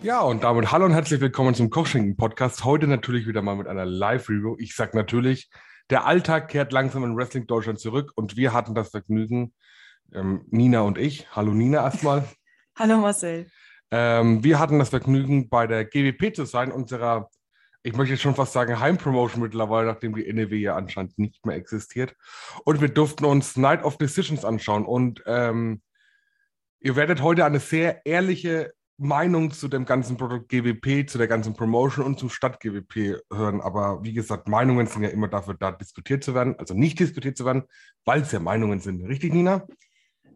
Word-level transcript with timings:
Ja, 0.00 0.20
und 0.20 0.44
damit 0.44 0.70
hallo 0.70 0.84
und 0.84 0.92
herzlich 0.92 1.20
willkommen 1.20 1.54
zum 1.54 1.70
Kochschinken 1.70 2.16
Podcast. 2.16 2.64
Heute 2.64 2.86
natürlich 2.86 3.26
wieder 3.26 3.42
mal 3.42 3.56
mit 3.56 3.66
einer 3.66 3.84
Live-Review. 3.84 4.56
Ich 4.58 4.76
sag 4.76 4.94
natürlich, 4.94 5.50
der 5.90 6.06
Alltag 6.06 6.48
kehrt 6.48 6.72
langsam 6.72 7.02
in 7.04 7.16
Wrestling 7.16 7.46
Deutschland 7.46 7.80
zurück 7.80 8.12
und 8.14 8.36
wir 8.36 8.52
hatten 8.52 8.74
das 8.74 8.90
Vergnügen, 8.90 9.54
ähm, 10.14 10.44
Nina 10.50 10.82
und 10.82 10.98
ich. 10.98 11.26
Hallo 11.34 11.52
Nina 11.52 11.82
erstmal. 11.82 12.24
Hallo 12.78 12.98
Marcel. 12.98 13.48
Ähm, 13.90 14.44
wir 14.44 14.58
hatten 14.58 14.78
das 14.78 14.90
Vergnügen, 14.90 15.48
bei 15.48 15.66
der 15.66 15.84
GWP 15.84 16.36
zu 16.36 16.44
sein, 16.44 16.70
unserer, 16.70 17.28
ich 17.82 17.96
möchte 17.96 18.14
jetzt 18.14 18.22
schon 18.22 18.34
fast 18.34 18.52
sagen, 18.52 18.78
Heimpromotion 18.78 19.42
mittlerweile, 19.42 19.88
nachdem 19.88 20.14
die 20.14 20.32
NEW 20.32 20.54
ja 20.54 20.76
anscheinend 20.76 21.18
nicht 21.18 21.44
mehr 21.44 21.56
existiert. 21.56 22.14
Und 22.64 22.80
wir 22.80 22.88
durften 22.88 23.24
uns 23.24 23.56
Night 23.56 23.82
of 23.82 23.98
Decisions 23.98 24.44
anschauen. 24.44 24.86
Und 24.86 25.22
ähm, 25.26 25.82
ihr 26.80 26.96
werdet 26.96 27.22
heute 27.22 27.44
eine 27.44 27.60
sehr 27.60 28.04
ehrliche 28.06 28.72
Meinung 29.00 29.52
zu 29.52 29.68
dem 29.68 29.84
ganzen 29.84 30.16
Produkt 30.16 30.48
GWP, 30.48 31.08
zu 31.08 31.18
der 31.18 31.28
ganzen 31.28 31.54
Promotion 31.54 32.04
und 32.04 32.18
zum 32.18 32.30
Stadt 32.30 32.58
GWP 32.58 33.20
hören. 33.32 33.60
Aber 33.60 34.02
wie 34.02 34.12
gesagt, 34.12 34.48
Meinungen 34.48 34.88
sind 34.88 35.02
ja 35.02 35.08
immer 35.08 35.28
dafür 35.28 35.54
da, 35.54 35.70
diskutiert 35.70 36.24
zu 36.24 36.34
werden, 36.34 36.56
also 36.58 36.74
nicht 36.74 36.98
diskutiert 36.98 37.36
zu 37.36 37.44
werden, 37.44 37.62
weil 38.04 38.22
es 38.22 38.32
ja 38.32 38.40
Meinungen 38.40 38.80
sind. 38.80 39.04
Richtig, 39.06 39.32
Nina? 39.32 39.66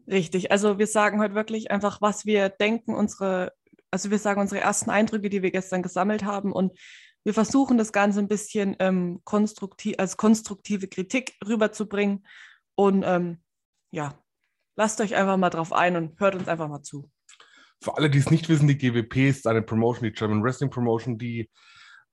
Richtig. 0.07 0.53
Also 0.53 0.79
wir 0.79 0.87
sagen 0.87 1.21
heute 1.21 1.35
wirklich 1.35 1.73
einfach, 1.73 2.01
was 2.01 2.25
wir 2.25 2.49
denken, 2.51 2.95
unsere, 2.95 3.53
also 3.91 4.11
wir 4.11 4.19
sagen 4.19 4.41
unsere 4.41 4.61
ersten 4.61 4.91
Eindrücke, 4.91 5.29
die 5.29 5.43
wir 5.43 5.51
gestern 5.51 5.83
gesammelt 5.83 6.25
haben 6.25 6.53
und 6.53 6.79
wir 7.25 7.35
versuchen 7.35 7.79
das 7.79 7.93
Ganze 7.93 8.21
ein 8.21 8.29
bisschen 8.29 8.77
ähm, 8.81 9.21
konstruktiv, 9.25 9.95
als 9.99 10.17
konstruktive 10.17 10.89
Kritik 10.89 11.35
rüberzubringen. 11.47 12.27
Und 12.75 13.05
ähm, 13.07 13.41
ja, 13.93 14.15
lasst 14.77 15.01
euch 15.01 15.15
einfach 15.15 15.37
mal 15.37 15.51
drauf 15.51 15.73
ein 15.73 15.97
und 15.97 16.19
hört 16.21 16.35
uns 16.35 16.49
einfach 16.49 16.69
mal 16.69 16.83
zu. 16.83 17.11
Für 17.83 17.97
alle, 17.97 18.11
die 18.11 18.19
es 18.19 18.31
nicht 18.31 18.49
wissen, 18.49 18.69
die 18.69 18.79
GWP 18.79 19.29
ist 19.29 19.47
eine 19.47 19.63
Promotion, 19.63 20.05
die 20.05 20.13
German 20.13 20.43
Wrestling 20.43 20.71
Promotion, 20.71 21.19
die 21.19 21.51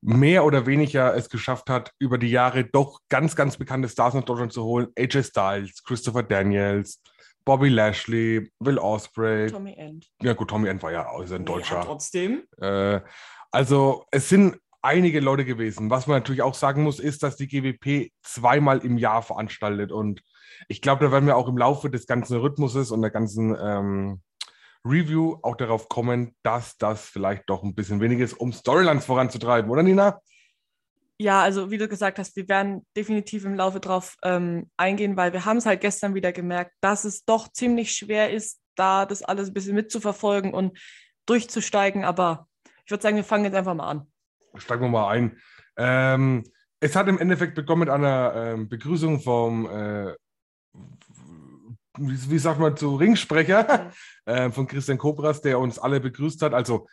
mehr 0.01 0.45
oder 0.45 0.65
weniger 0.65 1.15
es 1.15 1.29
geschafft 1.29 1.69
hat, 1.69 1.91
über 1.99 2.17
die 2.17 2.29
Jahre 2.29 2.63
doch 2.63 3.01
ganz, 3.09 3.35
ganz 3.35 3.57
bekannte 3.57 3.89
Stars 3.89 4.13
nach 4.13 4.23
Deutschland 4.23 4.53
zu 4.53 4.63
holen. 4.63 4.87
AJ 4.97 5.23
Styles, 5.23 5.83
Christopher 5.83 6.23
Daniels, 6.23 7.01
Bobby 7.45 7.69
Lashley, 7.69 8.51
Will 8.59 8.77
Ospreay. 8.77 9.47
Tommy 9.47 9.73
End. 9.73 10.07
Ja 10.21 10.33
gut, 10.33 10.49
Tommy 10.49 10.69
End 10.69 10.81
war 10.81 10.91
ja 10.91 11.09
auch 11.09 11.29
ein 11.29 11.45
Deutscher. 11.45 11.75
Ja, 11.75 11.83
trotzdem. 11.83 12.43
Äh, 12.59 13.01
also 13.51 14.05
es 14.11 14.29
sind 14.29 14.57
einige 14.81 15.19
Leute 15.19 15.45
gewesen. 15.45 15.89
Was 15.89 16.07
man 16.07 16.17
natürlich 16.17 16.41
auch 16.41 16.53
sagen 16.53 16.83
muss, 16.83 16.99
ist, 16.99 17.23
dass 17.23 17.35
die 17.35 17.47
GWP 17.47 18.11
zweimal 18.21 18.79
im 18.79 18.97
Jahr 18.97 19.21
veranstaltet. 19.21 19.91
Und 19.91 20.21
ich 20.67 20.81
glaube, 20.81 21.05
da 21.05 21.11
werden 21.11 21.25
wir 21.25 21.37
auch 21.37 21.47
im 21.47 21.57
Laufe 21.57 21.89
des 21.89 22.07
ganzen 22.07 22.37
Rhythmuses 22.37 22.91
und 22.91 23.01
der 23.01 23.11
ganzen 23.11 23.55
ähm, 23.59 24.21
Review 24.85 25.37
auch 25.41 25.55
darauf 25.55 25.89
kommen, 25.89 26.35
dass 26.43 26.77
das 26.77 27.05
vielleicht 27.05 27.49
doch 27.49 27.63
ein 27.63 27.75
bisschen 27.75 27.99
wenig 28.01 28.19
ist, 28.19 28.33
um 28.33 28.53
Storylines 28.53 29.05
voranzutreiben, 29.05 29.69
oder 29.69 29.83
Nina? 29.83 30.21
Ja, 31.21 31.41
also 31.41 31.69
wie 31.69 31.77
du 31.77 31.89
gesagt 31.89 32.17
hast, 32.17 32.37
wir 32.37 32.47
werden 32.47 32.85
definitiv 32.95 33.43
im 33.43 33.55
Laufe 33.55 33.81
drauf 33.81 34.15
ähm, 34.23 34.69
eingehen, 34.77 35.17
weil 35.17 35.33
wir 35.33 35.43
haben 35.43 35.57
es 35.57 35.65
halt 35.65 35.81
gestern 35.81 36.15
wieder 36.15 36.31
gemerkt, 36.31 36.71
dass 36.79 37.03
es 37.03 37.25
doch 37.25 37.51
ziemlich 37.51 37.93
schwer 37.93 38.31
ist, 38.31 38.61
da 38.75 39.05
das 39.05 39.21
alles 39.21 39.49
ein 39.49 39.53
bisschen 39.53 39.75
mitzuverfolgen 39.75 40.53
und 40.53 40.79
durchzusteigen. 41.25 42.05
Aber 42.05 42.47
ich 42.85 42.91
würde 42.91 43.03
sagen, 43.03 43.17
wir 43.17 43.25
fangen 43.25 43.43
jetzt 43.43 43.55
einfach 43.55 43.73
mal 43.73 43.89
an. 43.89 44.07
Steigen 44.55 44.81
wir 44.81 44.89
mal 44.89 45.09
ein. 45.09 45.37
Ähm, 45.75 46.45
es 46.79 46.95
hat 46.95 47.09
im 47.09 47.19
Endeffekt 47.19 47.53
begonnen 47.55 47.81
mit 47.81 47.89
einer 47.89 48.33
ähm, 48.35 48.69
Begrüßung 48.69 49.19
vom, 49.19 49.69
äh, 49.69 50.15
wie, 51.99 52.31
wie, 52.31 52.39
sagt 52.39 52.59
man, 52.59 52.75
zu 52.77 52.95
Ringsprecher 52.95 53.85
mhm. 53.85 53.91
äh, 54.31 54.51
von 54.51 54.67
Christian 54.67 54.97
Kobras, 54.97 55.41
der 55.41 55.59
uns 55.59 55.79
alle 55.79 55.99
begrüßt 55.99 56.41
hat. 56.41 56.53
Also 56.53 56.87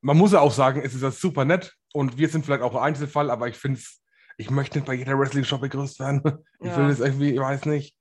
man 0.00 0.16
muss 0.16 0.32
ja 0.32 0.40
auch 0.40 0.52
sagen, 0.52 0.82
es 0.84 0.94
ist 0.94 1.02
ja 1.02 1.10
super 1.10 1.44
nett 1.44 1.74
und 1.92 2.18
wir 2.18 2.28
sind 2.28 2.44
vielleicht 2.44 2.62
auch 2.62 2.74
ein 2.74 2.82
Einzelfall, 2.82 3.30
aber 3.30 3.48
ich 3.48 3.56
finde 3.56 3.78
es, 3.78 4.02
ich 4.36 4.50
möchte 4.50 4.78
nicht 4.78 4.86
bei 4.86 4.94
jeder 4.94 5.18
Wrestling-Shop 5.18 5.60
begrüßt 5.60 6.00
werden. 6.00 6.22
Ich 6.60 6.68
ja. 6.68 6.76
will 6.78 6.88
das 6.88 7.00
irgendwie, 7.00 7.32
ich 7.32 7.40
weiß 7.40 7.66
nicht. 7.66 7.94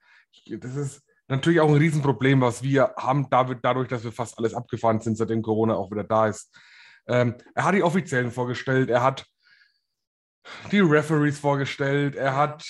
Das 0.48 0.76
ist 0.76 1.02
natürlich 1.28 1.60
auch 1.60 1.70
ein 1.70 1.78
Riesenproblem, 1.78 2.42
was 2.42 2.64
wir 2.64 2.94
haben, 2.98 3.28
dadurch, 3.30 3.90
dass 3.90 4.04
wir 4.04 4.12
fast 4.12 4.38
alles 4.38 4.54
abgefahren 4.54 5.02
sind, 5.02 5.18
seitdem 5.18 5.42
Corona 5.42 5.76
auch 5.76 5.92
wieder 5.92 6.04
da 6.04 6.28
ist. 6.28 6.56
Ähm, 7.08 7.36
er 7.54 7.66
hat 7.66 7.76
die 7.76 7.84
Offiziellen 7.84 8.32
vorgestellt, 8.32 8.90
er 8.90 9.04
hat 9.04 9.26
die 10.72 10.80
Referees 10.80 11.40
vorgestellt, 11.40 12.16
er 12.16 12.36
hat 12.36 12.66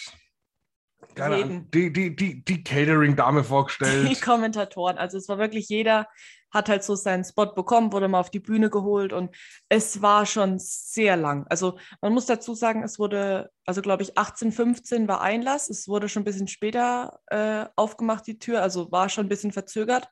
Ahnung, 1.20 1.70
die, 1.72 1.92
die, 1.92 2.16
die, 2.16 2.44
die 2.44 2.64
Catering-Dame 2.64 3.44
vorgestellt. 3.44 4.10
Die 4.10 4.20
Kommentatoren. 4.20 4.98
Also 4.98 5.18
es 5.18 5.28
war 5.30 5.38
wirklich 5.38 5.70
jeder, 5.70 6.08
hat 6.52 6.70
halt 6.70 6.84
so 6.84 6.96
seinen 6.96 7.24
Spot 7.24 7.48
bekommen, 7.48 7.92
wurde 7.92 8.08
mal 8.08 8.20
auf 8.20 8.32
die 8.32 8.40
Bühne 8.40 8.70
geholt 8.70 9.14
und 9.14 9.36
es 9.70 10.02
war 10.02 10.26
schon 10.26 10.58
sehr 10.58 11.18
lang. 11.18 11.46
Also 11.50 11.78
man 12.02 12.14
muss 12.14 12.26
dazu 12.26 12.56
sagen, 12.56 12.84
es 12.84 12.98
wurde, 12.98 13.52
also 13.66 13.82
glaube 13.82 14.04
ich, 14.04 14.18
1815 14.18 15.08
war 15.08 15.22
Einlass. 15.22 15.70
Es 15.70 15.88
wurde 15.88 16.10
schon 16.10 16.22
ein 16.22 16.26
bisschen 16.26 16.48
später 16.48 17.20
äh, 17.28 17.66
aufgemacht, 17.76 18.26
die 18.26 18.40
Tür, 18.40 18.62
also 18.62 18.92
war 18.92 19.10
schon 19.10 19.26
ein 19.26 19.30
bisschen 19.30 19.52
verzögert. 19.52 20.10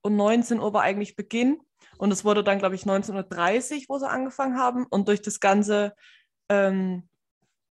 Und 0.00 0.16
19 0.16 0.60
Uhr 0.60 0.72
war 0.72 0.82
eigentlich 0.82 1.14
Beginn. 1.14 1.60
Und 1.98 2.10
es 2.10 2.24
wurde 2.24 2.42
dann, 2.42 2.58
glaube 2.58 2.74
ich, 2.74 2.82
19.30 2.82 3.72
Uhr, 3.74 3.84
wo 3.88 3.98
sie 3.98 4.08
angefangen 4.08 4.58
haben. 4.58 4.86
Und 4.88 5.08
durch 5.08 5.22
das 5.22 5.40
Ganze 5.40 5.94
ähm, 6.48 7.08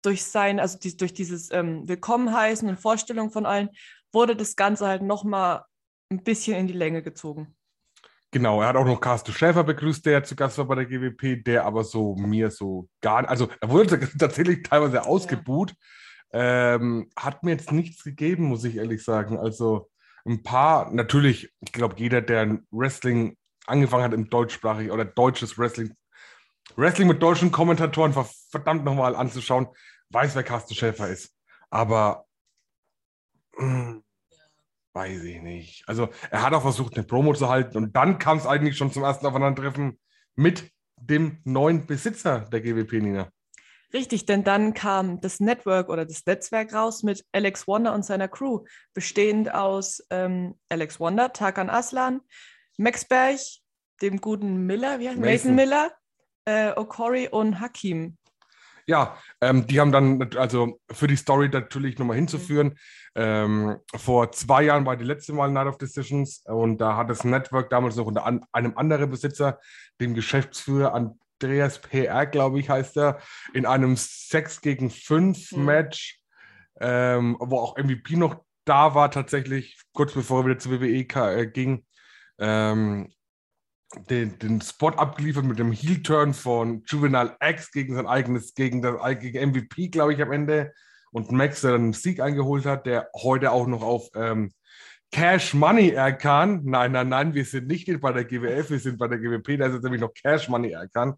durch 0.02 0.24
sein, 0.24 0.60
also 0.60 0.78
die, 0.78 0.96
durch 0.96 1.14
dieses 1.14 1.50
ähm, 1.52 1.88
Willkommen 1.88 2.34
heißen 2.34 2.68
und 2.68 2.78
Vorstellung 2.78 3.30
von 3.30 3.46
allen, 3.46 3.70
wurde 4.12 4.36
das 4.36 4.56
Ganze 4.56 4.86
halt 4.86 5.02
nochmal 5.02 5.64
ein 6.10 6.22
bisschen 6.22 6.56
in 6.56 6.66
die 6.66 6.72
Länge 6.72 7.02
gezogen. 7.02 7.54
Genau, 8.30 8.62
er 8.62 8.68
hat 8.68 8.76
auch 8.76 8.86
noch 8.86 9.00
Carsten 9.00 9.32
Schäfer 9.32 9.62
begrüßt, 9.62 10.06
der 10.06 10.24
zu 10.24 10.34
Gast 10.34 10.56
war 10.56 10.64
bei 10.64 10.74
der 10.76 10.86
GWP, 10.86 11.44
der 11.44 11.66
aber 11.66 11.84
so 11.84 12.14
mir 12.16 12.50
so 12.50 12.88
gar 13.02 13.28
also 13.28 13.48
er 13.60 13.68
wurde 13.68 14.00
tatsächlich 14.18 14.62
teilweise 14.62 15.04
ausgebuht. 15.04 15.74
Ja. 16.32 16.74
Ähm, 16.74 17.10
hat 17.14 17.42
mir 17.42 17.50
jetzt 17.50 17.72
nichts 17.72 18.02
gegeben, 18.04 18.44
muss 18.44 18.64
ich 18.64 18.76
ehrlich 18.76 19.04
sagen. 19.04 19.38
Also 19.38 19.90
ein 20.24 20.42
paar, 20.42 20.90
natürlich, 20.90 21.52
ich 21.60 21.72
glaube, 21.72 21.96
jeder, 21.98 22.22
der 22.22 22.58
Wrestling 22.70 23.36
angefangen 23.66 24.04
hat 24.04 24.14
im 24.14 24.30
deutschsprachig 24.30 24.90
oder 24.90 25.04
deutsches 25.04 25.58
Wrestling, 25.58 25.94
Wrestling 26.76 27.08
mit 27.08 27.22
deutschen 27.22 27.52
Kommentatoren 27.52 28.14
verdammt 28.50 28.84
nochmal 28.84 29.14
anzuschauen, 29.14 29.68
weiß, 30.12 30.34
wer 30.34 30.42
Carsten 30.42 30.74
Schäfer 30.74 31.08
ist. 31.08 31.34
Aber 31.70 32.26
mh, 33.56 33.66
hm, 33.66 34.04
weiß 34.92 35.22
ich 35.24 35.40
nicht. 35.40 35.88
Also 35.88 36.08
er 36.30 36.42
hat 36.42 36.52
auch 36.52 36.62
versucht, 36.62 36.94
eine 36.96 37.04
Promo 37.04 37.34
zu 37.34 37.48
halten 37.48 37.76
und 37.76 37.96
dann 37.96 38.18
kam 38.18 38.38
es 38.38 38.46
eigentlich 38.46 38.76
schon 38.76 38.92
zum 38.92 39.04
ersten 39.04 39.26
Aufeinandertreffen 39.26 39.98
mit 40.34 40.70
dem 40.96 41.38
neuen 41.44 41.86
Besitzer 41.86 42.40
der 42.40 42.60
GWP, 42.60 42.92
Nina. 43.02 43.28
Richtig, 43.92 44.24
denn 44.24 44.42
dann 44.42 44.72
kam 44.72 45.20
das 45.20 45.38
Network 45.38 45.90
oder 45.90 46.06
das 46.06 46.24
Netzwerk 46.24 46.72
raus 46.72 47.02
mit 47.02 47.26
Alex 47.32 47.66
Wonder 47.66 47.92
und 47.92 48.04
seiner 48.04 48.28
Crew, 48.28 48.64
bestehend 48.94 49.52
aus 49.52 50.02
ähm, 50.08 50.58
Alex 50.70 50.98
Wonder, 50.98 51.32
Tarkan 51.32 51.68
Aslan, 51.68 52.22
Max 52.78 53.04
Berg, 53.04 53.38
dem 54.00 54.20
guten 54.20 54.66
Miller, 54.66 54.98
wie 54.98 55.08
heißt 55.08 55.18
Mason, 55.18 55.54
Mason 55.54 55.54
Miller, 55.54 55.92
äh, 56.46 56.72
Okori 56.74 57.28
und 57.28 57.60
Hakim. 57.60 58.16
Ja, 58.92 59.16
ähm, 59.40 59.66
die 59.66 59.80
haben 59.80 59.90
dann, 59.90 60.36
also 60.36 60.78
für 60.90 61.06
die 61.06 61.16
Story 61.16 61.48
natürlich 61.48 61.98
nochmal 61.98 62.16
hinzuführen. 62.16 62.66
Mhm. 62.66 62.74
Ähm, 63.14 63.76
vor 63.96 64.30
zwei 64.32 64.64
Jahren 64.64 64.84
war 64.84 64.98
die 64.98 65.06
letzte 65.06 65.32
Mal 65.32 65.50
Night 65.50 65.66
of 65.66 65.78
Decisions 65.78 66.44
und 66.44 66.76
da 66.76 66.98
hat 66.98 67.08
das 67.08 67.24
Network 67.24 67.70
damals 67.70 67.96
noch 67.96 68.04
unter 68.04 68.26
an, 68.26 68.44
einem 68.52 68.76
anderen 68.76 69.08
Besitzer, 69.08 69.58
dem 69.98 70.12
Geschäftsführer 70.12 70.92
Andreas 70.92 71.80
PR, 71.80 72.26
glaube 72.26 72.60
ich, 72.60 72.68
heißt 72.68 72.98
er, 72.98 73.18
in 73.54 73.64
einem 73.64 73.96
6 73.96 74.60
gegen 74.60 74.90
5 74.90 75.52
mhm. 75.52 75.64
Match, 75.64 76.20
ähm, 76.78 77.38
wo 77.40 77.60
auch 77.60 77.78
MVP 77.78 78.16
noch 78.16 78.44
da 78.66 78.94
war, 78.94 79.10
tatsächlich, 79.10 79.80
kurz 79.94 80.12
bevor 80.12 80.42
er 80.42 80.46
wieder 80.48 80.58
zur 80.58 80.82
WWE 80.82 80.98
äh, 80.98 81.46
ging, 81.46 81.86
ähm, 82.38 83.10
den, 84.08 84.38
den 84.38 84.60
Spot 84.60 84.90
abgeliefert 84.90 85.44
mit 85.44 85.58
dem 85.58 85.72
Heel-Turn 85.72 86.34
von 86.34 86.82
Juvenile 86.86 87.36
X 87.40 87.70
gegen 87.70 87.94
sein 87.94 88.06
eigenes, 88.06 88.54
gegen 88.54 88.82
das 88.82 88.96
gegen 89.20 89.50
MVP, 89.50 89.88
glaube 89.88 90.14
ich, 90.14 90.22
am 90.22 90.32
Ende. 90.32 90.72
Und 91.12 91.30
Max, 91.30 91.60
der 91.60 91.72
dann 91.72 91.82
einen 91.82 91.92
Sieg 91.92 92.20
eingeholt 92.20 92.64
hat, 92.64 92.86
der 92.86 93.10
heute 93.14 93.52
auch 93.52 93.66
noch 93.66 93.82
auf 93.82 94.08
ähm, 94.14 94.52
Cash 95.10 95.52
Money 95.52 95.90
erkannt. 95.90 96.64
Nein, 96.64 96.92
nein, 96.92 97.08
nein, 97.10 97.34
wir 97.34 97.44
sind 97.44 97.66
nicht 97.66 98.00
bei 98.00 98.12
der 98.12 98.24
GWF, 98.24 98.70
wir 98.70 98.78
sind 98.78 98.98
bei 98.98 99.08
der 99.08 99.18
GWP, 99.18 99.58
da 99.58 99.66
ist 99.66 99.74
jetzt 99.74 99.82
nämlich 99.82 100.00
noch 100.00 100.14
Cash 100.14 100.48
Money 100.48 100.70
erkannt. 100.70 101.16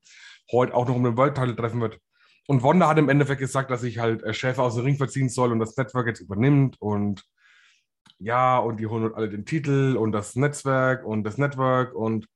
Heute 0.50 0.74
auch 0.74 0.88
noch 0.88 0.96
um 0.96 1.04
den 1.04 1.16
World 1.16 1.36
Title 1.36 1.54
treffen 1.54 1.80
wird. 1.80 1.98
Und 2.46 2.62
Wanda 2.62 2.88
hat 2.88 2.98
im 2.98 3.08
Endeffekt 3.08 3.40
gesagt, 3.40 3.70
dass 3.70 3.82
sich 3.82 3.98
halt 3.98 4.22
äh, 4.22 4.34
Schäfer 4.34 4.64
aus 4.64 4.74
dem 4.74 4.84
Ring 4.84 4.96
verziehen 4.96 5.28
soll 5.28 5.52
und 5.52 5.60
das 5.60 5.76
Network 5.76 6.08
jetzt 6.08 6.20
übernimmt. 6.20 6.80
Und 6.80 7.22
ja, 8.18 8.58
und 8.58 8.78
die 8.80 8.86
holen 8.86 9.14
alle 9.14 9.28
den 9.28 9.46
Titel 9.46 9.96
und 9.96 10.12
das 10.12 10.34
Netzwerk 10.34 11.04
und 11.04 11.24
das 11.24 11.38
Network 11.38 11.94
und 11.94 12.26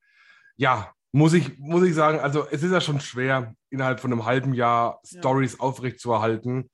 ja, 0.58 0.93
muss 1.12 1.32
ich, 1.32 1.58
muss 1.58 1.82
ich 1.84 1.94
sagen, 1.94 2.20
also 2.20 2.46
es 2.50 2.62
ist 2.62 2.72
ja 2.72 2.81
schon 2.81 3.00
schwer, 3.00 3.55
innerhalb 3.70 4.00
von 4.00 4.12
einem 4.12 4.26
halben 4.26 4.52
Jahr 4.52 5.00
Stories 5.05 5.55
ja. 5.55 5.60
aufrechtzuerhalten. 5.60 6.69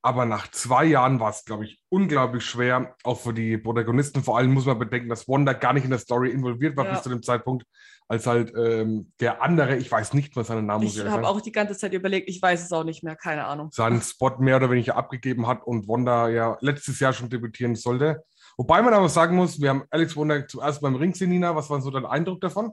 Aber 0.00 0.26
nach 0.26 0.50
zwei 0.50 0.84
Jahren 0.84 1.18
war 1.18 1.30
es, 1.30 1.46
glaube 1.46 1.64
ich, 1.64 1.80
unglaublich 1.88 2.44
schwer, 2.44 2.94
auch 3.04 3.18
für 3.20 3.32
die 3.32 3.56
Protagonisten. 3.56 4.22
Vor 4.22 4.36
allem 4.36 4.52
muss 4.52 4.66
man 4.66 4.78
bedenken, 4.78 5.08
dass 5.08 5.26
Wanda 5.28 5.54
gar 5.54 5.72
nicht 5.72 5.84
in 5.84 5.90
der 5.90 5.98
Story 5.98 6.30
involviert 6.30 6.76
war 6.76 6.84
Ja. 6.84 6.92
bis 6.92 7.02
zu 7.02 7.08
dem 7.08 7.22
Zeitpunkt, 7.22 7.66
als 8.06 8.26
halt 8.26 8.52
ähm, 8.54 9.12
der 9.20 9.42
andere, 9.42 9.76
ich 9.76 9.90
weiß 9.90 10.12
nicht 10.12 10.36
mehr 10.36 10.44
seinen 10.44 10.66
Namen, 10.66 10.84
Ich 10.84 11.02
habe 11.02 11.26
auch 11.26 11.40
die 11.40 11.52
ganze 11.52 11.74
Zeit 11.74 11.94
überlegt, 11.94 12.28
ich 12.28 12.40
weiß 12.40 12.62
es 12.62 12.72
auch 12.72 12.84
nicht 12.84 13.02
mehr, 13.02 13.16
keine 13.16 13.46
Ahnung. 13.46 13.70
seinen 13.72 14.00
Spot 14.02 14.36
mehr 14.38 14.56
oder 14.56 14.70
weniger 14.70 14.96
abgegeben 14.96 15.46
hat 15.46 15.66
und 15.66 15.88
Wanda 15.88 16.28
ja 16.28 16.58
letztes 16.60 17.00
Jahr 17.00 17.14
schon 17.14 17.30
debütieren 17.30 17.74
sollte. 17.74 18.22
Wobei 18.58 18.82
man 18.82 18.92
aber 18.92 19.08
sagen 19.08 19.36
muss, 19.36 19.60
wir 19.60 19.70
haben 19.70 19.84
Alex 19.90 20.14
Wonder 20.16 20.46
zuerst 20.46 20.80
beim 20.80 20.94
Ring 20.96 21.12
gesehen, 21.12 21.30
Nina. 21.30 21.56
Was 21.56 21.70
war 21.70 21.80
so 21.80 21.90
dein 21.90 22.06
Eindruck 22.06 22.40
davon? 22.40 22.72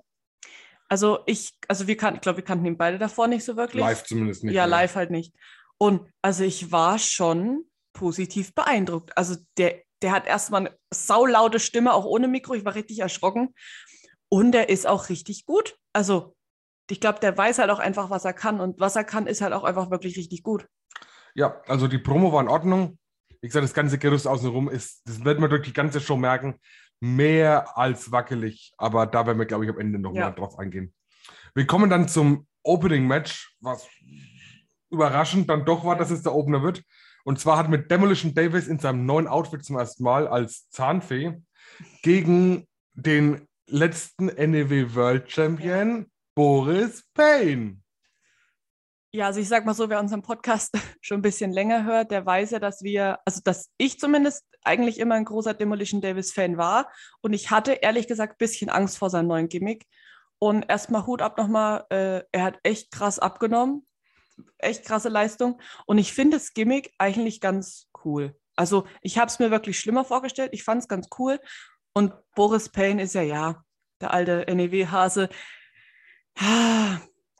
Also 0.91 1.19
ich, 1.25 1.53
also 1.69 1.87
wir 1.87 1.95
kannten, 1.95 2.17
ich 2.17 2.21
glaube, 2.21 2.39
wir 2.39 2.43
kannten 2.43 2.65
ihn 2.65 2.77
beide 2.77 2.97
davor 2.97 3.29
nicht 3.29 3.45
so 3.45 3.55
wirklich. 3.55 3.79
Live 3.79 4.03
zumindest 4.03 4.43
nicht. 4.43 4.53
ja, 4.53 4.65
ne? 4.65 4.71
live 4.71 4.95
halt 4.95 5.09
nicht. 5.09 5.33
Und 5.77 6.01
also 6.21 6.43
ich 6.43 6.73
war 6.73 6.99
schon 6.99 7.63
positiv 7.93 8.53
beeindruckt. 8.53 9.17
Also 9.17 9.37
der, 9.57 9.83
der 10.01 10.11
hat 10.11 10.27
erstmal 10.27 10.67
eine 10.67 10.77
saulaute 10.93 11.61
Stimme, 11.61 11.93
auch 11.93 12.03
ohne 12.03 12.27
Mikro. 12.27 12.55
Ich 12.55 12.65
war 12.65 12.75
richtig 12.75 12.99
erschrocken. 12.99 13.55
Und 14.27 14.53
er 14.53 14.67
ist 14.67 14.85
auch 14.85 15.07
richtig 15.07 15.45
gut. 15.45 15.77
Also 15.93 16.35
ich 16.89 16.99
glaube, 16.99 17.21
der 17.21 17.37
weiß 17.37 17.59
halt 17.59 17.69
auch 17.69 17.79
einfach, 17.79 18.09
was 18.09 18.25
er 18.25 18.33
kann. 18.33 18.59
Und 18.59 18.81
was 18.81 18.97
er 18.97 19.05
kann, 19.05 19.27
ist 19.27 19.39
halt 19.39 19.53
auch 19.53 19.63
einfach 19.63 19.91
wirklich 19.91 20.17
richtig 20.17 20.43
gut. 20.43 20.67
Ja, 21.35 21.61
also 21.67 21.87
die 21.87 21.99
Promo 21.99 22.33
war 22.33 22.41
in 22.41 22.49
Ordnung. 22.49 22.99
Wie 23.39 23.47
gesagt, 23.47 23.63
das 23.63 23.73
ganze 23.73 23.97
Gerüst 23.97 24.27
außenrum 24.27 24.67
ist, 24.67 25.03
das 25.05 25.23
wird 25.23 25.39
man 25.39 25.49
durch 25.49 25.61
die 25.61 25.73
ganze 25.73 26.01
Show 26.01 26.17
merken, 26.17 26.59
mehr 27.01 27.77
als 27.77 28.11
wackelig. 28.11 28.73
Aber 28.77 29.05
da 29.05 29.25
werden 29.25 29.39
wir, 29.39 29.45
glaube 29.45 29.65
ich, 29.65 29.71
am 29.71 29.79
Ende 29.79 29.99
nochmal 29.99 30.21
Ja. 30.21 30.31
drauf 30.31 30.57
eingehen. 30.57 30.93
Wir 31.53 31.67
kommen 31.67 31.89
dann 31.89 32.07
zum 32.07 32.47
Opening-Match, 32.63 33.57
was 33.59 33.87
überraschend 34.89 35.49
dann 35.49 35.65
doch 35.65 35.83
war, 35.83 35.97
dass 35.97 36.11
es 36.11 36.23
der 36.23 36.33
Opener 36.33 36.61
wird. 36.63 36.83
Und 37.23 37.39
zwar 37.39 37.57
hat 37.57 37.69
mit 37.69 37.91
Demolition 37.91 38.33
Davis 38.33 38.67
in 38.67 38.79
seinem 38.79 39.05
neuen 39.05 39.27
Outfit 39.27 39.63
zum 39.63 39.77
ersten 39.77 40.03
Mal 40.03 40.27
als 40.27 40.69
Zahnfee 40.69 41.41
gegen 42.03 42.67
den 42.93 43.47
letzten 43.67 44.27
NEW 44.27 44.95
World 44.95 45.31
Champion 45.31 46.07
Boris 46.35 47.03
Payne. 47.13 47.77
Ja, 49.13 49.25
also 49.25 49.41
ich 49.41 49.49
sag 49.49 49.65
mal 49.65 49.73
so, 49.73 49.89
wer 49.89 49.99
unseren 49.99 50.21
Podcast 50.21 50.71
schon 51.01 51.19
ein 51.19 51.21
bisschen 51.21 51.51
länger 51.51 51.83
hört, 51.83 52.11
der 52.11 52.25
weiß 52.25 52.51
ja, 52.51 52.59
dass 52.59 52.81
wir, 52.81 53.19
also 53.25 53.41
dass 53.43 53.69
ich 53.77 53.99
zumindest 53.99 54.45
eigentlich 54.63 54.99
immer 54.99 55.15
ein 55.15 55.25
großer 55.25 55.53
Demolition 55.53 55.99
Davis-Fan 55.99 56.57
war. 56.57 56.89
Und 57.21 57.33
ich 57.33 57.51
hatte 57.51 57.73
ehrlich 57.73 58.07
gesagt 58.07 58.33
ein 58.33 58.37
bisschen 58.37 58.69
Angst 58.69 58.97
vor 58.97 59.09
seinem 59.09 59.27
neuen 59.27 59.49
Gimmick. 59.49 59.85
Und 60.39 60.63
erstmal 60.69 61.05
Hut 61.05 61.21
ab 61.21 61.37
nochmal, 61.37 61.85
äh, 61.89 62.23
er 62.31 62.43
hat 62.43 62.59
echt 62.63 62.91
krass 62.91 63.19
abgenommen. 63.19 63.85
Echt 64.57 64.85
krasse 64.85 65.09
Leistung. 65.09 65.61
Und 65.85 65.97
ich 65.97 66.13
finde 66.13 66.37
das 66.37 66.53
Gimmick 66.53 66.93
eigentlich 66.97 67.41
ganz 67.41 67.89
cool. 68.05 68.35
Also 68.55 68.87
ich 69.01 69.17
habe 69.17 69.27
es 69.27 69.39
mir 69.39 69.51
wirklich 69.51 69.77
schlimmer 69.77 70.05
vorgestellt. 70.05 70.51
Ich 70.53 70.63
fand 70.63 70.81
es 70.81 70.87
ganz 70.87 71.09
cool. 71.19 71.39
Und 71.93 72.13
Boris 72.33 72.69
Payne 72.69 73.03
ist 73.03 73.13
ja, 73.13 73.21
ja, 73.21 73.63
der 73.99 74.13
alte 74.13 74.45
NEW-Hase. 74.47 75.29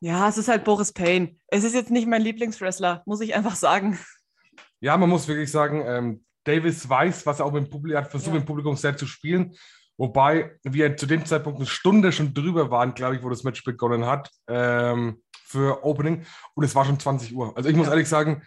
Ja, 0.01 0.27
es 0.27 0.37
ist 0.37 0.47
halt 0.47 0.63
Boris 0.63 0.91
Payne. 0.91 1.35
Es 1.47 1.63
ist 1.63 1.73
jetzt 1.75 1.91
nicht 1.91 2.07
mein 2.07 2.21
Lieblingswrestler, 2.23 3.03
muss 3.05 3.21
ich 3.21 3.35
einfach 3.35 3.55
sagen. 3.55 3.97
Ja, 4.79 4.97
man 4.97 5.09
muss 5.09 5.27
wirklich 5.27 5.51
sagen, 5.51 5.83
ähm, 5.85 6.25
Davis 6.43 6.89
weiß, 6.89 7.25
was 7.27 7.39
er 7.39 7.45
auch 7.45 7.51
mit 7.51 7.65
dem 7.65 7.69
Publikum 7.69 8.01
hat, 8.01 8.09
versucht 8.09 8.29
Ja. 8.29 8.33
mit 8.33 8.43
dem 8.43 8.47
Publikum 8.47 8.75
sehr 8.75 8.97
zu 8.97 9.05
spielen. 9.05 9.53
Wobei 9.97 10.57
wir 10.63 10.97
zu 10.97 11.05
dem 11.05 11.23
Zeitpunkt 11.23 11.59
eine 11.59 11.67
Stunde 11.67 12.11
schon 12.11 12.33
drüber 12.33 12.71
waren, 12.71 12.95
glaube 12.95 13.15
ich, 13.15 13.21
wo 13.23 13.29
das 13.29 13.43
Match 13.43 13.63
begonnen 13.63 14.07
hat 14.07 14.31
ähm, 14.47 15.21
für 15.45 15.85
Opening. 15.85 16.25
Und 16.55 16.63
es 16.63 16.73
war 16.73 16.83
schon 16.85 16.99
20 16.99 17.35
Uhr. 17.35 17.55
Also 17.55 17.69
ich 17.69 17.75
muss 17.75 17.85
Ja. 17.85 17.93
ehrlich 17.93 18.09
sagen, 18.09 18.41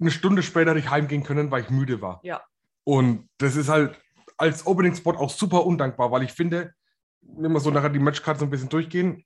eine 0.00 0.10
Stunde 0.10 0.42
später 0.42 0.70
hätte 0.70 0.80
ich 0.80 0.90
heimgehen 0.90 1.22
können, 1.22 1.52
weil 1.52 1.62
ich 1.62 1.70
müde 1.70 2.00
war. 2.02 2.18
Ja. 2.24 2.42
Und 2.82 3.28
das 3.38 3.54
ist 3.54 3.68
halt 3.68 3.96
als 4.36 4.66
Opening-Spot 4.66 5.12
auch 5.12 5.30
super 5.30 5.64
undankbar, 5.64 6.10
weil 6.10 6.24
ich 6.24 6.32
finde, 6.32 6.74
wenn 7.22 7.52
wir 7.52 7.60
so 7.60 7.70
nachher 7.70 7.90
die 7.90 8.00
Matchcard 8.00 8.40
so 8.40 8.44
ein 8.44 8.50
bisschen 8.50 8.68
durchgehen, 8.68 9.22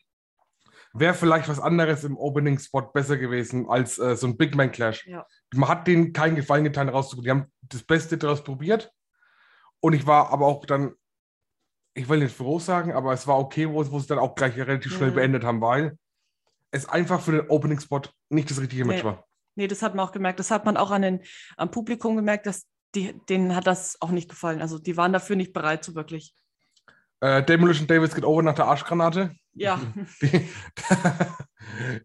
wäre 0.94 1.14
vielleicht 1.14 1.49
was 1.49 1.61
anderes 1.61 2.05
im 2.05 2.17
Opening-Spot 2.17 2.82
besser 2.93 3.17
gewesen 3.17 3.69
als 3.69 3.99
äh, 3.99 4.17
so 4.17 4.26
ein 4.26 4.37
Big 4.37 4.55
Man 4.55 4.73
Clash. 4.73 5.06
Ja. 5.06 5.26
Man 5.55 5.69
hat 5.69 5.87
denen 5.87 6.12
keinen 6.12 6.37
Gefallen 6.37 6.64
getan, 6.64 6.88
rauszubringen. 6.88 7.25
Die 7.25 7.43
haben 7.43 7.52
das 7.62 7.82
Beste 7.85 8.19
daraus 8.19 8.43
probiert. 8.43 8.90
Und 9.81 9.93
ich 9.93 10.06
war 10.06 10.31
aber 10.32 10.46
auch 10.46 10.64
dann, 10.67 10.94
ich 11.94 12.08
will 12.08 12.19
nicht 12.20 12.35
froh 12.37 12.58
sagen, 12.58 12.93
aber 12.93 13.12
es 13.12 13.26
war 13.26 13.38
okay, 13.38 13.69
wo, 13.69 13.88
wo 13.90 13.99
sie 13.99 14.06
dann 14.08 14.19
auch 14.19 14.35
gleich 14.35 14.56
relativ 14.56 14.94
schnell 14.96 15.11
Mhm. 15.11 15.14
beendet 15.14 15.44
haben, 15.44 15.61
weil 15.61 15.96
es 16.70 16.87
einfach 16.88 17.20
für 17.20 17.32
den 17.32 17.49
Opening-Spot 17.49 18.02
nicht 18.31 18.50
das 18.50 18.61
richtige 18.61 18.85
Match 18.85 18.99
Nee. 19.02 19.05
war. 19.08 19.25
Nee, 19.56 19.67
das 19.69 19.82
hat 19.82 19.94
man 19.94 20.06
auch 20.06 20.12
gemerkt. 20.12 20.38
Das 20.38 20.50
hat 20.50 20.64
man 20.64 20.76
auch 20.76 20.90
an 20.90 21.02
den, 21.02 21.20
am 21.56 21.70
Publikum 21.70 22.17
gemerkt, 22.17 22.46
dass 22.46 22.67
die, 22.94 23.14
denen 23.29 23.55
hat 23.55 23.67
das 23.67 23.96
auch 24.00 24.11
nicht 24.11 24.29
gefallen. 24.31 24.61
Also 24.62 24.79
die 24.79 24.96
waren 24.96 25.12
dafür 25.12 25.37
nicht 25.37 25.52
bereit, 25.52 25.85
so 25.85 25.94
wirklich. 25.94 26.35
Äh, 27.20 27.43
Demolition 27.43 27.87
Davis 27.87 28.15
geht 28.15 28.25
over 28.25 28.43
nach 28.43 28.55
der 28.55 28.67
Arschgranate. 28.67 29.35
Ja, 29.55 29.81
Die, 30.23 30.49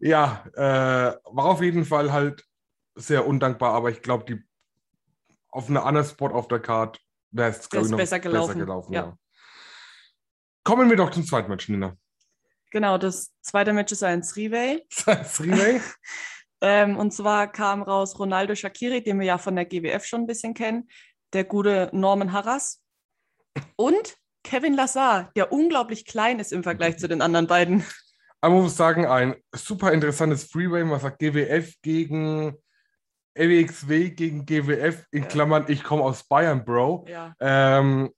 ja, 0.00 0.44
äh, 0.54 1.16
war 1.24 1.44
auf 1.44 1.62
jeden 1.62 1.84
Fall 1.84 2.12
halt 2.12 2.44
sehr 2.96 3.26
undankbar, 3.26 3.74
aber 3.74 3.90
ich 3.90 4.02
glaube, 4.02 4.24
die 4.24 4.42
auf 5.48 5.68
einer 5.68 5.84
anderen 5.84 6.06
Spot 6.06 6.30
auf 6.30 6.48
der 6.48 6.58
Card 6.58 7.00
wäre 7.30 7.50
es, 7.50 7.68
glaube 7.68 7.82
Wär's 7.82 7.86
ich, 7.86 7.90
noch 7.92 7.98
besser 7.98 8.20
gelaufen, 8.20 8.58
gelaufen 8.58 8.92
ja. 8.92 9.02
ja. 9.02 9.18
Kommen 10.64 10.90
wir 10.90 10.96
doch 10.96 11.10
zum 11.10 11.24
zweiten 11.24 11.48
Match, 11.48 11.68
Nina. 11.68 11.96
genau. 12.70 12.98
Das 12.98 13.32
zweite 13.42 13.72
Match 13.72 13.92
ist 13.92 14.02
ein 14.02 14.22
Three-Way. 14.22 14.86
Three-Way? 15.36 15.80
Ähm, 16.60 16.96
und 16.96 17.12
zwar 17.12 17.52
kam 17.52 17.82
raus 17.82 18.18
Ronaldo 18.18 18.54
Shakiri, 18.54 19.02
den 19.02 19.18
wir 19.18 19.26
ja 19.26 19.36
von 19.36 19.54
der 19.54 19.66
GWF 19.66 20.06
schon 20.06 20.22
ein 20.22 20.26
bisschen 20.26 20.54
kennen, 20.54 20.88
der 21.34 21.44
gute 21.44 21.90
Norman 21.92 22.32
Harras 22.32 22.80
und 23.76 24.16
Kevin 24.44 24.74
Lazar, 24.74 25.32
der 25.34 25.50
unglaublich 25.52 26.04
klein 26.04 26.38
ist 26.38 26.52
im 26.52 26.62
Vergleich 26.62 26.98
zu 26.98 27.08
den 27.08 27.20
anderen 27.22 27.46
beiden. 27.48 27.82
Aber 28.40 28.60
muss 28.60 28.76
sagen, 28.76 29.06
ein 29.06 29.34
super 29.54 29.90
interessantes 29.92 30.44
Freeway. 30.44 30.84
Man 30.84 31.00
sagt 31.00 31.18
GWF 31.18 31.74
gegen 31.82 32.54
LWXW 33.36 34.10
gegen 34.10 34.46
GWF, 34.46 35.06
in 35.10 35.22
Ja. 35.22 35.28
Klammern, 35.28 35.64
ich 35.68 35.82
komme 35.82 36.04
aus 36.04 36.22
Bayern, 36.24 36.64
Bro. 36.64 37.06
Ja, 37.08 37.34
Ähm, 37.40 38.10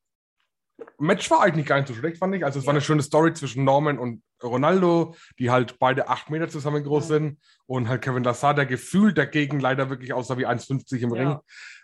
Match 0.99 1.31
war 1.31 1.41
eigentlich 1.41 1.65
gar 1.65 1.77
nicht 1.77 1.89
so 1.89 1.95
schlecht, 1.95 2.19
fand 2.19 2.35
ich. 2.35 2.45
Also 2.45 2.59
es 2.59 2.67
war 2.67 2.75
Ja. 2.75 2.79
eine 2.79 2.85
schöne 2.85 3.01
Story 3.03 3.33
zwischen 3.33 3.65
Norman 3.65 3.99
und 3.99 4.23
Ronaldo, 4.43 5.15
die 5.39 5.51
halt 5.51 5.79
beide 5.79 6.09
acht 6.09 6.29
Meter 6.29 6.49
zusammen 6.49 6.85
groß 6.85 7.05
Ja. 7.09 7.15
sind. 7.17 7.41
Und 7.65 7.89
halt 7.89 8.03
Kevin 8.03 8.25
Lassar, 8.25 8.53
der 8.53 8.67
gefühlt 8.67 9.17
dagegen 9.17 9.59
leider 9.59 9.89
wirklich 9.89 10.13
aussah 10.13 10.37
wie 10.37 10.47
1,50 10.47 11.01
im. 11.03 11.13
Ring. 11.13 11.37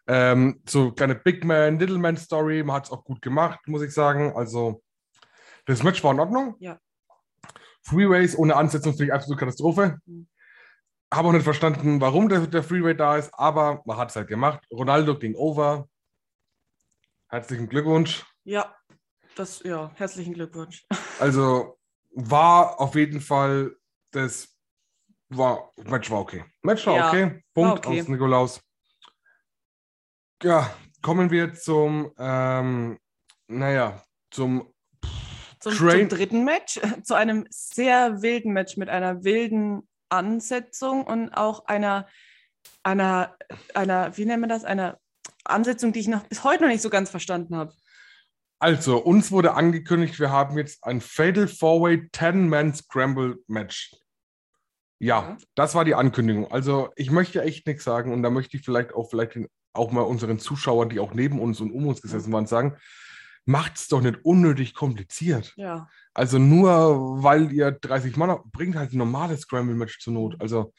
Ähm, 0.06 0.60
so 0.68 0.92
kleine 0.92 1.14
Big 1.14 1.44
Man, 1.44 1.78
Little 1.78 1.98
Man 1.98 2.16
Story. 2.16 2.62
Man 2.62 2.76
hat 2.76 2.86
es 2.86 2.90
auch 2.90 3.04
gut 3.04 3.22
gemacht, 3.22 3.60
muss 3.66 3.82
ich 3.82 3.92
sagen. 3.92 4.32
Also 4.34 4.82
das 5.66 5.82
Match 5.82 6.02
war 6.02 6.12
in 6.12 6.20
Ordnung. 6.20 6.56
Ja. 6.58 6.78
Freeways 7.82 8.36
ohne 8.36 8.56
Ansetzung 8.56 8.92
finde 8.92 9.06
ich 9.06 9.12
absolute 9.12 9.40
Katastrophe. 9.40 9.98
Mhm. 10.06 10.28
Habe 11.12 11.28
auch 11.28 11.32
nicht 11.32 11.44
verstanden, 11.44 12.00
warum 12.00 12.28
der, 12.28 12.46
der 12.46 12.62
Freeway 12.62 12.96
da 12.96 13.16
ist, 13.16 13.32
aber 13.34 13.82
man 13.84 13.98
hat 13.98 14.10
es 14.10 14.16
halt 14.16 14.28
gemacht. 14.28 14.64
Ronaldo 14.72 15.18
ging 15.18 15.34
over. 15.34 15.88
Herzlichen 17.28 17.68
Glückwunsch. 17.68 18.24
ja, 18.44 18.74
das, 19.36 19.62
ja, 19.62 19.90
herzlichen 19.94 20.34
Glückwunsch. 20.34 20.86
Also 21.20 21.78
war 22.14 22.80
auf 22.80 22.96
jeden 22.96 23.20
Fall 23.20 23.76
das 24.12 24.56
war 25.28 25.70
Match 25.84 26.10
war 26.10 26.20
okay. 26.20 26.44
Match 26.62 26.86
war 26.86 26.96
Ja, 26.96 27.08
okay. 27.08 27.42
Punkt 27.54 27.86
okay. 27.86 28.00
aus 28.00 28.08
Nikolaus. 28.08 28.60
Ja, 30.42 30.74
kommen 31.02 31.30
wir 31.30 31.54
zum 31.54 32.12
ähm, 32.18 32.98
naja, 33.48 34.02
zum 34.30 34.72
Zum, 35.60 35.72
zum 35.72 36.08
dritten 36.08 36.44
Match, 36.44 36.80
zu 37.04 37.14
einem 37.14 37.46
sehr 37.50 38.22
wilden 38.22 38.52
Match 38.52 38.76
mit 38.76 38.88
einer 38.88 39.24
wilden 39.24 39.88
Ansetzung 40.08 41.04
und 41.04 41.30
auch 41.30 41.66
einer, 41.66 42.08
einer, 42.82 43.36
einer, 43.74 44.16
wie 44.16 44.24
nennen 44.24 44.42
wir 44.42 44.48
das, 44.48 44.64
einer 44.64 44.98
Ansetzung, 45.44 45.92
die 45.92 46.00
ich 46.00 46.08
noch 46.08 46.24
bis 46.24 46.44
heute 46.44 46.64
noch 46.64 46.70
nicht 46.70 46.82
so 46.82 46.90
ganz 46.90 47.10
verstanden 47.10 47.56
habe. 47.56 47.72
Also, 48.58 48.98
uns 48.98 49.32
wurde 49.32 49.54
angekündigt, 49.54 50.20
wir 50.20 50.30
haben 50.30 50.56
jetzt 50.56 50.84
ein 50.84 51.00
Fatal 51.00 51.48
Four-Way 51.48 52.10
10-Man 52.14 52.74
Scramble 52.74 53.38
Match. 53.48 53.92
Ja, 55.00 55.30
Ja. 55.30 55.36
das 55.56 55.74
war 55.74 55.84
die 55.84 55.94
Ankündigung. 55.96 56.50
Also, 56.50 56.90
ich 56.96 57.10
möchte 57.10 57.42
echt 57.42 57.66
nichts 57.66 57.84
sagen 57.84 58.12
und 58.12 58.22
da 58.22 58.30
möchte 58.30 58.56
ich 58.56 58.64
vielleicht 58.64 58.94
auch 58.94 59.10
vielleicht 59.10 59.34
den, 59.34 59.48
auch 59.72 59.92
mal 59.92 60.02
unseren 60.02 60.38
Zuschauern, 60.38 60.88
die 60.88 61.00
auch 61.00 61.14
neben 61.14 61.40
uns 61.40 61.60
und 61.60 61.70
um 61.70 61.86
uns 61.86 62.02
gesessen 62.02 62.32
waren, 62.32 62.46
sagen, 62.46 62.76
macht 63.44 63.76
es 63.76 63.88
doch 63.88 64.00
nicht 64.00 64.24
unnötig 64.24 64.74
kompliziert. 64.74 65.52
Ja, 65.56 65.88
Also 66.14 66.38
nur 66.38 67.22
weil 67.22 67.52
ihr 67.52 67.72
30 67.72 68.16
Mann 68.16 68.30
habt, 68.30 68.52
bringt 68.52 68.76
halt 68.76 68.92
ein 68.92 68.98
normales 68.98 69.40
Scramble-Match 69.42 69.98
zur 70.00 70.12
Not. 70.12 70.36
Also 70.40 70.72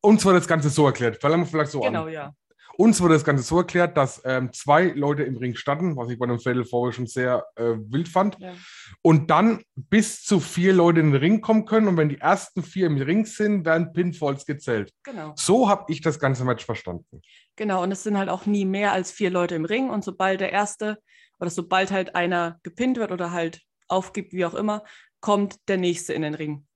uns 0.00 0.24
war 0.24 0.34
das 0.34 0.46
Ganze 0.46 0.70
so 0.70 0.86
erklärt. 0.86 1.20
Fangen 1.20 1.40
wir 1.40 1.46
vielleicht 1.46 1.72
so 1.72 1.80
genau, 1.80 2.06
an. 2.06 2.12
ja. 2.12 2.34
Uns 2.76 3.00
wurde 3.00 3.14
das 3.14 3.24
Ganze 3.24 3.42
so 3.42 3.58
erklärt, 3.58 3.96
dass 3.96 4.20
ähm, 4.24 4.52
zwei 4.52 4.84
Leute 4.84 5.22
im 5.22 5.36
Ring 5.36 5.54
standen, 5.54 5.96
was 5.96 6.10
ich 6.10 6.18
bei 6.18 6.24
einem 6.24 6.40
Fatal 6.40 6.64
Four 6.64 6.92
schon 6.92 7.06
sehr 7.06 7.46
äh, 7.56 7.74
wild 7.76 8.08
fand. 8.08 8.38
Ja. 8.40 8.54
Und 9.02 9.30
dann 9.30 9.62
bis 9.74 10.22
zu 10.24 10.40
vier 10.40 10.72
Leute 10.72 11.00
in 11.00 11.12
den 11.12 11.20
Ring 11.20 11.40
kommen 11.40 11.66
können. 11.66 11.88
Und 11.88 11.96
wenn 11.96 12.08
die 12.08 12.20
ersten 12.20 12.62
vier 12.62 12.86
im 12.86 12.96
Ring 12.96 13.26
sind, 13.26 13.64
werden 13.64 13.92
Pinfalls 13.92 14.46
gezählt. 14.46 14.92
Genau. 15.04 15.32
So 15.36 15.68
habe 15.68 15.92
ich 15.92 16.00
das 16.00 16.18
ganze 16.18 16.44
Match 16.44 16.64
verstanden. 16.64 17.20
Genau, 17.56 17.82
und 17.82 17.92
es 17.92 18.02
sind 18.02 18.18
halt 18.18 18.28
auch 18.28 18.46
nie 18.46 18.64
mehr 18.64 18.92
als 18.92 19.12
vier 19.12 19.30
Leute 19.30 19.54
im 19.54 19.64
Ring. 19.64 19.90
Und 19.90 20.04
sobald 20.04 20.40
der 20.40 20.52
erste 20.52 20.98
oder 21.38 21.50
sobald 21.50 21.90
halt 21.90 22.14
einer 22.14 22.58
gepinnt 22.62 22.96
wird 22.96 23.12
oder 23.12 23.30
halt 23.30 23.62
aufgibt, 23.88 24.32
wie 24.32 24.44
auch 24.44 24.54
immer, 24.54 24.82
kommt 25.20 25.56
der 25.68 25.76
nächste 25.76 26.12
in 26.12 26.22
den 26.22 26.34
Ring. 26.34 26.66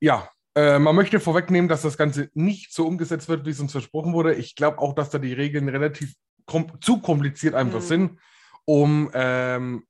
Ja, 0.00 0.28
äh, 0.54 0.78
man 0.78 0.94
möchte 0.96 1.20
vorwegnehmen, 1.20 1.68
dass 1.68 1.82
das 1.82 1.96
Ganze 1.96 2.30
nicht 2.34 2.72
so 2.72 2.86
umgesetzt 2.86 3.28
wird, 3.28 3.46
wie 3.46 3.50
es 3.50 3.60
uns 3.60 3.72
versprochen 3.72 4.12
wurde. 4.12 4.34
Ich 4.34 4.54
glaube 4.56 4.78
auch, 4.78 4.94
dass 4.94 5.10
da 5.10 5.18
die 5.18 5.32
Regeln 5.32 5.68
relativ 5.68 6.14
kom 6.46 6.80
zu 6.80 7.00
kompliziert 7.00 7.54
einfach 7.54 7.80
Mhm. 7.80 7.84
sind, 7.84 8.18
um 8.64 9.10
ähm, 9.14 9.86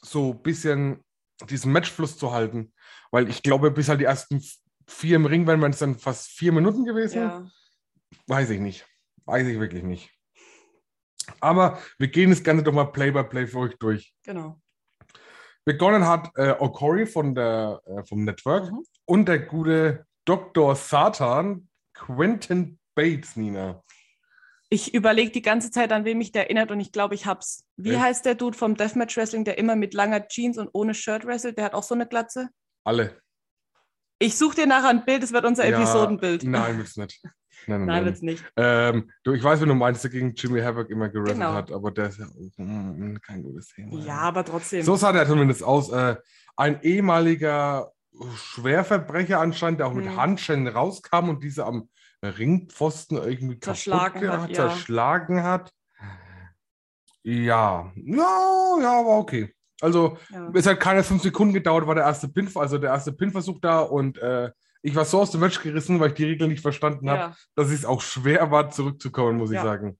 so 0.00 0.32
ein 0.32 0.42
bisschen 0.42 1.00
diesen 1.50 1.72
Matchfluss 1.72 2.16
zu 2.18 2.32
halten. 2.32 2.72
Weil 3.10 3.28
ich 3.28 3.42
glaube, 3.42 3.70
bis 3.70 3.88
halt 3.88 4.00
die 4.00 4.04
ersten 4.04 4.42
vier 4.86 5.16
im 5.16 5.26
Ring 5.26 5.46
wären, 5.46 5.60
wären 5.60 5.72
es 5.72 5.78
dann 5.78 5.98
fast 5.98 6.28
vier 6.28 6.52
Minuten 6.52 6.84
gewesen. 6.84 7.18
Ja, 7.22 7.50
Weiß 8.26 8.50
ich 8.50 8.60
nicht. 8.60 8.86
Weiß 9.24 9.46
ich 9.46 9.58
wirklich 9.58 9.82
nicht. 9.82 10.10
Aber 11.40 11.78
wir 11.98 12.08
gehen 12.08 12.30
das 12.30 12.42
Ganze 12.42 12.62
doch 12.64 12.72
mal 12.72 12.86
Play 12.86 13.10
by 13.10 13.24
Play 13.24 13.46
für 13.46 13.58
euch 13.58 13.76
durch. 13.78 14.14
genau. 14.24 14.60
Begonnen 15.64 16.06
hat 16.08 16.30
äh, 16.36 16.54
Okori 16.58 17.06
von 17.06 17.34
der, 17.34 17.80
äh, 17.86 18.02
vom 18.04 18.24
Network 18.24 18.70
Mhm. 18.70 18.84
und 19.04 19.26
der 19.26 19.38
gute 19.40 20.06
Dr. 20.24 20.74
Satan, 20.74 21.68
Quentin 21.94 22.78
Bates, 22.94 23.36
Nina. 23.36 23.82
Ich 24.70 24.94
überlege 24.94 25.30
die 25.30 25.42
ganze 25.42 25.70
Zeit, 25.70 25.92
an 25.92 26.04
wem 26.04 26.18
mich 26.18 26.32
der 26.32 26.44
erinnert 26.44 26.70
und 26.70 26.80
ich 26.80 26.92
glaube, 26.92 27.14
ich 27.14 27.26
hab's. 27.26 27.64
Wie 27.76 27.90
Wer? 27.90 28.00
heißt 28.00 28.24
der 28.24 28.34
Dude 28.34 28.56
vom 28.56 28.74
Deathmatch 28.76 29.16
Wrestling, 29.16 29.44
der 29.44 29.58
immer 29.58 29.76
mit 29.76 29.92
langer 29.94 30.26
Jeans 30.28 30.56
und 30.58 30.70
ohne 30.72 30.94
Shirt 30.94 31.26
wrestelt? 31.26 31.58
Der 31.58 31.66
hat 31.66 31.74
auch 31.74 31.82
so 31.82 31.94
eine 31.94 32.06
Glatze. 32.06 32.48
Alle. 32.84 33.20
Ich 34.18 34.38
suche 34.38 34.56
dir 34.56 34.66
nachher 34.66 34.88
ein 34.88 35.04
Bild, 35.04 35.22
das 35.22 35.32
wird 35.32 35.44
unser 35.44 35.68
Ja, 35.68 35.76
Episodenbild. 35.78 36.44
Nein, 36.44 36.78
wird's 36.78 36.96
nicht. 36.96 37.20
Nein, 37.66 37.80
nein, 37.80 37.86
Nein, 37.86 38.04
wird's 38.06 38.22
nicht. 38.22 38.44
Ähm, 38.56 39.10
du, 39.24 39.32
ich 39.32 39.42
weiß, 39.42 39.60
wenn 39.60 39.68
du 39.68 39.74
meinst, 39.74 40.02
der 40.04 40.10
gegen 40.10 40.34
Jimmy 40.34 40.60
Havoc 40.60 40.90
immer 40.90 41.08
gerasselt 41.08 41.38
Genau. 41.38 41.52
hat, 41.54 41.70
aber 41.72 41.90
der 41.90 42.08
ist 42.08 42.18
ja 42.18 42.26
auch 42.26 42.58
mm, 42.58 43.16
kein 43.24 43.42
gutes 43.42 43.68
Thema. 43.68 43.98
Ja, 44.04 44.18
aber 44.18 44.44
trotzdem. 44.44 44.82
So 44.82 44.96
sah 44.96 45.12
der 45.12 45.26
zumindest 45.26 45.62
aus. 45.62 45.90
Äh, 45.92 46.16
ein 46.56 46.82
ehemaliger 46.82 47.92
Schwerverbrecher 48.36 49.40
anscheinend, 49.40 49.80
der 49.80 49.86
auch 49.86 49.94
mit 49.94 50.04
Mhm. 50.06 50.16
Handschellen 50.16 50.68
rauskam 50.68 51.28
und 51.30 51.42
diese 51.42 51.64
am 51.64 51.88
Ringpfosten 52.22 53.16
irgendwie 53.16 53.58
Zerschlagen 53.58 54.20
kaputt 54.20 54.40
hat, 54.40 54.46
ge- 54.48 54.56
ja. 54.56 54.68
zerschlagen 54.68 55.42
hat. 55.42 55.72
Ja, 57.24 57.92
ja, 57.94 58.78
ja, 58.80 59.00
aber 59.00 59.18
okay. 59.18 59.54
Also, 59.80 60.16
ja. 60.30 60.50
es 60.54 60.66
hat 60.66 60.78
keine 60.80 61.02
fünf 61.02 61.22
Sekunden 61.22 61.54
gedauert, 61.54 61.86
war 61.86 61.94
der 61.94 62.04
erste 62.04 62.28
Pin, 62.28 62.48
also 62.54 62.78
der 62.78 62.90
erste 62.90 63.12
Pinversuch 63.12 63.58
da 63.60 63.80
und 63.80 64.18
äh, 64.18 64.50
ich 64.82 64.94
war 64.94 65.04
so 65.04 65.20
aus 65.20 65.30
dem 65.30 65.40
Match 65.40 65.62
gerissen, 65.62 66.00
weil 66.00 66.08
ich 66.08 66.14
die 66.14 66.24
Regeln 66.24 66.50
nicht 66.50 66.62
verstanden 66.62 67.08
habe, 67.08 67.20
ja. 67.20 67.36
dass 67.54 67.70
es 67.70 67.84
auch 67.84 68.00
schwer 68.02 68.50
war, 68.50 68.70
zurückzukommen, 68.70 69.38
muss 69.38 69.50
ich 69.50 69.56
Ja. 69.56 69.62
sagen. 69.62 69.98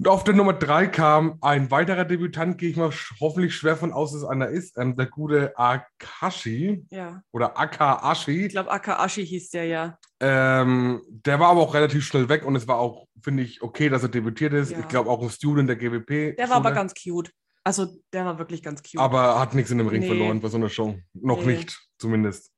Und 0.00 0.06
auf 0.06 0.22
der 0.22 0.34
Nummer 0.34 0.52
drei 0.52 0.86
kam 0.86 1.38
ein 1.40 1.72
weiterer 1.72 2.04
Debütant, 2.04 2.56
gehe 2.56 2.70
ich 2.70 2.76
mal 2.76 2.92
hoffentlich 3.20 3.56
schwer 3.56 3.76
von 3.76 3.92
aus, 3.92 4.12
dass 4.12 4.22
einer 4.24 4.46
ist, 4.46 4.78
ähm, 4.78 4.96
der 4.96 5.06
gute 5.06 5.58
Akashi 5.58 6.84
ja. 6.90 7.20
oder 7.32 7.58
Akaashi. 7.58 8.46
Ich 8.46 8.52
glaube, 8.52 8.70
Akaashi 8.70 9.26
hieß 9.26 9.50
der 9.50 9.64
ja. 9.64 9.98
Ähm, 10.20 11.02
der 11.08 11.40
war 11.40 11.48
aber 11.48 11.60
auch 11.62 11.74
relativ 11.74 12.04
schnell 12.04 12.28
weg 12.28 12.44
und 12.44 12.54
es 12.54 12.68
war 12.68 12.78
auch, 12.78 13.06
finde 13.22 13.42
ich, 13.42 13.60
okay, 13.62 13.88
dass 13.88 14.04
er 14.04 14.08
debütiert 14.08 14.52
ist. 14.52 14.70
Ja. 14.70 14.78
Ich 14.78 14.86
glaube 14.88 15.10
auch 15.10 15.20
ein 15.20 15.30
Student 15.30 15.68
der 15.68 15.76
GWP. 15.76 16.36
Der 16.36 16.48
war 16.48 16.56
aber 16.56 16.70
ganz 16.70 16.94
cute. 16.94 17.32
Also, 17.64 17.86
der 18.12 18.24
war 18.24 18.38
wirklich 18.38 18.62
ganz 18.62 18.82
cute. 18.84 19.00
Aber 19.00 19.38
hat 19.40 19.54
nichts 19.54 19.70
in 19.72 19.78
dem 19.78 19.88
Ring 19.88 20.00
Nee. 20.02 20.06
verloren 20.06 20.40
bei 20.40 20.48
so 20.48 20.56
einer 20.58 20.68
Show. 20.68 20.96
Noch 21.12 21.44
Nee. 21.44 21.56
nicht, 21.56 21.76
zumindest. 21.98 22.52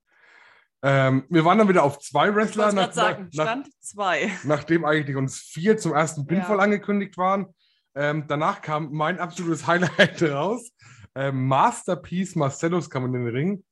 Ähm, 0.82 1.24
wir 1.28 1.44
waren 1.44 1.58
dann 1.58 1.68
wieder 1.68 1.82
auf 1.82 1.98
zwei 1.98 2.34
Wrestler, 2.34 2.72
nach, 2.72 2.92
sagen, 2.92 3.28
nach, 3.34 3.44
Stand 3.44 3.68
zwei. 3.80 4.30
nachdem 4.44 4.84
eigentlich 4.84 5.16
uns 5.16 5.38
vier 5.38 5.76
zum 5.76 5.92
ersten 5.94 6.26
Pinfall 6.26 6.56
Ja. 6.56 6.62
angekündigt 6.64 7.18
waren. 7.18 7.46
Ähm, 7.94 8.24
danach 8.28 8.62
kam 8.62 8.90
mein 8.92 9.18
absolutes 9.18 9.66
Highlight 9.66 10.22
raus. 10.22 10.70
Ähm, 11.14 11.46
Masterpiece 11.48 12.34
Marcellus 12.36 12.88
kam 12.88 13.04
in 13.06 13.12
den 13.12 13.26
Ring. 13.28 13.64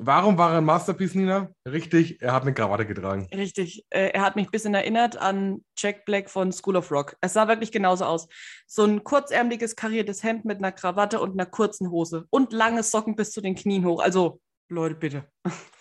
Warum 0.00 0.38
war 0.38 0.52
er 0.52 0.58
ein 0.58 0.64
Masterpiece, 0.64 1.14
Nina? 1.16 1.48
Richtig, 1.66 2.22
er 2.22 2.32
hat 2.32 2.42
eine 2.42 2.54
Krawatte 2.54 2.86
getragen. 2.86 3.26
Richtig. 3.34 3.84
Äh, 3.90 4.10
er 4.10 4.20
hat 4.22 4.36
mich 4.36 4.46
ein 4.46 4.50
bisschen 4.52 4.74
erinnert 4.74 5.16
an 5.16 5.64
Jack 5.76 6.04
Black 6.04 6.30
von 6.30 6.52
School 6.52 6.76
of 6.76 6.92
Rock. 6.92 7.16
Es 7.20 7.32
sah 7.32 7.48
wirklich 7.48 7.72
genauso 7.72 8.04
aus. 8.04 8.28
So 8.68 8.84
ein 8.84 9.02
kurzärmeliges, 9.02 9.74
kariertes 9.74 10.22
Hemd 10.22 10.44
mit 10.44 10.58
einer 10.58 10.70
Krawatte 10.70 11.20
und 11.20 11.32
einer 11.32 11.46
kurzen 11.46 11.90
Hose. 11.90 12.26
Und 12.30 12.52
lange 12.52 12.84
Socken 12.84 13.16
bis 13.16 13.32
zu 13.32 13.40
den 13.40 13.56
Knien 13.56 13.84
hoch. 13.86 14.00
Also, 14.00 14.40
Leute, 14.68 14.94
bitte. 14.94 15.24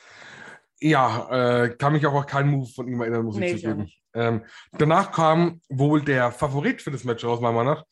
Ja, 0.79 1.63
äh, 1.63 1.69
kann 1.75 1.93
mich 1.93 2.05
auch 2.05 2.25
keinen 2.25 2.51
Move 2.51 2.69
von 2.73 2.87
ihm 2.87 3.01
erinnern, 3.01 3.25
muss 3.25 3.37
Nee, 3.37 3.53
ich 3.53 3.61
zugeben. 3.61 3.89
Ähm, 4.13 4.45
danach 4.73 5.11
kam 5.11 5.61
wohl 5.69 6.01
der 6.03 6.31
Favorit 6.31 6.81
für 6.81 6.91
das 6.91 7.03
Match 7.03 7.23
raus, 7.23 7.39
meiner 7.39 7.55
Meinung 7.55 7.75
nach. 7.75 7.83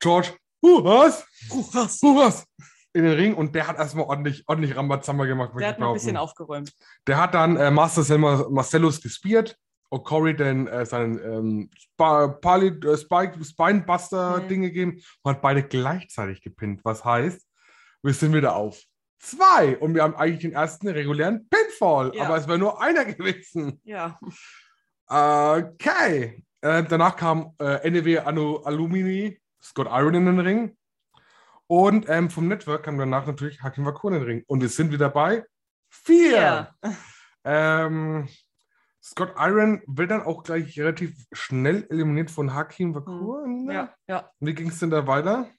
George, 0.00 0.30
was? 0.60 1.24
Was? 1.72 2.02
Uh, 2.02 2.16
was? 2.16 2.46
In 2.92 3.04
den 3.04 3.14
Ring 3.14 3.34
und 3.34 3.54
der 3.54 3.66
hat 3.66 3.76
erstmal 3.78 4.06
ordentlich, 4.06 4.44
ordentlich 4.46 4.76
Rambazamba 4.76 5.24
gemacht. 5.24 5.52
Der 5.58 5.68
hat 5.68 5.78
mal 5.80 5.88
ein 5.88 5.94
bisschen 5.94 6.16
aufgeräumt. 6.16 6.72
Der 7.06 7.16
hat 7.16 7.34
dann 7.34 7.56
äh, 7.56 7.70
Master 7.70 8.04
Selma, 8.04 8.46
Marcellus 8.48 9.00
gespiert, 9.00 9.56
O'Cory 9.90 10.34
dann 10.34 10.68
äh, 10.68 10.86
seinen 10.86 11.18
ähm, 11.18 11.70
äh, 11.98 12.96
Spike, 12.96 13.44
Spinebuster-Ding 13.44 14.60
Mhm. 14.60 14.64
gegeben 14.64 15.02
und 15.22 15.32
hat 15.32 15.42
beide 15.42 15.64
gleichzeitig 15.64 16.40
gepinnt. 16.40 16.80
Was 16.84 17.04
heißt, 17.04 17.44
wir 18.02 18.14
sind 18.14 18.32
wieder 18.32 18.54
auf 18.54 18.80
zwei 19.24 19.76
und 19.78 19.94
wir 19.94 20.02
haben 20.02 20.14
eigentlich 20.16 20.40
den 20.42 20.52
ersten 20.52 20.88
regulären 20.88 21.48
Pinfall, 21.48 22.12
Ja. 22.14 22.24
aber 22.24 22.36
es 22.36 22.46
wäre 22.46 22.58
nur 22.58 22.80
einer 22.80 23.04
gewesen. 23.14 23.80
Ja. 23.84 24.18
Okay. 25.06 26.44
Äh, 26.60 26.84
danach 26.84 27.16
kam 27.16 27.54
äh, 27.60 27.90
NEW 27.90 28.20
Anu 28.20 28.58
Alumini, 28.58 29.40
Scott 29.62 29.88
Iron 29.90 30.14
in 30.14 30.26
den 30.26 30.40
Ring. 30.40 30.76
Und 31.66 32.08
ähm, 32.08 32.30
vom 32.30 32.48
Network 32.48 32.84
kam 32.84 32.98
danach 32.98 33.26
natürlich 33.26 33.62
Hakim 33.62 33.84
Wakun 33.86 34.14
in 34.14 34.20
den 34.20 34.28
Ring. 34.28 34.44
Und 34.46 34.60
wir 34.60 34.68
sind 34.68 34.92
wieder 34.92 35.10
bei 35.10 35.44
vier. 35.90 36.30
Ja. 36.40 36.74
Ähm, 37.46 38.26
Scott 39.02 39.34
Iron 39.36 39.82
wird 39.86 40.10
dann 40.10 40.22
auch 40.22 40.44
gleich 40.44 40.80
relativ 40.80 41.14
schnell 41.32 41.86
eliminiert 41.90 42.30
von 42.30 42.54
Hakim 42.54 42.94
Wakur. 42.94 43.46
Ja, 43.70 43.94
ja. 44.08 44.30
Wie 44.40 44.54
ging 44.54 44.68
es 44.68 44.78
denn 44.78 44.88
da 44.88 45.06
weiter? 45.06 45.50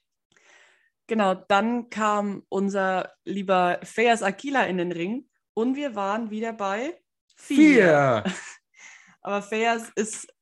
Genau, 1.06 1.34
dann 1.34 1.88
kam 1.88 2.44
unser 2.48 3.12
lieber 3.24 3.78
Feas 3.84 4.22
Aquila 4.22 4.64
in 4.64 4.78
den 4.78 4.92
Ring 4.92 5.28
und 5.54 5.76
wir 5.76 5.94
waren 5.94 6.30
wieder 6.30 6.52
bei 6.52 7.00
vier. 7.36 8.24
Aber 9.20 9.42
Feas 9.42 9.90
ist 9.94 10.32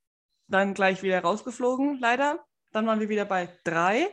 dann 0.49 0.75
gleich 0.75 1.03
wieder 1.03 1.21
rausgeflogen, 1.21 1.99
leider. 1.99 2.45
Dann 2.73 2.87
waren 2.87 3.01
wir 3.01 3.09
wieder 3.09 3.25
bei 3.25 3.49
drei. 3.65 4.09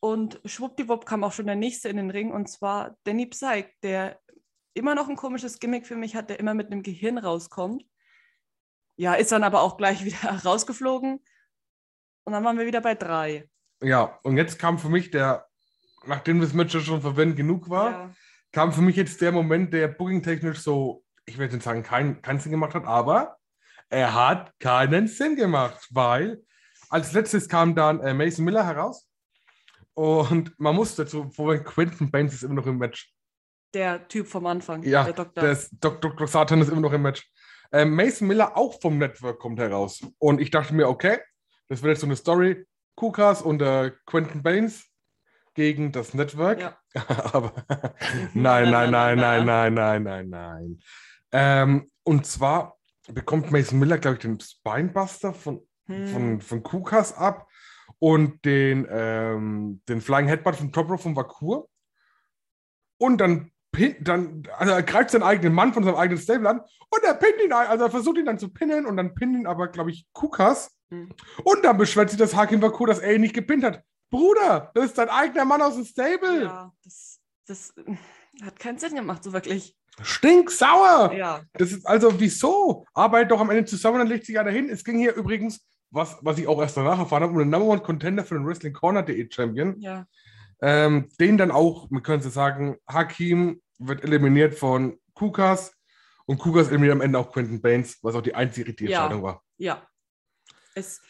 Und 0.00 0.40
schwuppdiwupp 0.44 1.06
kam 1.06 1.22
auch 1.24 1.32
schon 1.32 1.46
der 1.46 1.56
nächste 1.56 1.88
in 1.88 1.96
den 1.96 2.10
Ring 2.10 2.32
und 2.32 2.48
zwar 2.48 2.96
Danny 3.04 3.26
Psych, 3.26 3.66
der 3.82 4.20
immer 4.74 4.94
noch 4.94 5.08
ein 5.08 5.16
komisches 5.16 5.60
Gimmick 5.60 5.86
für 5.86 5.96
mich 5.96 6.16
hat, 6.16 6.30
der 6.30 6.40
immer 6.40 6.54
mit 6.54 6.72
einem 6.72 6.82
Gehirn 6.82 7.18
rauskommt. 7.18 7.84
Ja, 8.96 9.14
ist 9.14 9.32
dann 9.32 9.44
aber 9.44 9.62
auch 9.62 9.76
gleich 9.76 10.04
wieder 10.04 10.42
rausgeflogen. 10.44 11.24
Und 12.24 12.32
dann 12.32 12.44
waren 12.44 12.58
wir 12.58 12.66
wieder 12.66 12.80
bei 12.80 12.94
drei. 12.94 13.48
Ja, 13.82 14.18
und 14.22 14.36
jetzt 14.36 14.58
kam 14.58 14.78
für 14.78 14.88
mich 14.88 15.10
der, 15.10 15.48
nachdem 16.06 16.40
das 16.40 16.52
Match 16.52 16.78
schon 16.84 17.00
verwendet 17.00 17.36
genug 17.36 17.68
war, 17.70 17.90
Ja. 17.90 18.10
kam 18.52 18.72
für 18.72 18.82
mich 18.82 18.96
jetzt 18.96 19.20
der 19.20 19.32
Moment, 19.32 19.72
der 19.72 19.88
booking-technisch 19.88 20.58
so, 20.60 21.04
ich 21.26 21.38
will 21.38 21.50
jetzt 21.50 21.62
sagen, 21.64 21.82
keinen 21.82 22.20
keinen 22.22 22.40
Sinn 22.40 22.52
gemacht 22.52 22.74
hat, 22.74 22.84
aber 22.84 23.36
er 23.88 24.14
hat 24.14 24.52
keinen 24.58 25.06
Sinn 25.08 25.36
gemacht, 25.36 25.86
weil 25.90 26.42
als 26.88 27.12
letztes 27.12 27.48
kam 27.48 27.74
dann 27.74 28.00
äh, 28.00 28.14
Mason 28.14 28.44
Miller 28.44 28.66
heraus 28.66 29.08
und 29.94 30.58
man 30.58 30.74
muss 30.74 30.94
dazu 30.96 31.30
vorweg, 31.30 31.64
Quentin 31.64 32.10
Baines 32.10 32.34
ist 32.34 32.42
immer 32.42 32.54
noch 32.54 32.66
im 32.66 32.78
Match. 32.78 33.12
Der 33.74 34.06
Typ 34.08 34.26
vom 34.26 34.46
Anfang, 34.46 34.82
Ja, 34.82 35.04
der 35.04 35.12
Doktor. 35.14 35.42
Der 35.42 35.58
Dok 35.80 36.00
Dr. 36.02 36.26
Satan 36.26 36.60
ist 36.60 36.68
immer 36.70 36.80
noch 36.82 36.92
im 36.92 37.02
Match. 37.02 37.30
Ähm, 37.72 37.94
Mason 37.94 38.28
Miller 38.28 38.54
auch 38.56 38.78
vom 38.80 38.98
Network 38.98 39.38
kommt 39.38 39.58
heraus. 39.58 40.02
Und 40.18 40.40
ich 40.42 40.50
dachte 40.50 40.74
mir, 40.74 40.88
okay, 40.88 41.18
das 41.68 41.82
wird 41.82 41.92
jetzt 41.92 42.00
so 42.00 42.06
eine 42.06 42.16
Story. 42.16 42.66
Kukas 42.96 43.40
und 43.40 43.62
äh, 43.62 43.92
Quentin 44.04 44.42
Baines 44.42 44.84
gegen 45.54 45.92
das 45.92 46.14
Network. 46.14 46.60
Ja. 46.60 46.76
Aber 47.32 47.52
nein, 48.34 48.70
nein, 48.70 48.90
nein, 48.90 49.18
nein, 49.18 49.44
nein, 49.44 49.74
nein, 49.74 50.02
nein, 50.02 50.28
nein. 50.28 50.78
Ähm, 51.32 51.90
und 52.04 52.26
zwar 52.26 52.78
bekommt 53.08 53.50
Mason 53.50 53.78
Miller, 53.78 53.98
glaube 53.98 54.16
ich, 54.16 54.22
den 54.22 54.38
Spinebuster 54.40 55.32
von, 55.32 55.66
Hm. 55.86 56.06
von, 56.06 56.40
von 56.40 56.62
Kukas 56.62 57.16
ab 57.16 57.48
und 57.98 58.44
den, 58.44 58.86
ähm, 58.90 59.82
den 59.88 60.00
Flying 60.00 60.28
Headbutt 60.28 60.56
von 60.56 60.72
Top 60.72 60.88
Rope 60.88 61.02
von 61.02 61.16
Vakur. 61.16 61.68
Und 62.98 63.20
dann 63.20 63.50
dann, 64.00 64.42
also 64.58 64.74
er 64.74 64.82
greift 64.82 65.10
seinen 65.10 65.22
eigenen 65.22 65.54
Mann 65.54 65.72
von 65.72 65.82
seinem 65.82 65.94
eigenen 65.94 66.20
Stable 66.20 66.46
an 66.46 66.60
und 66.60 67.04
er 67.04 67.14
pinnt 67.14 67.40
ihn, 67.42 67.54
also 67.54 67.84
er 67.84 67.90
versucht 67.90 68.18
ihn 68.18 68.26
dann 68.26 68.38
zu 68.38 68.52
pinnen 68.52 68.84
und 68.84 68.98
dann 68.98 69.14
pinnt 69.14 69.34
ihn 69.34 69.46
aber, 69.46 69.68
glaube 69.68 69.90
ich, 69.90 70.06
Kukas. 70.12 70.76
Hm. 70.90 71.08
Und 71.42 71.64
dann 71.64 71.78
beschwert 71.78 72.10
sich 72.10 72.18
das 72.18 72.36
Hakim 72.36 72.60
Baku, 72.60 72.84
dass 72.84 72.98
er 72.98 73.14
ihn 73.14 73.22
nicht 73.22 73.34
gepinnt 73.34 73.64
hat. 73.64 73.82
Bruder, 74.12 74.70
das 74.74 74.84
ist 74.84 74.98
dein 74.98 75.08
eigener 75.08 75.46
Mann 75.46 75.62
aus 75.62 75.74
dem 75.74 75.86
Stable. 75.86 76.44
Ja, 76.44 76.72
das, 76.84 77.18
das 77.46 77.74
äh, 77.78 77.96
hat 78.44 78.58
keinen 78.58 78.78
Sinn 78.78 78.94
gemacht, 78.94 79.24
so 79.24 79.32
wirklich. 79.32 79.74
Stinksauer. 80.02 81.12
Ja. 81.14 81.42
Das 81.54 81.72
ist 81.72 81.86
also, 81.86 82.20
wieso? 82.20 82.84
Arbeitet 82.94 83.30
doch 83.32 83.40
am 83.40 83.50
Ende 83.50 83.64
zusammen, 83.64 83.98
dann 83.98 84.08
legt 84.08 84.26
sich 84.26 84.38
einer 84.38 84.50
hin. 84.50 84.68
Es 84.68 84.84
ging 84.84 84.98
hier 84.98 85.14
übrigens, 85.14 85.66
was, 85.90 86.18
was 86.20 86.38
ich 86.38 86.46
auch 86.46 86.60
erst 86.60 86.76
danach 86.76 86.98
erfahren 86.98 87.22
habe, 87.22 87.32
um 87.32 87.38
den 87.38 87.50
Number 87.50 87.68
One 87.68 87.80
Contender 87.80 88.22
für 88.24 88.34
den 88.34 88.46
Wrestling 88.46 88.74
Corner.de 88.74 89.30
Champion. 89.30 89.80
Ja. 89.80 90.06
Ähm, 90.60 91.08
den 91.18 91.38
dann 91.38 91.50
auch, 91.50 91.90
man 91.90 92.02
könnte 92.02 92.30
sagen, 92.30 92.76
Hakim 92.86 93.62
wird 93.78 94.04
eliminiert 94.04 94.54
von 94.54 94.98
Kukas 95.14 95.74
und 96.26 96.38
Kukas 96.38 96.68
eliminiert 96.68 96.96
am 96.96 97.00
Ende 97.00 97.18
auch 97.18 97.32
Quentin 97.32 97.60
Baines, 97.60 97.98
was 98.02 98.14
auch 98.14 98.22
die 98.22 98.34
einzige 98.34 98.68
richtige 98.68 98.90
Ja. 98.90 99.02
Entscheidung 99.02 99.24
war. 99.24 99.42
Ja. 99.56 99.86
Es, 100.74 101.00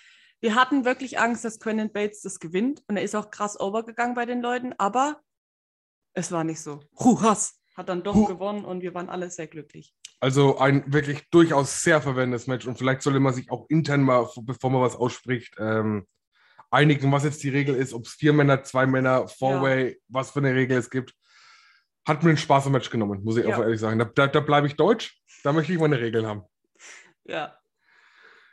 wir 0.43 0.55
hatten 0.57 0.85
wirklich 0.85 1.19
Angst, 1.19 1.45
dass 1.45 1.59
Quentin 1.61 1.91
Bates 1.93 2.21
das 2.21 2.39
gewinnt. 2.41 2.83
Und 2.89 2.97
er 2.99 3.03
ist 3.03 3.15
auch 3.15 3.31
krass 3.31 3.59
overgegangen 3.59 4.15
bei 4.15 4.27
den 4.27 4.43
Leuten, 4.43 4.75
aber 4.77 5.23
es 6.15 6.31
war 6.33 6.45
nicht 6.45 6.61
so. 6.61 6.81
Huhas 6.99 7.61
hat 7.77 7.89
dann 7.89 8.03
doch 8.03 8.15
Hu- 8.15 8.27
gewonnen 8.27 8.65
und 8.67 8.83
wir 8.83 8.93
waren 8.93 9.09
alle 9.09 9.31
sehr 9.31 9.47
glücklich. 9.47 9.95
Also 10.21 10.59
ein 10.59 10.93
wirklich 10.93 11.31
durchaus 11.31 11.83
sehr 11.83 12.03
verwendetes 12.03 12.47
Match 12.47 12.67
und 12.67 12.77
vielleicht 12.77 13.03
sollte 13.03 13.19
man 13.21 13.33
sich 13.33 13.51
auch 13.51 13.67
intern 13.71 14.03
mal, 14.03 14.29
bevor 14.43 14.71
man 14.71 14.83
was 14.83 14.95
ausspricht, 14.95 15.55
ähm, 15.59 16.07
einigen, 16.71 17.11
was 17.13 17.25
jetzt 17.25 17.43
die 17.43 17.49
Regel 17.49 17.75
ist, 17.75 17.93
ob 17.95 18.05
es 18.07 18.13
vier 18.13 18.33
Männer, 18.33 18.63
zwei 18.63 18.87
Männer, 18.87 19.27
Four-Way, 19.29 20.01
was 20.09 20.31
für 20.31 20.41
eine 20.41 20.55
Regel 20.55 20.77
es 20.79 20.91
gibt. 20.91 21.15
Hat 22.07 22.23
mir 22.23 22.31
einen 22.31 22.39
Spaß 22.39 22.67
im 22.67 22.73
Match 22.73 22.91
genommen, 22.91 23.23
muss 23.25 23.37
ich 23.37 23.47
Ja. 23.47 23.57
auch 23.57 23.63
ehrlich 23.63 23.81
sagen. 23.81 23.99
Da, 23.99 24.05
da, 24.07 24.27
da 24.27 24.41
bleibe 24.41 24.67
ich 24.67 24.77
deutsch, 24.77 25.23
da 25.45 25.53
möchte 25.53 25.73
ich 25.73 25.79
meine 25.79 26.01
Regeln 26.01 26.27
haben. 26.27 26.43
Ja. 27.25 27.57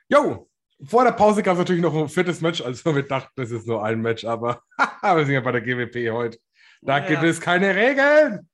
Jo, 0.08 0.50
vor 0.84 1.04
der 1.04 1.12
Pause 1.12 1.44
gab 1.44 1.54
es 1.54 1.60
natürlich 1.60 1.82
noch 1.82 1.96
ein 1.96 2.10
viertes 2.10 2.42
Match, 2.42 2.62
also 2.62 2.96
wir 2.96 3.04
dachten, 3.04 3.42
es 3.42 3.52
ist 3.52 3.68
nur 3.68 3.84
ein 3.84 4.02
Match, 4.02 4.24
aber 4.26 4.62
wir 5.02 5.26
sind 5.26 5.34
ja 5.34 5.42
bei 5.42 5.52
der 5.52 5.62
GWP 5.62 6.12
heute. 6.12 6.40
Da 6.82 7.00
Ja. 7.00 7.06
gibt 7.08 7.24
es 7.24 7.42
keine 7.42 7.76
Regeln. 7.76 8.50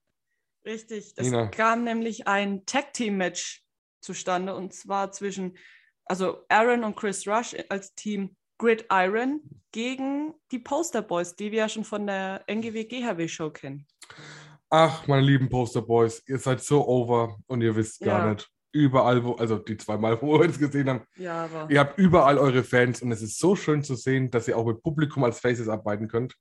Richtig. 0.65 1.13
Es 1.15 1.25
Nina. 1.27 1.48
kam 1.48 1.84
nämlich 1.84 2.27
ein 2.27 2.65
Tag-Team-Match 2.65 3.63
zustande 4.01 4.55
und 4.55 4.74
zwar 4.74 5.12
zwischen, 5.12 5.58
also 6.05 6.44
Aaron 6.50 6.84
und 6.84 6.96
Chris 6.96 7.27
Rush 7.27 7.55
als 7.70 7.94
Team 7.94 8.36
Grid 8.58 8.86
Iron 8.91 9.41
gegen 9.72 10.34
die 10.51 10.60
Poster 10.60 11.01
Boys, 11.01 11.36
die 11.36 11.51
wir 11.51 11.60
ja 11.60 11.70
schon 11.70 11.84
von 11.84 12.08
der 12.08 12.44
NGW 12.48 12.86
GHW 12.86 13.27
Show 13.27 13.50
kennen. 13.51 13.86
Ach, 14.70 15.05
meine 15.08 15.22
lieben 15.22 15.50
Posterboys, 15.50 16.24
ihr 16.27 16.39
seid 16.39 16.62
so 16.62 16.88
over 16.88 17.38
und 17.48 17.62
ihr 17.62 17.75
wisst 17.75 18.00
gar 18.00 18.25
Ja. 18.25 18.34
nicht. 18.34 18.50
Überall, 18.75 19.24
wo, 19.24 19.36
also 19.36 19.58
die 19.58 19.77
zwei 19.77 19.96
Mal, 19.98 20.22
wo 20.22 20.34
wir 20.38 20.46
uns 20.46 20.60
gesehen 20.60 20.89
haben, 20.89 21.01
Ja, 21.15 21.48
ihr 21.70 21.79
habt 21.79 21.98
überall 21.98 22.38
eure 22.38 22.62
Fans 22.63 23.01
und 23.01 23.10
es 23.12 23.22
ist 23.22 23.39
so 23.39 23.55
schön 23.55 23.84
zu 23.84 23.96
sehen, 23.96 24.29
dass 24.32 24.50
ihr 24.50 24.58
auch 24.58 24.65
mit 24.65 24.84
Publikum 24.84 25.24
als 25.24 25.39
Faces 25.39 25.70
arbeiten 25.70 26.10
könnt. 26.10 26.36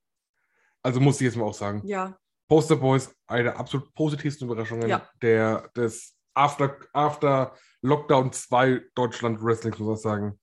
Also 0.82 0.98
muss 1.00 1.20
ich 1.20 1.26
jetzt 1.26 1.36
mal 1.36 1.44
auch 1.44 1.54
sagen. 1.54 1.82
ja, 1.86 2.18
Posterboys, 2.48 3.14
eine 3.28 3.44
der 3.44 3.58
absolut 3.58 3.94
positivsten 3.94 4.46
Überraschungen 4.48 4.88
Ja. 4.88 5.08
der, 5.22 5.70
des 5.76 6.16
After, 6.34 6.76
After 6.92 7.54
Lockdown 7.82 8.32
2 8.32 8.82
Deutschland 8.96 9.40
Wrestlings, 9.40 9.78
muss 9.78 9.86
man 9.86 9.96
sagen. 9.96 10.40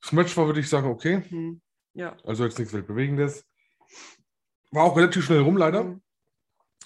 Das 0.00 0.12
Match 0.12 0.34
war, 0.38 0.46
würde 0.46 0.60
ich 0.60 0.68
sagen, 0.70 0.88
okay. 0.88 1.22
hm, 1.28 1.60
ja. 1.92 2.16
Also 2.24 2.44
jetzt 2.44 2.58
nichts 2.58 2.72
Weltbewegendes. 2.72 3.44
War 4.70 4.84
auch 4.84 4.96
relativ 4.96 5.24
schnell 5.26 5.40
rum, 5.40 5.58
leider. 5.58 5.80
hm, 5.82 6.00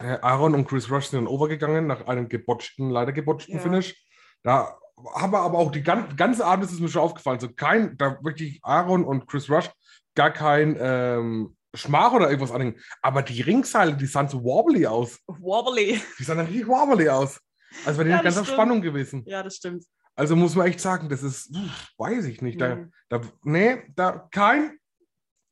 Äh, 0.01 0.19
Aaron 0.23 0.55
und 0.57 0.67
Chris 0.67 0.91
Rush 0.91 1.07
sind 1.07 1.21
dann 1.21 1.29
overgegangen 1.29 1.87
nach 1.87 2.09
einem 2.09 2.29
gebotchten, 2.29 2.91
leider 2.91 3.13
gebotchten 3.13 3.55
Ja. 3.55 3.61
Finish. 3.61 4.04
Da 4.45 4.79
haben 5.17 5.33
wir 5.33 5.41
aber 5.41 5.59
auch 5.59 5.73
die 5.73 5.83
gan 5.83 6.15
ganze 6.17 6.45
Abend 6.47 6.65
ist 6.65 6.73
es 6.73 6.79
mir 6.81 6.89
schon 6.89 7.03
aufgefallen. 7.03 7.41
So 7.41 7.49
kein, 7.53 7.97
da 7.99 8.19
wirklich 8.23 8.61
Aaron 8.63 9.05
und 9.05 9.27
Chris 9.27 9.51
Rush 9.51 9.71
gar 10.15 10.31
kein 10.31 10.77
ähm, 10.79 11.57
Schmach 11.75 12.13
oder 12.13 12.27
irgendwas 12.29 12.53
anhängen. 12.53 12.79
Aber 13.03 13.23
die 13.23 13.41
Ringseile, 13.41 13.97
die 13.97 14.07
sahen 14.07 14.29
so 14.29 14.45
wobbly 14.45 14.87
aus. 14.87 15.19
Wobbly. 15.27 16.01
Die 16.19 16.23
sahen 16.25 16.39
richtig 16.41 16.69
wobbly 16.69 17.09
aus. 17.09 17.41
Also 17.85 17.99
wäre 17.99 18.05
die 18.11 18.15
Ja, 18.15 18.23
ganze 18.23 18.41
stimmt. 18.45 18.55
Spannung 18.55 18.81
gewesen. 18.83 19.25
Ja, 19.27 19.43
das 19.43 19.57
stimmt. 19.57 19.85
Also 20.15 20.37
muss 20.37 20.55
man 20.55 20.69
echt 20.69 20.79
sagen, 20.79 21.09
das 21.09 21.25
ist, 21.25 21.53
weiß 21.99 22.27
ich 22.27 22.41
nicht. 22.41 22.61
Da, 22.61 22.73
Hm. 22.73 22.93
da, 23.09 23.21
nee, 23.43 23.83
da 23.97 24.29
kein, 24.31 24.79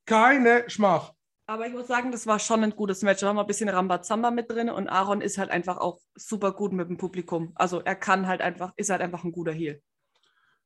keine 0.07 0.69
Schmach. 0.71 1.13
Aber 1.53 1.67
ich 1.67 1.75
muss 1.75 1.87
sagen, 1.87 2.11
das 2.13 2.27
war 2.27 2.39
schon 2.39 2.65
ein 2.65 2.71
gutes 2.71 3.03
Match. 3.03 3.21
Da 3.21 3.29
haben 3.29 3.37
wir 3.37 3.43
ein 3.43 3.47
bisschen 3.47 3.69
Rambazamba 3.69 4.31
mit 4.31 4.51
drin 4.51 4.71
und 4.71 4.89
Aaron 4.89 5.21
ist 5.21 5.37
halt 5.37 5.51
einfach 5.51 5.77
auch 5.77 6.01
super 6.15 6.53
gut 6.53 6.73
mit 6.73 6.89
dem 6.89 6.97
Publikum. 6.97 7.53
Also 7.57 7.81
er 7.83 7.95
kann 7.95 8.27
halt 8.27 8.41
einfach, 8.41 8.73
ist 8.77 8.89
halt 8.89 9.03
einfach 9.03 9.23
ein 9.23 9.33
guter 9.33 9.53
Heel. 9.53 9.83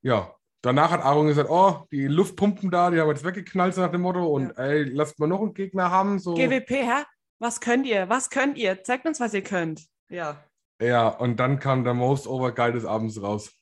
Ja, 0.03 0.33
danach 0.62 0.92
hat 0.92 1.03
Aaron 1.03 1.27
gesagt, 1.27 1.51
oh, 1.51 1.88
die 1.90 2.07
Luftpumpen 2.07 2.70
da, 2.70 2.92
die 2.92 3.01
haben 3.01 3.09
jetzt 3.09 3.25
weggeknallt, 3.25 3.75
so 3.75 3.81
nach 3.81 3.90
dem 3.90 4.03
Motto. 4.03 4.29
Und 4.29 4.51
Ja. 4.57 4.62
ey, 4.64 4.85
lasst 4.85 5.18
mal 5.18 5.27
noch 5.27 5.40
einen 5.40 5.55
Gegner 5.55 5.90
haben. 5.90 6.20
So. 6.20 6.35
GWP, 6.35 6.70
hä? 6.70 7.03
Was 7.40 7.61
könnt 7.61 7.85
ihr? 7.85 8.09
Was 8.09 8.31
könnt 8.31 8.57
ihr? 8.57 8.85
Zeigt 8.85 9.07
uns, 9.07 9.18
was 9.18 9.35
ihr 9.35 9.42
könnt. 9.42 9.83
Ja. 10.09 10.40
Ja, 10.81 11.09
und 11.09 11.40
dann 11.40 11.59
kam 11.59 11.83
der 11.83 11.94
Most 11.94 12.29
Over 12.29 12.53
Guy 12.55 12.70
des 12.70 12.85
Abends 12.85 13.20
raus. 13.20 13.53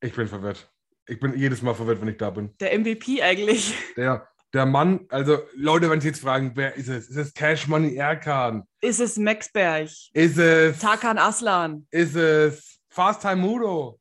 Ich 0.00 0.14
bin 0.14 0.28
verwirrt. 0.28 0.70
Ich 1.08 1.18
bin 1.18 1.36
jedes 1.36 1.60
Mal 1.60 1.74
verwirrt, 1.74 2.00
wenn 2.00 2.08
ich 2.08 2.18
da 2.18 2.30
bin. 2.30 2.56
Der 2.60 2.78
MVP 2.78 3.20
eigentlich. 3.20 3.74
Der, 3.96 4.28
der 4.52 4.66
Mann, 4.66 5.06
also 5.10 5.38
Leute, 5.54 5.90
wenn 5.90 6.00
Sie 6.00 6.08
jetzt 6.08 6.20
fragen, 6.20 6.52
wer 6.54 6.74
ist 6.76 6.88
es? 6.88 7.08
Ist 7.08 7.16
es 7.16 7.34
Cash 7.34 7.66
Money 7.68 7.96
Erkan? 7.96 8.66
Ist 8.80 9.00
es 9.00 9.16
Max 9.16 9.50
Berg? 9.52 9.90
Ist 10.12 10.38
es, 10.38 10.78
Tarkan 10.78 11.18
Aslan? 11.18 11.86
ist 11.90 12.16
es 12.16 12.80
Fast 12.88 13.22
Time 13.22 13.36
Mudo? 13.36 14.00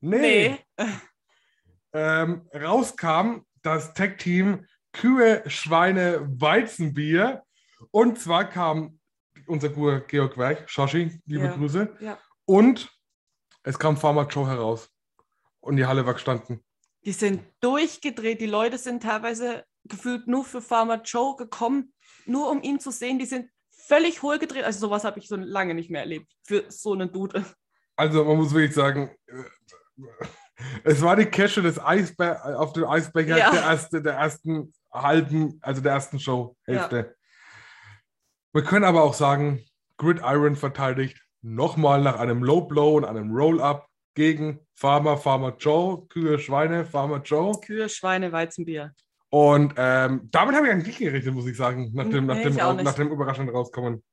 Nee. 0.00 0.58
Nee. 0.78 0.86
ähm, 1.92 2.48
rauskam 2.54 3.44
das 3.62 3.94
Tech-Team 3.94 4.66
Kühe, 4.92 5.42
Schweine, 5.46 6.26
Weizenbier. 6.40 7.42
Und 7.90 8.18
zwar 8.18 8.48
kam 8.48 8.98
unser 9.46 9.68
guter 9.68 10.00
Georg 10.00 10.36
Werch, 10.36 10.68
Shoshi, 10.68 11.20
liebe 11.26 11.44
Ja. 11.44 11.56
Grüße. 11.56 11.96
Ja. 12.00 12.18
Und 12.44 12.90
es 13.62 13.78
kam 13.78 13.96
Pharma 13.96 14.24
Joe 14.24 14.48
heraus. 14.48 14.90
Und 15.60 15.76
die 15.76 15.86
Halle 15.86 16.06
war 16.06 16.14
gestanden. 16.14 16.64
Die 17.04 17.12
sind 17.12 17.42
durchgedreht. 17.60 18.40
Die 18.40 18.46
Leute 18.46 18.78
sind 18.78 19.02
teilweise 19.02 19.64
gefühlt 19.84 20.26
nur 20.26 20.44
für 20.44 20.60
Farmer 20.60 21.02
Joe 21.02 21.36
gekommen, 21.36 21.92
nur 22.26 22.50
um 22.50 22.62
ihn 22.62 22.80
zu 22.80 22.90
sehen. 22.90 23.18
Die 23.18 23.26
sind 23.26 23.50
völlig 23.70 24.22
hohl 24.22 24.38
gedreht. 24.38 24.64
Also 24.64 24.80
sowas 24.80 25.04
habe 25.04 25.18
ich 25.18 25.28
so 25.28 25.36
lange 25.36 25.74
nicht 25.74 25.90
mehr 25.90 26.02
erlebt. 26.02 26.30
Für 26.44 26.64
so 26.68 26.92
einen 26.92 27.12
Dude. 27.12 27.44
Also 27.96 28.24
man 28.24 28.36
muss 28.36 28.52
wirklich 28.52 28.74
sagen, 28.74 29.10
äh, 29.26 29.44
es 30.84 31.00
war 31.02 31.16
die 31.16 31.26
Cache 31.26 31.62
des 31.62 31.78
Eisber 31.82 32.58
auf 32.60 32.72
dem 32.72 32.84
Eisbecher 32.84 33.38
Ja. 33.38 33.50
der, 33.50 33.62
erste, 33.62 34.02
der 34.02 34.14
ersten 34.14 34.72
halben, 34.92 35.58
also 35.62 35.80
der 35.80 35.92
ersten 35.92 36.18
Show-Hälfte. 36.18 37.16
Wir 38.52 38.62
können 38.62 38.84
aber 38.84 39.02
auch 39.02 39.14
sagen, 39.14 39.64
Gridiron 39.98 40.56
verteidigt 40.56 41.20
nochmal 41.42 42.02
nach 42.02 42.18
einem 42.18 42.42
Low 42.42 42.62
Blow 42.62 42.96
und 42.96 43.04
einem 43.04 43.30
Roll-Up 43.34 43.88
gegen 44.14 44.66
Farmer, 44.78 45.16
Farmer 45.16 45.56
Joe, 45.58 46.06
Kühe, 46.06 46.38
Schweine, 46.38 46.84
Farmer 46.84 47.20
Joe. 47.20 47.60
Kühe, 47.60 47.88
Schweine, 47.88 48.30
Weizenbier. 48.30 48.94
Und 49.28 49.74
ähm, 49.76 50.28
damit 50.30 50.54
habe 50.54 50.66
ich 50.66 50.72
eigentlich 50.72 50.86
nicht 50.86 50.98
gerechnet, 51.00 51.34
muss 51.34 51.48
ich 51.48 51.56
sagen, 51.56 51.90
nach 51.94 52.08
dem, 52.08 52.26
nach 52.26 52.36
Nee, 52.36 52.44
dem, 52.44 52.54
nach 52.54 52.94
dem 52.94 53.10
überraschenden 53.10 53.54
Rauskommen. 53.54 54.04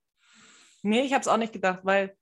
Nee, 0.82 1.02
ich 1.02 1.14
habe 1.14 1.22
es 1.22 1.28
auch 1.28 1.38
nicht 1.38 1.54
gedacht, 1.54 1.82
weil 1.84 2.18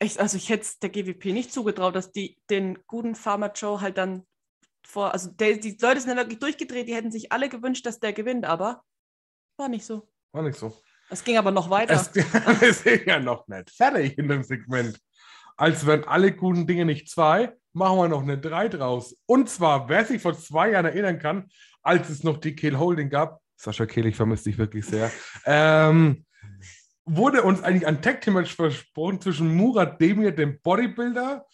ich, 0.00 0.20
also 0.20 0.36
ich 0.36 0.50
hätte 0.50 0.64
es 0.64 0.78
der 0.78 0.90
GWP 0.90 1.32
nicht 1.32 1.50
zugetraut, 1.50 1.96
dass 1.96 2.12
die 2.12 2.38
den 2.50 2.78
guten 2.86 3.14
Farmer 3.14 3.52
Joe 3.54 3.80
halt 3.80 3.96
dann 3.96 4.26
vor, 4.86 5.14
also 5.14 5.30
der, 5.30 5.56
die 5.56 5.78
Leute 5.80 6.00
sind 6.00 6.10
ja 6.10 6.16
wirklich 6.16 6.40
durchgedreht, 6.40 6.88
die 6.88 6.94
hätten 6.94 7.10
sich 7.10 7.32
alle 7.32 7.48
gewünscht, 7.48 7.86
dass 7.86 8.00
der 8.00 8.12
gewinnt, 8.12 8.44
aber 8.44 8.82
war 9.56 9.70
nicht 9.70 9.86
so. 9.86 10.06
War 10.32 10.42
nicht 10.42 10.58
so. 10.58 10.76
Es 11.08 11.24
ging 11.24 11.38
aber 11.38 11.52
noch 11.52 11.70
weiter. 11.70 11.94
Es, 12.14 12.14
wir 12.14 12.74
sind 12.74 13.06
ja 13.06 13.18
noch 13.18 13.48
nicht 13.48 13.70
fertig 13.70 14.18
in 14.18 14.28
dem 14.28 14.42
Segment. 14.42 15.00
Als 15.56 15.86
wären 15.86 16.04
alle 16.04 16.32
guten 16.32 16.66
Dinge 16.66 16.84
nicht 16.84 17.08
zwei, 17.08 17.52
machen 17.72 17.98
wir 17.98 18.08
noch 18.08 18.22
eine 18.22 18.38
drei 18.38 18.68
draus. 18.68 19.16
Und 19.26 19.48
zwar, 19.48 19.88
wer 19.88 20.04
sich 20.04 20.20
vor 20.20 20.36
zwei 20.36 20.70
Jahren 20.70 20.86
erinnern 20.86 21.18
kann, 21.18 21.48
als 21.82 22.08
es 22.08 22.24
noch 22.24 22.38
die 22.38 22.54
Kehl 22.54 22.78
Holding 22.78 23.10
gab, 23.10 23.40
Sascha 23.56 23.86
Kehl, 23.86 24.06
ich 24.06 24.16
vermisse 24.16 24.44
dich 24.44 24.58
wirklich 24.58 24.84
sehr, 24.84 25.10
ähm, 25.46 26.24
wurde 27.04 27.42
uns 27.42 27.62
eigentlich 27.62 27.86
ein 27.86 28.02
Tag 28.02 28.20
Team 28.20 28.34
Match 28.34 28.54
versprochen 28.54 29.20
zwischen 29.20 29.54
Murat 29.54 30.00
Demir, 30.00 30.32
dem 30.32 30.60
Bodybuilder, 30.60 31.46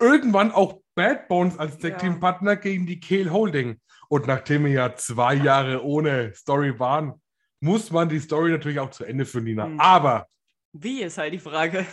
irgendwann 0.00 0.50
auch 0.50 0.80
Bad 0.94 1.28
Bones 1.28 1.58
als 1.58 1.78
Tag 1.78 1.98
Team 1.98 2.18
Partner 2.18 2.56
gegen 2.56 2.86
die 2.86 2.98
Kehl 2.98 3.30
Holding. 3.30 3.80
Und 4.08 4.26
nachdem 4.26 4.64
wir 4.64 4.72
ja 4.72 4.96
zwei 4.96 5.34
Jahre 5.34 5.84
ohne 5.84 6.32
Story 6.34 6.78
waren, 6.78 7.20
muss 7.60 7.90
man 7.90 8.08
die 8.08 8.20
Story 8.20 8.50
natürlich 8.50 8.78
auch 8.80 8.90
zu 8.90 9.04
Ende 9.04 9.24
führen, 9.24 9.44
Nina. 9.44 9.66
Hm. 9.66 9.80
Aber 9.80 10.26
Wie 10.72 11.02
ist 11.02 11.18
halt 11.18 11.32
die 11.32 11.38
Frage. 11.38 11.86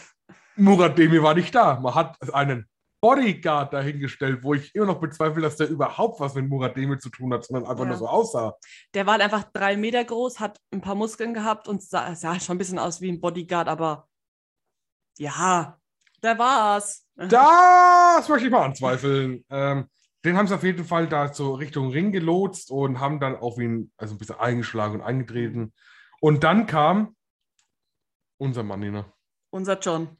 Murat 0.55 0.97
Demir 0.97 1.23
war 1.23 1.33
nicht 1.33 1.53
da. 1.55 1.79
Man 1.79 1.95
hat 1.95 2.17
einen 2.33 2.67
Bodyguard 3.01 3.73
dahingestellt, 3.73 4.43
wo 4.43 4.53
ich 4.53 4.73
immer 4.75 4.85
noch 4.85 4.99
bezweifle, 5.01 5.41
dass 5.41 5.57
der 5.57 5.67
überhaupt 5.69 6.19
was 6.21 6.35
mit 6.35 6.47
Murademi 6.47 6.97
zu 6.99 7.09
tun 7.09 7.33
hat, 7.33 7.43
sondern 7.45 7.69
einfach 7.69 7.83
Ja. 7.83 7.89
nur 7.89 7.97
so 7.97 8.07
aussah. 8.07 8.55
Der 8.93 9.05
war 9.05 9.13
halt 9.13 9.23
einfach 9.23 9.43
drei 9.51 9.75
Meter 9.75 10.03
groß, 10.03 10.39
hat 10.39 10.57
ein 10.71 10.79
paar 10.79 10.95
Muskeln 10.95 11.33
gehabt 11.33 11.67
und 11.67 11.83
sah, 11.83 12.15
sah 12.15 12.39
schon 12.39 12.55
ein 12.55 12.59
bisschen 12.59 12.79
aus 12.79 13.01
wie 13.01 13.11
ein 13.11 13.19
Bodyguard, 13.19 13.67
aber 13.67 14.07
ja, 15.17 15.77
der 16.21 16.37
war's. 16.39 17.05
Das 17.15 18.27
möchte 18.29 18.45
ich 18.47 18.51
mal 18.51 18.63
anzweifeln. 18.65 19.43
Ähm, 19.49 19.87
den 20.25 20.37
haben 20.37 20.47
sie 20.47 20.55
auf 20.55 20.63
jeden 20.63 20.85
Fall 20.85 21.07
da 21.07 21.33
so 21.33 21.53
Richtung 21.53 21.89
Ring 21.91 22.11
gelotst 22.13 22.71
und 22.71 22.99
haben 23.01 23.19
dann 23.19 23.35
auf 23.35 23.57
ihn 23.59 23.91
also 23.97 24.15
ein 24.15 24.17
bisschen 24.17 24.39
eingeschlagen 24.39 24.95
und 24.95 25.01
eingetreten. 25.01 25.73
Und 26.21 26.43
dann 26.45 26.65
kam 26.65 27.15
unser 28.37 28.63
Mann, 28.63 28.79
Nina. 28.79 29.05
Unser 29.51 29.77
John. 29.79 30.17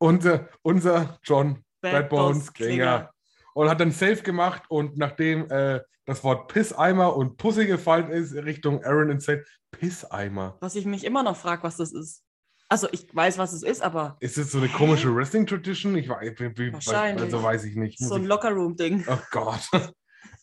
Unser, 0.00 0.48
unser 0.62 1.18
John 1.22 1.62
Bad, 1.82 2.08
Bones 2.08 2.52
Klinger. 2.52 3.10
Und 3.52 3.68
hat 3.68 3.80
dann 3.80 3.90
Safe 3.90 4.22
gemacht 4.22 4.62
und 4.68 4.96
nachdem 4.96 5.50
äh, 5.50 5.80
das 6.06 6.24
Wort 6.24 6.52
Pisseimer 6.52 7.14
und 7.14 7.36
Pussy 7.36 7.66
gefallen 7.66 8.10
ist, 8.10 8.34
Richtung 8.34 8.82
Aaron 8.84 9.10
und 9.10 9.22
Seth, 9.22 9.46
Pisseimer. 9.70 10.56
Was 10.60 10.74
ich 10.74 10.86
mich 10.86 11.04
immer 11.04 11.22
noch 11.22 11.36
frage, 11.36 11.62
was 11.62 11.76
das 11.76 11.92
ist. 11.92 12.24
Also 12.68 12.88
ich 12.92 13.14
weiß, 13.14 13.38
was 13.38 13.52
es 13.52 13.62
ist, 13.62 13.82
aber 13.82 14.16
Ist 14.20 14.38
das 14.38 14.52
so 14.52 14.58
eine 14.58 14.68
komische 14.68 15.14
Wrestling-Tradition? 15.14 15.96
Ich 15.96 16.08
weiß, 16.08 16.32
Wahrscheinlich. 16.72 17.24
also 17.24 17.42
weiß 17.42 17.64
ich 17.64 17.74
nicht. 17.74 18.00
Muss 18.00 18.08
so 18.08 18.14
ein 18.14 18.24
Lockerroom-Ding. 18.24 19.04
Oh 19.08 19.18
Gott. 19.32 19.68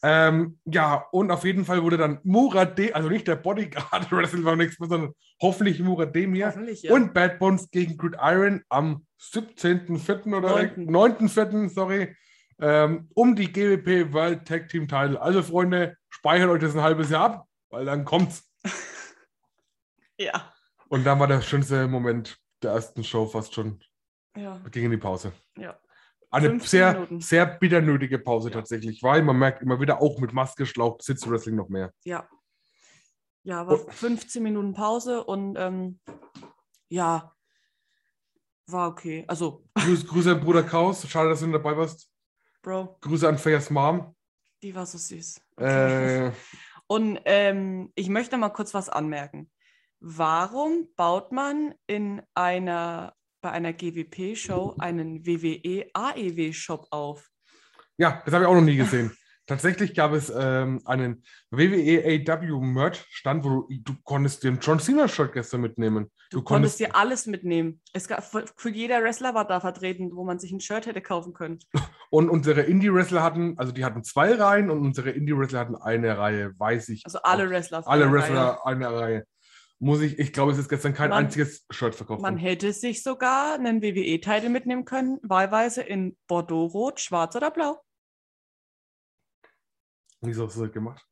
Ähm, 0.03 0.59
ja, 0.65 1.05
und 1.11 1.31
auf 1.31 1.43
jeden 1.43 1.65
Fall 1.65 1.81
wurde 1.81 1.97
dann 1.97 2.19
Murade, 2.23 2.93
also 2.93 3.09
nicht 3.09 3.27
der 3.27 3.35
Bodyguard 3.35 4.11
Wrestling 4.11 4.43
beim 4.43 4.59
nächsten 4.59 4.83
Mal, 4.83 4.89
sondern 4.89 5.13
hoffentlich 5.41 5.79
Murademir 5.79 6.47
Hoffentlich, 6.47 6.83
ja. 6.83 6.93
und 6.93 7.13
Bad 7.13 7.39
Bones 7.39 7.69
gegen 7.71 7.97
Gridiron 7.97 8.63
am 8.69 9.05
17.04. 9.19 10.35
oder 10.35 10.49
Neunten. 10.49 10.89
9.04., 10.89 11.69
sorry, 11.69 12.15
ähm, 12.59 13.09
um 13.15 13.35
die 13.35 13.51
GWP 13.51 14.13
World 14.13 14.47
Tag 14.47 14.69
Team 14.69 14.87
Title. 14.87 15.19
Also 15.19 15.41
Freunde, 15.41 15.97
speichert 16.09 16.49
euch 16.49 16.61
das 16.61 16.75
ein 16.75 16.83
halbes 16.83 17.09
Jahr 17.09 17.25
ab, 17.25 17.47
weil 17.69 17.85
dann 17.85 18.05
kommt's. 18.05 18.47
ja. 20.19 20.53
Und 20.89 21.05
dann 21.05 21.19
war 21.19 21.27
der 21.27 21.41
schönste 21.41 21.87
Moment 21.87 22.37
der 22.61 22.71
ersten 22.71 23.03
Show 23.03 23.25
fast 23.25 23.53
schon. 23.53 23.79
Ja. 24.35 24.61
ging 24.71 24.85
in 24.85 24.91
die 24.91 24.97
Pause. 24.97 25.33
Ja. 25.57 25.79
Eine 26.29 26.49
15 26.49 26.67
sehr, 26.69 26.93
Minuten. 26.93 27.21
sehr 27.21 27.45
bitter 27.45 27.81
nötige 27.81 28.19
Pause 28.19 28.49
Ja. 28.49 28.55
tatsächlich, 28.55 29.01
weil 29.03 29.21
man 29.23 29.37
merkt 29.37 29.61
immer 29.61 29.79
wieder, 29.79 30.01
auch 30.01 30.19
mit 30.19 30.33
Maske 30.33 30.65
schlaucht 30.65 31.01
sitzt 31.03 31.29
Wrestling 31.29 31.55
noch 31.55 31.69
mehr. 31.69 31.93
Ja. 32.03 32.27
Ja, 33.43 33.65
war 33.65 33.79
Und- 33.79 33.93
15 33.93 34.43
Minuten 34.43 34.73
Pause 34.73 35.23
und 35.23 35.55
ähm, 35.57 35.99
ja, 36.89 37.33
war 38.67 38.89
okay. 38.89 39.23
Also, 39.27 39.63
Grüß, 39.75 40.05
Grüße 40.07 40.31
an 40.31 40.41
Bruder 40.41 40.63
Kraus, 40.63 41.07
schade, 41.07 41.29
dass 41.29 41.39
du 41.39 41.45
nicht 41.47 41.55
dabei 41.55 41.77
warst. 41.77 42.09
Bro, 42.61 42.97
Grüße 43.01 43.27
an 43.27 43.37
Fayas 43.37 43.69
Mom. 43.69 44.13
die 44.61 44.75
war 44.75 44.85
so 44.85 44.97
süß. 44.97 45.39
Äh, 45.57 46.31
Und 46.89 47.19
ähm, 47.25 47.91
ich 47.95 48.07
möchte 48.09 48.37
mal 48.37 48.49
kurz 48.49 48.73
was 48.73 48.87
anmerken. 48.89 49.51
Warum 49.99 50.87
baut 50.95 51.31
man 51.31 51.73
in 51.85 52.21
einer, 52.33 53.13
bei 53.41 53.51
einer 53.51 53.73
GWP-Show 53.73 54.75
einen 54.79 55.25
WWE-AEW-Shop 55.25 56.87
auf? 56.91 57.29
ja, 57.97 58.21
das 58.25 58.33
habe 58.33 58.43
ich 58.43 58.49
auch 58.49 58.55
noch 58.55 58.61
nie 58.61 58.77
gesehen. 58.77 59.15
Tatsächlich 59.47 59.95
gab 59.95 60.11
es 60.11 60.29
ähm, 60.29 60.81
einen 60.83 61.23
WWE 61.51 62.03
AW 62.27 62.59
Merch 62.65 63.05
Stand, 63.09 63.45
wo 63.45 63.61
du, 63.61 63.67
du 63.81 63.93
konntest 64.03 64.43
den 64.43 64.59
John 64.59 64.77
Cena 64.77 65.07
Shirt 65.07 65.31
gestern 65.31 65.61
mitnehmen. 65.61 66.11
Du, 66.31 66.41
konntest 66.41 66.81
dir 66.81 66.93
alles 66.97 67.27
mitnehmen. 67.27 67.79
Es 67.93 68.09
gab, 68.09 68.25
für, 68.25 68.43
für 68.57 68.69
jeder 68.69 69.01
Wrestler 69.01 69.33
war 69.35 69.47
da 69.47 69.61
vertreten, 69.61 70.11
wo 70.13 70.25
man 70.25 70.37
sich 70.37 70.51
ein 70.51 70.59
Shirt 70.59 70.85
hätte 70.85 71.01
kaufen 71.01 71.33
können. 71.33 71.59
und 72.09 72.29
unsere 72.29 72.63
Indie 72.63 72.93
Wrestler 72.93 73.23
hatten, 73.23 73.57
also 73.57 73.71
die 73.71 73.85
hatten 73.85 74.03
zwei 74.03 74.33
Reihen 74.33 74.69
und 74.69 74.79
unsere 74.79 75.11
Indie 75.11 75.37
Wrestler 75.37 75.59
hatten 75.59 75.77
eine 75.77 76.17
Reihe, 76.17 76.51
weiß 76.59 76.89
ich. 76.89 77.03
Also 77.05 77.19
alle. 77.21 77.49
Wrestler. 77.49 77.87
alle 77.87 78.11
Wrestler 78.11 78.65
eine 78.65 78.93
Reihe. 78.93 79.25
Muss 79.79 80.01
ich, 80.01 80.17
ich 80.17 80.33
glaube, 80.33 80.51
es 80.51 80.57
ist 80.57 80.69
gestern 80.69 80.93
kein 80.93 81.09
Man- 81.11 81.25
einziges 81.25 81.65
Shirt 81.69 81.93
verkauft. 81.93 82.21
Man 82.21 82.37
hätte 82.37 82.73
sich 82.73 83.03
sogar 83.03 83.53
einen 83.55 83.81
WWE-Titel 83.81 84.49
mitnehmen 84.49 84.85
können, 84.85 85.19
wahlweise 85.21 85.83
in 85.83 86.17
Bordeaux-Rot, 86.27 86.99
Schwarz 86.99 87.35
oder 87.35 87.51
Blau. 87.51 87.79
Wieso 90.21 90.47
hast 90.47 90.57
du 90.57 90.63
das 90.63 90.71
gemacht? 90.71 91.05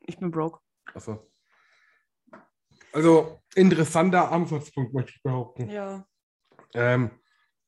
Ich 0.00 0.18
bin 0.18 0.30
broke. 0.30 0.60
Achso. 0.94 1.30
Also, 2.92 3.40
interessanter 3.54 4.30
Ansatzpunkt, 4.30 4.92
möchte 4.92 5.12
ich 5.16 5.22
behaupten. 5.22 5.68
Ja. 5.70 6.06
Ähm, 6.74 7.10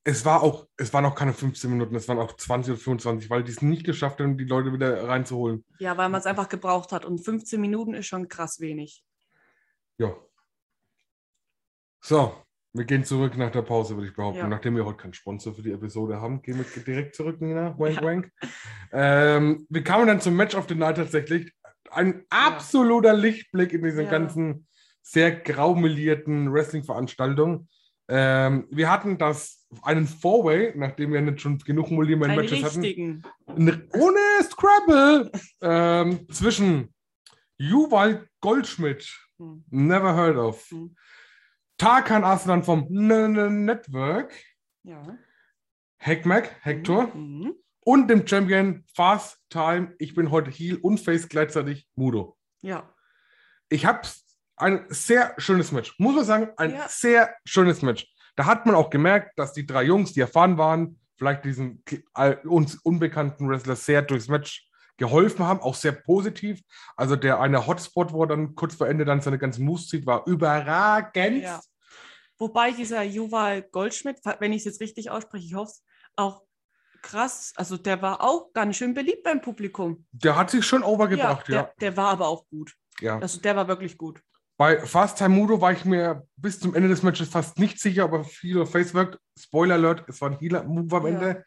es 0.03 0.23
war 0.23 0.41
auch, 0.43 0.67
es 0.77 0.93
waren 0.93 1.05
auch 1.05 1.15
keine 1.15 1.33
15 1.33 1.69
Minuten, 1.69 1.95
es 1.95 2.07
waren 2.07 2.19
auch 2.19 2.35
20 2.35 2.73
oder 2.73 2.79
25, 2.81 3.29
weil 3.29 3.43
die 3.43 3.51
es 3.51 3.61
nicht 3.61 3.85
geschafft 3.85 4.19
haben, 4.19 4.37
die 4.37 4.45
Leute 4.45 4.71
wieder 4.71 5.07
reinzuholen. 5.07 5.65
Ja, 5.79 5.97
weil 5.97 6.09
man 6.09 6.19
es 6.19 6.25
einfach 6.25 6.47
gebraucht 6.49 6.91
hat. 6.91 7.05
Und 7.05 7.19
15 7.19 7.59
Minuten 7.59 7.93
ist 7.93 8.07
schon 8.07 8.27
krass 8.27 8.59
wenig. 8.59 9.03
Ja. 9.99 10.15
So, 12.01 12.33
wir 12.73 12.85
gehen 12.85 13.03
zurück 13.03 13.35
nach 13.37 13.51
der 13.51 13.61
Pause, 13.61 13.95
würde 13.95 14.07
ich 14.07 14.15
behaupten. 14.15 14.39
Ja. 14.39 14.47
Nachdem 14.47 14.75
wir 14.75 14.85
heute 14.85 14.97
keinen 14.97 15.13
Sponsor 15.13 15.53
für 15.53 15.61
die 15.61 15.71
Episode 15.71 16.21
haben, 16.21 16.41
gehen 16.41 16.57
wir 16.57 16.83
direkt 16.83 17.15
zurück, 17.15 17.41
Nina. 17.41 17.75
Wank, 17.77 17.95
Ja. 17.95 18.01
wank. 18.03 18.31
Ähm, 18.91 19.65
wir 19.69 19.83
kamen 19.83 20.07
dann 20.07 20.21
zum 20.21 20.35
Match 20.35 20.55
of 20.55 20.67
the 20.69 20.75
Night 20.75 20.95
tatsächlich. 20.97 21.51
Ein 21.91 22.23
absoluter 22.29 23.13
Lichtblick 23.13 23.73
in 23.73 23.83
dieser 23.83 24.03
Ja. 24.03 24.09
ganzen 24.09 24.67
sehr 25.01 25.31
graumelierten 25.31 26.53
Wrestling-Veranstaltung. 26.53 27.67
Ähm, 28.07 28.67
wir 28.71 28.89
hatten 28.91 29.17
das, 29.17 29.67
einen 29.83 30.07
Four-Way, 30.07 30.73
nachdem 30.77 31.13
wir 31.13 31.21
nicht 31.21 31.41
schon 31.41 31.57
genug 31.59 31.87
Einen 31.87 31.95
Mulliman-Matches 31.95 32.63
hatten. 32.63 33.23
N- 33.47 33.89
ohne 33.93 34.19
Scrabble 34.43 35.31
ähm, 35.61 36.27
zwischen 36.31 36.93
Juwald 37.57 38.27
Goldschmidt, 38.41 39.07
Hm. 39.39 39.63
never 39.69 40.13
heard 40.15 40.37
of, 40.37 40.69
Hm. 40.69 40.95
Tarkan 41.77 42.23
Aslan 42.25 42.63
vom 42.63 42.87
Network, 42.89 44.33
Ja. 44.83 45.17
Hackmack, 45.99 46.55
Hector 46.61 47.07
Mhm. 47.15 47.55
und 47.85 48.09
dem 48.09 48.27
Champion 48.27 48.83
Fast 48.93 49.39
Time, 49.49 49.95
ich 49.97 50.13
bin 50.13 50.29
heute 50.31 50.51
Heel 50.51 50.77
und 50.77 50.99
Face 50.99 51.29
gleichzeitig 51.29 51.87
Mudo. 51.95 52.37
Ja. 52.61 52.93
Ich 53.69 53.85
habe 53.85 54.01
ein 54.57 54.85
sehr 54.89 55.35
schönes 55.37 55.71
Match, 55.71 55.95
muss 55.99 56.15
man 56.15 56.25
sagen, 56.25 56.49
ein 56.57 56.71
Ja. 56.71 56.87
sehr 56.89 57.33
schönes 57.45 57.81
Match. 57.81 58.05
Da 58.35 58.45
hat 58.45 58.65
man 58.65 58.75
auch 58.75 58.89
gemerkt, 58.89 59.37
dass 59.39 59.53
die 59.53 59.65
drei 59.65 59.83
Jungs, 59.83 60.11
die 60.13 60.19
erfahren 60.21 60.57
waren, 60.57 60.99
vielleicht 61.17 61.45
diesen 61.45 61.83
uns 62.45 62.75
unbekannten 62.75 63.47
Wrestler 63.49 63.75
sehr 63.77 64.01
durchs 64.01 64.27
Match 64.27 64.68
geholfen 64.99 65.45
haben, 65.45 65.59
auch 65.61 65.75
sehr 65.75 65.93
positiv. 65.93 66.61
Also 66.95 67.15
der 67.15 67.39
eine 67.39 67.65
Hotspot, 67.65 68.13
wo 68.13 68.23
er 68.23 68.27
dann 68.27 68.53
kurz 68.55 68.75
vor 68.75 68.87
Ende 68.87 69.05
dann 69.05 69.21
seine 69.21 69.39
ganzen 69.39 69.65
Moves 69.65 69.87
zieht, 69.87 70.05
war 70.05 70.27
überragend. 70.27 71.43
Ja. 71.43 71.59
Wobei 72.37 72.71
dieser 72.71 73.03
Juval 73.03 73.63
Goldschmidt, 73.63 74.19
wenn 74.39 74.53
ich 74.53 74.59
es 74.59 74.65
jetzt 74.65 74.81
richtig 74.81 75.09
ausspreche, 75.09 75.45
ich 75.45 75.55
hoffe 75.55 75.71
es, 75.71 75.83
auch 76.15 76.43
krass, 77.01 77.53
also 77.55 77.77
der 77.77 78.01
war 78.01 78.21
auch 78.21 78.53
ganz 78.53 78.75
schön 78.75 78.93
beliebt 78.93 79.23
beim 79.23 79.41
Publikum. 79.41 80.05
Der 80.11 80.35
hat 80.35 80.51
sich 80.51 80.65
schon 80.65 80.83
overgebracht, 80.83 81.47
ja. 81.49 81.63
Der, 81.63 81.73
der 81.79 81.97
war 81.97 82.09
aber 82.09 82.27
auch 82.27 82.45
gut. 82.49 82.73
ja. 83.01 83.17
Also 83.19 83.39
der 83.39 83.55
war 83.55 83.67
wirklich 83.67 83.97
gut. 83.97 84.21
Bei 84.57 84.77
Fast 84.85 85.17
Time 85.17 85.29
Mudo 85.35 85.61
war 85.61 85.71
ich 85.71 85.85
mir 85.85 86.27
bis 86.35 86.59
zum 86.59 86.75
Ende 86.75 86.89
des 86.89 87.01
Matches 87.01 87.29
fast 87.29 87.57
nicht 87.59 87.79
sicher, 87.79 88.03
ob 88.05 88.11
er 88.11 88.23
viel 88.25 88.57
oder 88.57 88.65
Face 88.67 88.93
wirkt. 88.93 89.17
Spoiler 89.37 89.75
Alert, 89.75 90.03
es 90.09 90.19
war 90.19 90.31
ein 90.31 90.37
Healer-Move 90.37 90.97
am 90.97 91.03
Ja. 91.03 91.09
Ende. 91.13 91.45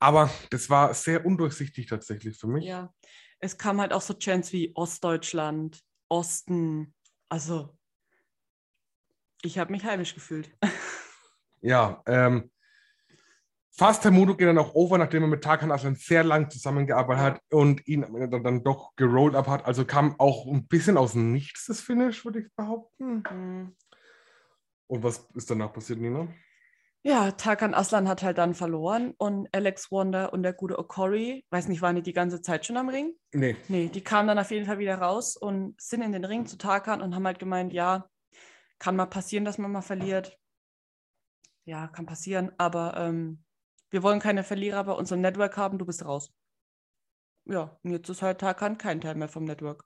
Aber 0.00 0.30
das 0.50 0.70
war 0.70 0.94
sehr 0.94 1.26
undurchsichtig 1.26 1.86
tatsächlich 1.86 2.38
für 2.38 2.46
mich. 2.46 2.64
Ja. 2.64 2.94
Es 3.40 3.56
kam 3.56 3.80
halt 3.80 3.92
auch 3.92 4.02
so 4.02 4.14
Chants 4.14 4.52
wie 4.52 4.72
Ostdeutschland, 4.74 5.80
Osten. 6.08 6.94
Also 7.28 7.76
ich 9.42 9.58
habe 9.58 9.72
mich 9.72 9.84
heimisch 9.84 10.14
gefühlt. 10.14 10.56
Ja, 11.60 12.04
ähm, 12.06 12.52
Fast 13.78 14.04
Mudo 14.10 14.36
geht 14.36 14.48
dann 14.48 14.58
auch 14.58 14.74
over, 14.74 14.98
nachdem 14.98 15.22
er 15.22 15.28
mit 15.28 15.44
Tarkan 15.44 15.70
Aslan 15.70 15.94
sehr 15.94 16.24
lang 16.24 16.50
zusammengearbeitet 16.50 17.22
hat 17.22 17.42
und 17.52 17.86
ihn 17.86 18.04
dann, 18.28 18.64
doch 18.64 18.96
gerollt 18.96 19.36
up 19.36 19.46
hat. 19.46 19.66
Also 19.66 19.84
kam 19.84 20.18
auch 20.18 20.46
ein 20.46 20.66
bisschen 20.66 20.96
aus 20.96 21.12
dem 21.12 21.30
Nichts 21.32 21.66
das 21.66 21.80
Finish, 21.80 22.24
würde 22.24 22.40
ich 22.40 22.52
behaupten. 22.56 23.22
Hm. 23.28 23.76
Und 24.88 25.02
was 25.04 25.28
ist 25.34 25.48
danach 25.48 25.72
passiert, 25.72 26.00
Nina? 26.00 26.26
Ja, 27.02 27.30
Tarkan 27.30 27.74
Aslan 27.74 28.08
hat 28.08 28.22
halt 28.22 28.38
dann 28.38 28.54
verloren 28.54 29.14
und 29.18 29.48
Alex 29.52 29.90
Wonder 29.90 30.32
und 30.32 30.42
der 30.42 30.52
gute 30.52 30.78
Okori, 30.78 31.44
weiß 31.50 31.68
nicht, 31.68 31.80
waren 31.80 31.96
die 31.96 32.02
die 32.02 32.12
ganze 32.12 32.42
Zeit 32.42 32.66
schon 32.66 32.76
am 32.76 32.88
Ring? 32.88 33.14
Nee. 33.32 33.56
Nee, 33.68 33.88
die 33.88 34.02
kamen 34.02 34.26
dann 34.26 34.38
auf 34.38 34.50
jeden 34.50 34.66
Fall 34.66 34.78
wieder 34.78 34.96
raus 34.96 35.36
und 35.36 35.80
sind 35.80 36.02
in 36.02 36.12
den 36.12 36.24
Ring 36.24 36.46
zu 36.46 36.58
Tarkan 36.58 37.00
und 37.00 37.14
haben 37.14 37.26
halt 37.26 37.38
gemeint, 37.38 37.72
ja, 37.72 38.08
kann 38.78 38.96
mal 38.96 39.06
passieren, 39.06 39.44
dass 39.44 39.58
man 39.58 39.70
mal 39.70 39.82
verliert. 39.82 40.36
Ja, 41.64 41.86
kann 41.86 42.06
passieren, 42.06 42.50
aber 42.58 42.96
ähm, 42.96 43.44
wir 43.90 44.02
wollen 44.02 44.20
keine 44.20 44.42
Verlierer 44.42 44.82
bei 44.84 44.92
unserem 44.92 45.20
Network 45.20 45.56
haben, 45.56 45.78
du 45.78 45.86
bist 45.86 46.04
raus. 46.04 46.32
Ja, 47.44 47.78
und 47.82 47.92
jetzt 47.92 48.08
ist 48.08 48.22
halt 48.22 48.40
Tarkan 48.40 48.76
kein 48.76 49.00
Teil 49.00 49.14
mehr 49.14 49.28
vom 49.28 49.44
Network. 49.44 49.84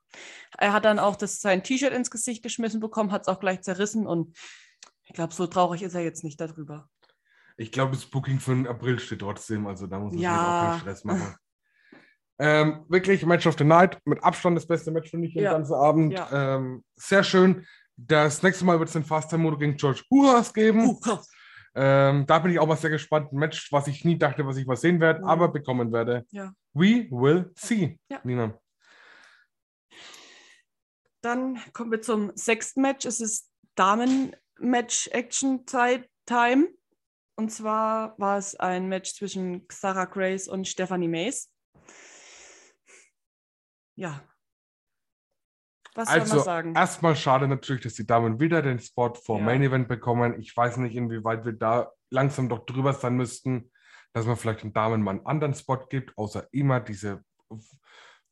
Er 0.57 0.73
hat 0.73 0.83
dann 0.83 0.99
auch 0.99 1.15
das, 1.15 1.39
sein 1.39 1.63
T-Shirt 1.63 1.93
ins 1.93 2.11
Gesicht 2.11 2.43
geschmissen 2.43 2.81
bekommen, 2.81 3.11
hat 3.11 3.21
es 3.21 3.27
auch 3.27 3.39
gleich 3.39 3.61
zerrissen 3.61 4.07
und 4.07 4.35
ich 5.05 5.13
glaube, 5.13 5.33
so 5.33 5.47
traurig 5.47 5.83
ist 5.83 5.93
er 5.93 6.01
jetzt 6.01 6.23
nicht 6.23 6.41
darüber. 6.41 6.89
Ich 7.57 7.71
glaube, 7.71 7.91
das 7.93 8.05
Booking 8.05 8.39
für 8.39 8.53
den 8.55 8.67
April 8.67 8.97
steht 8.99 9.19
trotzdem, 9.19 9.67
also 9.67 9.85
da 9.87 9.99
muss 9.99 10.13
sich 10.13 10.21
Ja. 10.21 10.31
jetzt 10.31 10.41
auch 10.41 10.61
keinen 10.69 10.79
Stress 10.81 11.03
machen. 11.03 11.35
ähm, 12.39 12.83
wirklich 12.89 13.23
Match 13.25 13.45
of 13.45 13.55
the 13.57 13.63
Night, 13.63 13.99
mit 14.05 14.23
Abstand 14.23 14.57
das 14.57 14.65
beste 14.67 14.89
Match, 14.91 15.09
finde 15.11 15.27
ich, 15.27 15.33
den 15.35 15.43
Ja. 15.43 15.53
ganzen 15.53 15.75
Abend. 15.75 16.13
Ja. 16.13 16.55
Ähm, 16.57 16.83
sehr 16.95 17.23
schön. 17.23 17.65
Das 17.95 18.41
nächste 18.41 18.65
Mal 18.65 18.79
wird 18.79 18.89
es 18.89 18.93
den 18.93 19.03
Fast 19.05 19.29
Time 19.29 19.43
Modo 19.43 19.55
gegen 19.57 19.77
George 19.77 20.01
Buras 20.09 20.51
geben. 20.53 20.89
Uh, 20.89 20.99
Ähm, 21.75 22.25
da 22.27 22.37
bin 22.39 22.51
ich 22.51 22.59
auch 22.59 22.67
mal 22.67 22.75
sehr 22.77 22.89
gespannt. 22.91 23.31
Ein 23.31 23.37
Match, 23.37 23.71
was 23.71 23.87
ich 23.87 24.03
nie 24.05 24.15
dachte, 24.17 24.45
was 24.45 24.57
ich 24.57 24.65
mal 24.67 24.75
sehen 24.75 24.99
werde, 24.99 25.21
Mhm. 25.21 25.25
aber 25.27 25.47
bekommen 25.47 25.91
werde. 25.91 26.23
Ja. 26.29 26.51
We 26.73 27.07
will 27.09 27.51
see. 27.55 27.97
Ja. 28.09 28.19
Nina. 28.23 28.59
Dann 31.21 31.59
kommen 31.73 31.91
wir 31.91 32.01
zum 32.01 32.31
sechsten 32.35 32.81
Match. 32.81 33.05
Es 33.05 33.21
ist 33.21 33.49
Damen-Match-Action-Time. 33.75 36.67
Und 37.35 37.51
zwar 37.51 38.17
war 38.19 38.37
es 38.37 38.55
ein 38.55 38.87
Match 38.87 39.13
zwischen 39.15 39.65
Sarah 39.71 40.05
Grace 40.05 40.47
und 40.47 40.67
Stephanie 40.67 41.07
Mays. 41.07 41.51
Ja. 43.95 44.21
Was 45.95 46.09
soll 46.09 46.19
Also, 46.21 46.35
man 46.37 46.45
sagen? 46.45 46.75
erstmal 46.75 47.15
schade 47.15 47.47
natürlich, 47.47 47.83
dass 47.83 47.93
die 47.93 48.05
Damen 48.07 48.39
wieder 48.39 48.61
den 48.61 48.79
Spot 48.79 49.13
vor 49.13 49.37
Ja. 49.39 49.45
Main 49.45 49.61
Event 49.61 49.87
bekommen. 49.87 50.39
Ich 50.39 50.55
weiß 50.55 50.77
nicht, 50.77 50.95
inwieweit 50.95 51.45
wir 51.45 51.53
da 51.53 51.91
langsam 52.09 52.49
doch 52.49 52.65
drüber 52.65 52.93
sein 52.93 53.15
müssten, 53.15 53.71
dass 54.13 54.25
man 54.25 54.35
vielleicht 54.35 54.63
den 54.63 54.73
Damen 54.73 55.01
mal 55.01 55.11
einen 55.11 55.25
anderen 55.25 55.53
Spot 55.53 55.85
gibt, 55.89 56.17
außer 56.17 56.47
immer 56.51 56.79
diese 56.79 57.23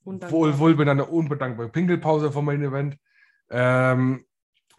wohl, 0.04 0.58
wohl 0.58 0.76
mit 0.76 0.90
einer 0.90 1.12
unbedankbaren 1.12 1.72
Pinkelpause 1.72 2.32
vom 2.32 2.46
Main 2.46 2.64
Event. 2.64 2.98
Ähm, 3.52 4.26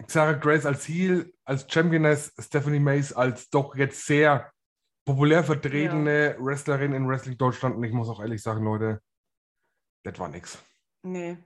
Sarah 0.09 0.33
Grace 0.35 0.67
als 0.67 0.87
Heel, 0.89 1.33
als 1.45 1.67
Championess, 1.71 2.33
Stephanie 2.39 2.81
Mays 2.81 3.13
als 3.13 3.51
doch 3.51 3.75
jetzt 3.77 4.07
sehr 4.07 4.53
populär 5.05 5.43
vertretene 5.45 6.37
Wrestlerin 6.39 6.93
in 6.93 7.09
Wrestling 7.09 7.37
Deutschland. 7.37 7.77
Und 7.77 7.85
ich 7.85 7.93
muss 7.93 8.09
auch 8.09 8.21
ehrlich 8.21 8.43
sagen, 8.43 8.65
Leute, 8.65 9.01
das 10.05 10.19
war 10.19 10.29
nix. 10.29 10.59
Nee. 11.03 11.37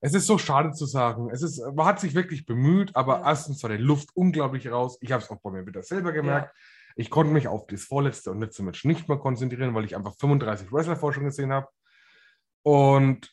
Es 0.00 0.14
ist 0.14 0.26
so 0.26 0.36
schade 0.36 0.72
zu 0.72 0.84
sagen. 0.84 1.30
Es 1.30 1.42
ist, 1.42 1.62
man 1.74 1.86
hat 1.86 2.00
sich 2.00 2.14
wirklich 2.14 2.44
bemüht, 2.44 2.94
aber 2.96 3.20
Ja. 3.20 3.28
erstens 3.28 3.62
war 3.62 3.70
die 3.70 3.76
Luft 3.76 4.10
unglaublich 4.14 4.68
raus. 4.70 4.98
Ich 5.00 5.12
habe 5.12 5.22
es 5.22 5.30
auch 5.30 5.40
bei 5.40 5.50
mir 5.50 5.64
wieder 5.64 5.82
selber 5.84 6.12
gemerkt. 6.12 6.56
Ich 6.96 7.08
konnte 7.08 7.32
mich 7.32 7.46
auf 7.46 7.66
das 7.68 7.84
vorletzte 7.84 8.32
und 8.32 8.40
letzte 8.40 8.64
Match 8.64 8.84
nicht 8.84 9.08
mehr 9.08 9.18
konzentrieren, 9.18 9.74
weil 9.74 9.84
ich 9.84 9.94
einfach 9.96 10.14
35 10.18 10.72
Wrestler-Forschung 10.72 11.24
gesehen 11.24 11.52
habe. 11.52 11.68
Und 12.64 13.32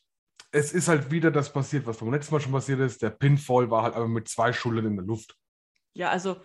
es 0.51 0.73
ist 0.73 0.87
halt 0.87 1.11
wieder 1.11 1.31
das 1.31 1.51
passiert, 1.53 1.85
was 1.85 1.97
beim 1.97 2.11
letzten 2.11 2.33
Mal 2.33 2.41
schon 2.41 2.51
passiert 2.51 2.79
ist. 2.79 3.01
Der 3.01 3.11
Pinfall 3.11 3.69
war 3.69 3.83
halt 3.83 3.95
aber 3.95 4.07
mit 4.07 4.27
zwei 4.27 4.51
Schultern 4.53 4.85
in 4.87 4.95
der 4.95 5.05
Luft. 5.05 5.35
Ja, 5.93 6.09
also 6.09 6.41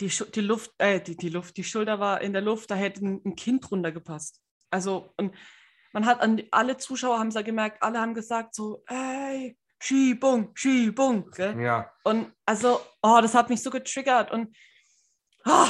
die, 0.00 0.10
Schu- 0.10 0.24
die 0.26 0.40
Luft, 0.40 0.72
äh, 0.78 1.00
die, 1.00 1.16
die 1.16 1.28
Luft, 1.28 1.56
die 1.56 1.64
Schulter 1.64 2.00
war 2.00 2.20
in 2.20 2.32
der 2.32 2.42
Luft, 2.42 2.70
da 2.70 2.74
hätte 2.74 3.04
ein, 3.04 3.20
ein 3.24 3.36
Kind 3.36 3.70
runtergepasst. 3.70 4.40
Also, 4.70 5.12
und 5.16 5.34
man 5.92 6.06
hat 6.06 6.20
an 6.20 6.42
alle 6.50 6.76
Zuschauer 6.76 7.18
haben 7.18 7.28
es 7.28 7.34
ja 7.34 7.42
gemerkt, 7.42 7.82
alle 7.82 8.00
haben 8.00 8.14
gesagt 8.14 8.54
so, 8.54 8.82
ey, 8.86 9.56
Schiebung, 9.80 10.50
Schiebung. 10.54 11.30
Gell? 11.30 11.60
Ja, 11.60 11.90
Und 12.04 12.32
also, 12.44 12.80
oh, 13.02 13.18
das 13.22 13.34
hat 13.34 13.48
mich 13.48 13.62
so 13.62 13.70
getriggert 13.70 14.30
und 14.30 14.54
ah, 15.44 15.68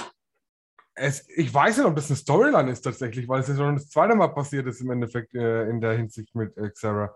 es, 0.94 1.28
ich 1.28 1.52
weiß 1.52 1.76
nicht, 1.76 1.87
ob 1.87 1.94
das 1.94 2.11
eine 2.11 2.16
Storyline 2.16 2.70
ist 2.72 2.81
tatsächlich, 2.81 3.28
weil 3.28 3.40
es 3.40 3.48
ja 3.48 3.57
schon 3.57 3.76
das 3.76 3.88
zweite 3.88 4.16
Mal 4.16 4.28
passiert 4.28 4.66
ist 4.66 4.81
im 4.81 4.90
Endeffekt 4.90 5.35
äh, 5.35 5.68
in 5.68 5.81
der 5.81 5.92
Hinsicht 5.96 6.35
mit 6.35 6.57
äh, 6.57 6.70
Xara. 6.70 7.14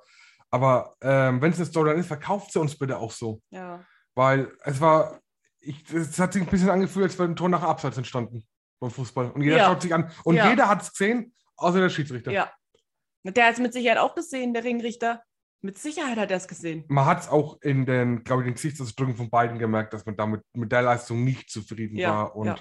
Aber 0.53 0.95
ähm, 1.01 1.41
wenn 1.41 1.51
es 1.51 1.57
eine 1.59 1.67
Storyline 1.67 2.01
ist, 2.01 2.07
verkauft 2.07 2.53
sie 2.53 2.61
uns 2.61 2.79
bitte 2.79 2.99
auch 2.99 3.11
so. 3.11 3.41
ja, 3.51 3.85
Weil 4.15 4.53
es 4.65 4.81
war, 4.81 5.19
ich, 5.61 5.91
es 5.93 6.19
hat 6.19 6.35
sich 6.35 6.43
ein 6.43 6.49
bisschen 6.49 6.69
angefühlt, 6.71 7.05
als 7.05 7.19
wäre 7.19 7.29
ein 7.29 7.37
Tor 7.37 7.49
nach 7.49 7.63
Abseits 7.63 7.97
entstanden 7.97 8.47
beim 8.79 8.91
Fußball. 8.91 9.31
Und 9.31 9.43
jeder 9.43 9.57
Ja. 9.57 9.65
schaut 9.67 9.83
sich 9.83 9.95
an. 9.95 10.11
Und 10.25 10.37
Ja. 10.37 10.51
jeder 10.51 10.69
hat 10.69 10.83
es 10.83 10.93
gesehen, 10.93 11.35
außer 11.57 11.81
der 11.81 11.89
Schiedsrichter. 11.89 12.31
ja. 12.31 12.53
Der 13.25 13.47
hat 13.47 13.55
es 13.55 13.61
mit 13.61 13.73
Sicherheit 13.73 13.99
auch 13.99 14.15
gesehen, 14.17 14.53
der 14.53 14.65
Ringrichter. 14.65 15.23
Mit 15.61 15.79
Sicherheit 15.79 16.19
hat 16.19 16.33
er 16.33 16.39
es 16.39 16.49
gesehen. 16.49 16.85
Man 16.89 17.07
hat 17.07 17.21
es 17.21 17.29
auch 17.29 17.61
in 17.63 17.87
den, 17.87 18.25
glaube 18.25 18.43
ich, 18.43 18.47
den 18.49 18.55
Gesichtsausdrücken 18.55 19.15
von 19.15 19.31
beiden 19.31 19.61
gemerkt, 19.61 19.93
dass 19.95 20.05
man 20.05 20.17
damit 20.17 20.43
mit 20.55 20.73
der 20.73 20.83
Leistung 20.83 21.23
nicht 21.23 21.49
zufrieden 21.49 21.97
Ja, 21.97 22.11
war. 22.11 22.37
Und 22.37 22.47
ja. 22.49 22.57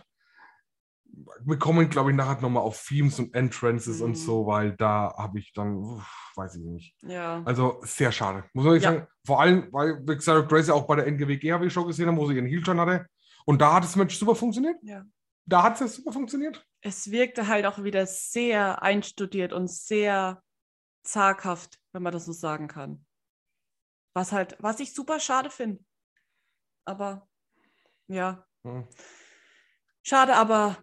Wir 1.43 1.57
kommen, 1.59 1.89
glaube 1.89 2.11
ich, 2.11 2.15
nachher 2.17 2.41
nochmal 2.41 2.63
auf 2.63 2.83
Themes 2.87 3.19
und 3.19 3.33
Entrances 3.33 3.99
Mhm. 3.99 4.05
und 4.05 4.15
so, 4.15 4.45
weil 4.47 4.75
da 4.77 5.13
habe 5.17 5.39
ich 5.39 5.51
dann, 5.53 5.75
uff, 5.75 6.31
weiß 6.35 6.55
ich 6.55 6.63
nicht. 6.63 6.95
Ja. 7.03 7.41
Also 7.45 7.79
sehr 7.83 8.11
schade. 8.11 8.43
Muss 8.53 8.65
man 8.65 8.75
Ja. 8.75 8.81
sagen, 8.81 9.07
vor 9.25 9.41
allem, 9.41 9.67
weil 9.71 9.99
wir 10.05 10.19
Sarah 10.21 10.41
Grace 10.41 10.67
ja 10.67 10.73
auch 10.73 10.87
bei 10.87 10.95
der 10.95 11.07
NGWG 11.07 11.51
habe 11.51 11.65
ich 11.67 11.73
schon 11.73 11.87
gesehen 11.87 12.07
haben, 12.07 12.17
wo 12.17 12.27
sie 12.27 12.35
ihren 12.35 12.45
Heel-Turn 12.47 12.79
hatte. 12.79 13.07
Und 13.45 13.59
da 13.61 13.73
hat 13.75 13.83
das 13.83 13.95
Match 13.95 14.17
super 14.17 14.35
funktioniert. 14.35 14.77
Ja. 14.83 15.03
Da 15.45 15.63
hat 15.63 15.81
es 15.81 15.95
super 15.95 16.11
funktioniert. 16.13 16.65
es 16.83 17.11
wirkte 17.11 17.47
halt 17.47 17.65
auch 17.65 17.83
wieder 17.83 18.05
sehr 18.07 18.81
einstudiert 18.81 19.53
und 19.53 19.69
sehr 19.69 20.41
zaghaft, 21.03 21.79
wenn 21.93 22.01
man 22.03 22.13
das 22.13 22.25
so 22.25 22.31
sagen 22.31 22.67
kann. 22.67 23.05
Was 24.15 24.31
halt, 24.31 24.55
was 24.59 24.79
ich 24.79 24.93
super 24.93 25.19
schade 25.19 25.49
finde. 25.49 25.83
Aber 26.85 27.27
ja, 28.07 28.45
Hm. 28.63 28.87
schade, 30.03 30.35
aber 30.35 30.77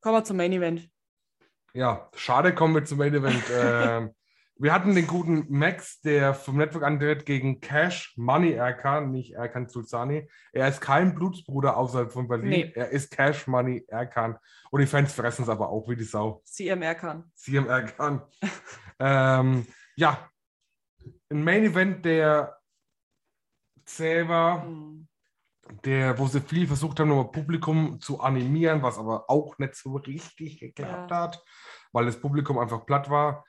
kommen 0.00 0.16
wir 0.16 0.24
zum 0.24 0.36
Main 0.36 0.52
Event. 0.52 0.88
Ja, 1.74 2.10
schade, 2.14 2.54
kommen 2.54 2.74
wir 2.74 2.84
zum 2.84 2.98
Main 2.98 3.14
Event. 3.14 3.42
ähm, 3.52 4.14
wir 4.60 4.72
hatten 4.72 4.94
den 4.96 5.06
guten 5.06 5.46
Max, 5.48 6.00
der 6.00 6.34
vom 6.34 6.56
Network 6.56 6.82
antritt 6.82 7.24
gegen 7.24 7.60
Cash 7.60 8.14
Money 8.16 8.54
Erkan, 8.54 9.12
nicht 9.12 9.34
Erkan 9.34 9.68
Sulzani. 9.68 10.28
Er 10.52 10.68
ist 10.68 10.80
kein 10.80 11.14
Blutsbruder 11.14 11.76
außerhalb 11.76 12.10
von 12.10 12.26
Berlin. 12.26 12.48
Nee. 12.48 12.72
Er 12.74 12.88
ist 12.88 13.12
Cash 13.12 13.46
Money 13.46 13.84
Erkan. 13.86 14.36
Und 14.70 14.80
die 14.80 14.86
Fans 14.86 15.12
fressen 15.12 15.42
es 15.42 15.48
aber 15.48 15.68
auch 15.68 15.88
wie 15.88 15.94
die 15.94 16.04
Sau. 16.04 16.42
CMR 16.44 16.96
kann. 16.96 17.30
CM 17.36 17.68
Erkan. 17.68 18.22
ähm, 18.98 19.66
ja, 19.94 20.28
ein 21.30 21.44
Main 21.44 21.64
Event, 21.64 22.04
der 22.04 22.58
zäh 23.84 24.26
war. 24.26 24.64
Hm. 24.64 25.06
Der, 25.88 26.18
wo 26.18 26.26
sie 26.26 26.42
viel 26.42 26.66
versucht 26.66 27.00
haben, 27.00 27.08
nochmal 27.08 27.32
Publikum 27.32 27.98
zu 27.98 28.20
animieren, 28.20 28.82
was 28.82 28.98
aber 28.98 29.30
auch 29.30 29.56
nicht 29.56 29.74
so 29.74 29.96
richtig 29.96 30.60
geklappt 30.60 31.10
hat, 31.10 31.42
weil 31.92 32.04
das 32.04 32.20
Publikum 32.20 32.58
einfach 32.58 32.84
platt 32.84 33.08
war. 33.08 33.46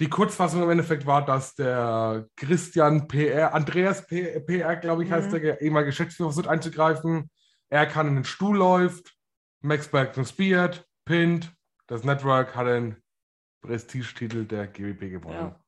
Die 0.00 0.08
Kurzfassung 0.08 0.64
im 0.64 0.70
Endeffekt 0.70 1.06
war, 1.06 1.24
dass 1.24 1.54
der 1.54 2.28
Christian 2.34 3.06
PR, 3.06 3.54
Andreas 3.54 4.04
PR, 4.08 4.76
glaube 4.76 5.04
ich, 5.04 5.12
heißt 5.12 5.30
Mhm. 5.30 5.40
der 5.40 5.60
ehemalige 5.60 5.90
Geschäftsführer, 5.90 6.30
versucht 6.30 6.48
einzugreifen. 6.48 7.30
Er 7.68 7.86
kann 7.86 8.08
in 8.08 8.16
den 8.16 8.24
Stuhl 8.24 8.56
läuft, 8.56 9.16
Max 9.60 9.86
Berg 9.86 10.16
Speared, 10.26 10.88
pinnt. 11.04 11.54
Das 11.86 12.02
Network 12.02 12.56
hat 12.56 12.66
den 12.66 12.96
Prestigetitel 13.62 14.44
der 14.44 14.66
GWP 14.66 15.08
gewonnen. 15.08 15.54
Ja. 15.54 15.65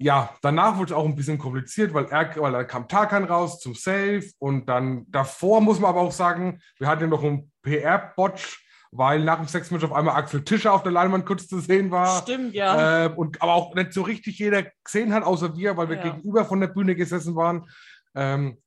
Ja, 0.00 0.30
danach 0.42 0.76
wurde 0.76 0.92
es 0.92 0.96
auch 0.96 1.04
ein 1.04 1.16
bisschen 1.16 1.38
kompliziert, 1.38 1.92
weil, 1.92 2.06
er, 2.06 2.30
weil 2.36 2.52
dann 2.52 2.66
kam 2.66 2.86
Tarkan 2.86 3.24
raus 3.24 3.58
zum 3.58 3.74
Save 3.74 4.22
und 4.38 4.68
dann 4.68 5.06
davor 5.08 5.60
muss 5.60 5.80
man 5.80 5.90
aber 5.90 6.00
auch 6.02 6.12
sagen, 6.12 6.60
wir 6.78 6.86
hatten 6.86 7.02
ja 7.02 7.06
noch 7.08 7.24
einen 7.24 7.50
PR-Botch, 7.62 8.64
weil 8.92 9.24
nach 9.24 9.36
dem 9.38 9.48
Sexmatch 9.48 9.84
auf 9.84 9.92
einmal 9.92 10.14
Axel 10.16 10.44
Tischer 10.44 10.72
auf 10.72 10.82
der 10.82 10.92
Leinwand 10.92 11.26
kurz 11.26 11.48
zu 11.48 11.58
sehen 11.58 11.90
war. 11.90 12.22
Stimmt, 12.22 12.54
ja. 12.54 13.06
Ähm, 13.06 13.14
und 13.16 13.42
aber 13.42 13.54
auch 13.54 13.74
nicht 13.74 13.92
so 13.92 14.02
richtig 14.02 14.38
jeder 14.38 14.64
gesehen 14.84 15.12
hat, 15.12 15.24
außer 15.24 15.56
wir, 15.56 15.76
weil 15.76 15.88
wir 15.88 15.96
Ja. 15.96 16.02
gegenüber 16.10 16.44
von 16.44 16.60
der 16.60 16.68
Bühne 16.68 16.94
gesessen 16.94 17.34
waren. 17.34 17.68
Ähm, 18.14 18.58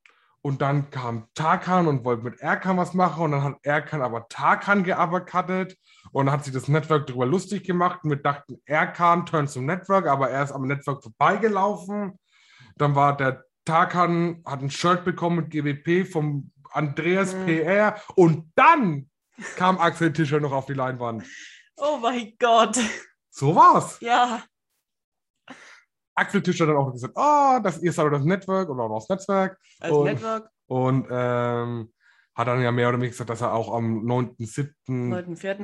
und 0.43 0.61
dann 0.61 0.89
kam 0.89 1.27
Tarkan 1.35 1.87
und 1.87 2.03
wollte 2.03 2.23
mit 2.23 2.39
Erkan 2.39 2.77
was 2.77 2.93
machen 2.93 3.23
und 3.25 3.31
dann 3.31 3.43
hat 3.43 3.55
Erkan 3.63 4.01
aber 4.01 4.27
Tarkan 4.27 4.83
geuppercuttet 4.83 5.77
und 6.11 6.25
dann 6.25 6.33
hat 6.33 6.43
sich 6.45 6.53
das 6.53 6.67
Network 6.67 7.07
darüber 7.07 7.25
lustig 7.25 7.63
gemacht 7.63 7.99
und 8.03 8.09
wir 8.09 8.17
dachten, 8.17 8.61
Erkan 8.65 9.25
turnt 9.25 9.49
zum 9.51 9.65
Network, 9.65 10.07
aber 10.07 10.29
er 10.29 10.43
ist 10.43 10.51
am 10.51 10.67
Network 10.67 11.03
vorbeigelaufen. 11.03 12.19
Dann 12.77 12.95
war 12.95 13.15
der 13.15 13.43
Tarkan, 13.65 14.41
hat 14.45 14.61
ein 14.61 14.71
Shirt 14.71 15.05
bekommen 15.05 15.35
mit 15.37 15.49
GWP 15.51 16.05
vom 16.11 16.51
Andreas 16.71 17.35
Mhm. 17.35 17.45
PR 17.45 17.95
und 18.15 18.51
dann 18.55 19.09
kam 19.57 19.77
Axel 19.79 20.11
Tischer 20.13 20.39
noch 20.39 20.51
auf 20.51 20.65
die 20.65 20.73
Leinwand. 20.73 21.23
oh 21.77 21.97
mein 22.01 22.33
Gott. 22.39 22.79
So 23.29 23.55
war's. 23.55 23.97
Ja. 24.01 24.43
Axel 26.15 26.41
Tischer 26.41 26.65
dann 26.67 26.77
auch 26.77 26.91
gesagt, 26.91 27.15
ah, 27.17 27.59
das 27.59 27.81
ihr 27.81 27.91
seid 27.93 28.11
das 28.11 28.23
Network 28.23 28.69
oder 28.69 28.89
das 28.89 29.07
Netzwerk. 29.09 29.57
Also 29.79 29.99
Und- 30.01 30.05
Network, 30.05 30.49
Und 30.67 31.07
ähm, 31.09 31.93
hat 32.33 32.47
dann 32.47 32.61
ja 32.61 32.71
mehr 32.71 32.87
oder 32.89 32.97
weniger 32.97 33.11
gesagt, 33.11 33.29
dass 33.29 33.41
er 33.41 33.53
auch 33.53 33.73
am 33.73 34.05
9.7., 34.05 34.73
9.4. 34.87 35.59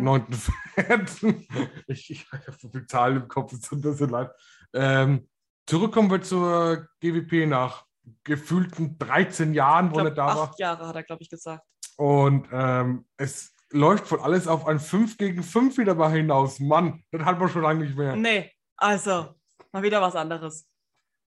9.4., 0.76 1.82
ich, 1.88 2.10
ich 2.12 2.32
habe 2.32 2.58
so 2.60 2.70
viel 2.70 2.86
Zahlen 2.88 3.18
im 3.22 3.28
Kopf, 3.28 3.54
es 3.54 3.62
tut 3.62 3.84
mir 3.84 3.94
so 3.94 4.06
leid, 4.06 4.32
ähm, 4.74 5.28
zurückkommen 5.66 6.10
wird 6.10 6.26
zur 6.26 6.88
GWP 7.02 7.48
nach 7.48 7.86
gefühlten 8.24 8.98
13 8.98 9.54
Jahren, 9.54 9.94
wo 9.94 10.00
er 10.00 10.12
da 10.12 10.28
war. 10.28 10.44
acht 10.44 10.60
Jahre 10.60 10.88
hat 10.88 10.96
er, 10.96 11.04
glaube 11.04 11.24
ich, 11.24 11.30
gesagt. 11.30 11.64
Und 11.98 12.48
ähm, 12.52 13.06
es 13.18 13.54
läuft 13.72 14.08
von 14.08 14.20
alles 14.22 14.48
auf 14.48 14.66
ein 14.68 14.80
5 14.80 15.18
gegen 15.18 15.44
5 15.44 15.78
wieder 15.78 15.96
mal 15.96 16.12
hinaus. 16.12 16.60
Mann, 16.60 17.04
das 17.12 17.24
hat 17.24 17.40
man 17.40 17.50
schon 17.50 17.64
lange 17.64 17.84
nicht 17.86 17.98
mehr. 17.98 18.16
Nee, 18.16 18.52
also, 18.78 19.36
mal 19.78 19.84
wieder 19.84 20.02
was 20.02 20.16
anderes. 20.16 20.70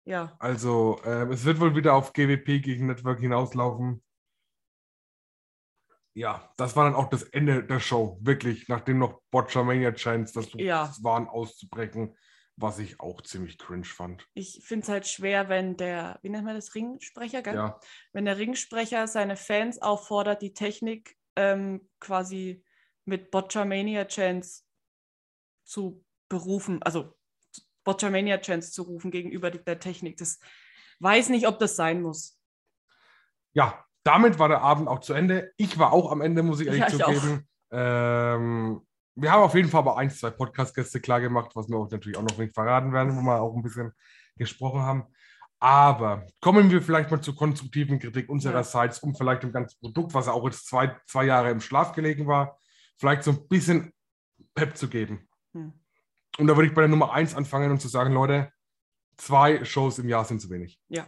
Ja. 0.05 0.35
Also, 0.39 0.99
ähm, 1.05 1.31
es 1.31 1.45
wird 1.45 1.59
wohl 1.59 1.75
wieder 1.75 1.93
auf 1.93 2.13
GWP 2.13 2.61
gegen 2.61 2.87
Network 2.87 3.19
hinauslaufen. 3.19 4.03
ja, 6.15 6.51
das 6.57 6.75
war 6.75 6.85
dann 6.85 6.95
auch 6.95 7.09
das 7.09 7.23
Ende 7.23 7.63
der 7.63 7.79
Show. 7.79 8.17
Wirklich, 8.21 8.67
nachdem 8.67 8.97
noch 8.99 9.21
Botchamania 9.31 9.93
Chance 9.93 10.33
das 10.33 10.49
Ja. 10.55 10.91
waren, 11.01 11.27
auszubrechen, 11.27 12.17
was 12.57 12.79
ich 12.79 12.99
auch 12.99 13.21
ziemlich 13.21 13.57
cringe 13.57 13.85
fand. 13.85 14.27
Ich 14.33 14.61
finde 14.65 14.83
es 14.83 14.89
halt 14.89 15.07
schwer, 15.07 15.47
wenn 15.47 15.77
der, 15.77 16.19
wie 16.21 16.29
nennt 16.29 16.43
man 16.43 16.55
das, 16.55 16.75
Ringsprecher, 16.75 17.41
gell? 17.41 17.55
Ja, 17.55 17.79
Wenn 18.11 18.25
der 18.25 18.37
Ringsprecher 18.37 19.07
seine 19.07 19.37
Fans 19.37 19.81
auffordert, 19.81 20.41
die 20.41 20.53
Technik 20.53 21.15
ähm, 21.37 21.87
quasi 22.01 22.65
mit 23.05 23.31
Botchamania 23.31 24.05
Chance 24.05 24.63
zu 25.63 26.03
berufen, 26.27 26.83
also 26.83 27.17
Botchamania 27.89 28.37
Chance 28.37 28.71
zu 28.71 28.83
rufen 28.83 29.09
gegenüber 29.09 29.49
der 29.49 29.79
Technik. 29.79 30.17
Das 30.17 30.39
weiß 30.99 31.29
nicht, 31.29 31.47
ob 31.47 31.57
das 31.57 31.75
sein 31.75 32.03
muss. 32.03 32.39
ja, 33.53 33.83
damit 34.03 34.37
war 34.37 34.47
der 34.47 34.61
Abend 34.61 34.87
auch 34.87 34.99
zu 34.99 35.13
Ende. 35.13 35.51
Ich 35.57 35.79
war 35.79 35.91
auch 35.91 36.11
am 36.11 36.21
Ende, 36.21 36.43
muss 36.43 36.59
ich 36.59 36.67
ehrlich 36.67 36.81
Ja, 36.81 36.87
ich 36.87 36.93
zugeben. 36.93 37.47
Ähm, 37.71 38.81
wir 39.15 39.31
haben 39.31 39.41
auf 39.41 39.55
jeden 39.55 39.69
Fall 39.69 39.79
aber 39.79 39.97
ein, 39.97 40.11
zwei 40.11 40.29
Podcast-Gäste 40.29 41.01
klar 41.01 41.19
gemacht, 41.19 41.51
was 41.55 41.67
wir 41.67 41.77
auch 41.77 41.89
natürlich 41.89 42.15
auch 42.15 42.21
noch 42.21 42.37
nicht 42.37 42.53
verraten 42.53 42.93
werden, 42.93 43.17
wo 43.17 43.21
wir 43.21 43.41
auch 43.41 43.55
ein 43.55 43.63
bisschen 43.63 43.91
gesprochen 44.37 44.81
haben. 44.81 45.03
Aber 45.59 46.27
kommen 46.41 46.69
wir 46.69 46.81
vielleicht 46.83 47.09
mal 47.09 47.21
zur 47.21 47.35
konstruktiven 47.35 47.97
Kritik 47.97 48.29
unsererseits, 48.29 48.99
um 48.99 49.15
vielleicht 49.15 49.41
dem 49.41 49.51
ganzen 49.51 49.79
Produkt, 49.79 50.13
was 50.13 50.27
ja 50.27 50.33
auch 50.33 50.45
jetzt 50.45 50.67
zwei, 50.67 50.95
zwei 51.07 51.25
Jahre 51.25 51.49
im 51.49 51.59
Schlaf 51.59 51.93
gelegen 51.93 52.27
war, 52.27 52.59
vielleicht 52.99 53.23
so 53.23 53.31
ein 53.31 53.47
bisschen 53.47 53.93
Pep 54.53 54.77
zu 54.77 54.87
geben. 54.87 55.28
Und 56.37 56.47
da 56.47 56.55
würde 56.55 56.67
ich 56.67 56.75
bei 56.75 56.81
der 56.81 56.89
Nummer 56.89 57.11
eins 57.11 57.35
anfangen 57.35 57.71
und 57.71 57.81
zu 57.81 57.87
sagen, 57.87 58.13
Leute, 58.13 58.51
zwei 59.17 59.63
Shows 59.65 59.99
im 59.99 60.07
Jahr 60.07 60.25
sind 60.25 60.41
zu 60.41 60.49
wenig. 60.49 60.79
Ja. 60.87 61.07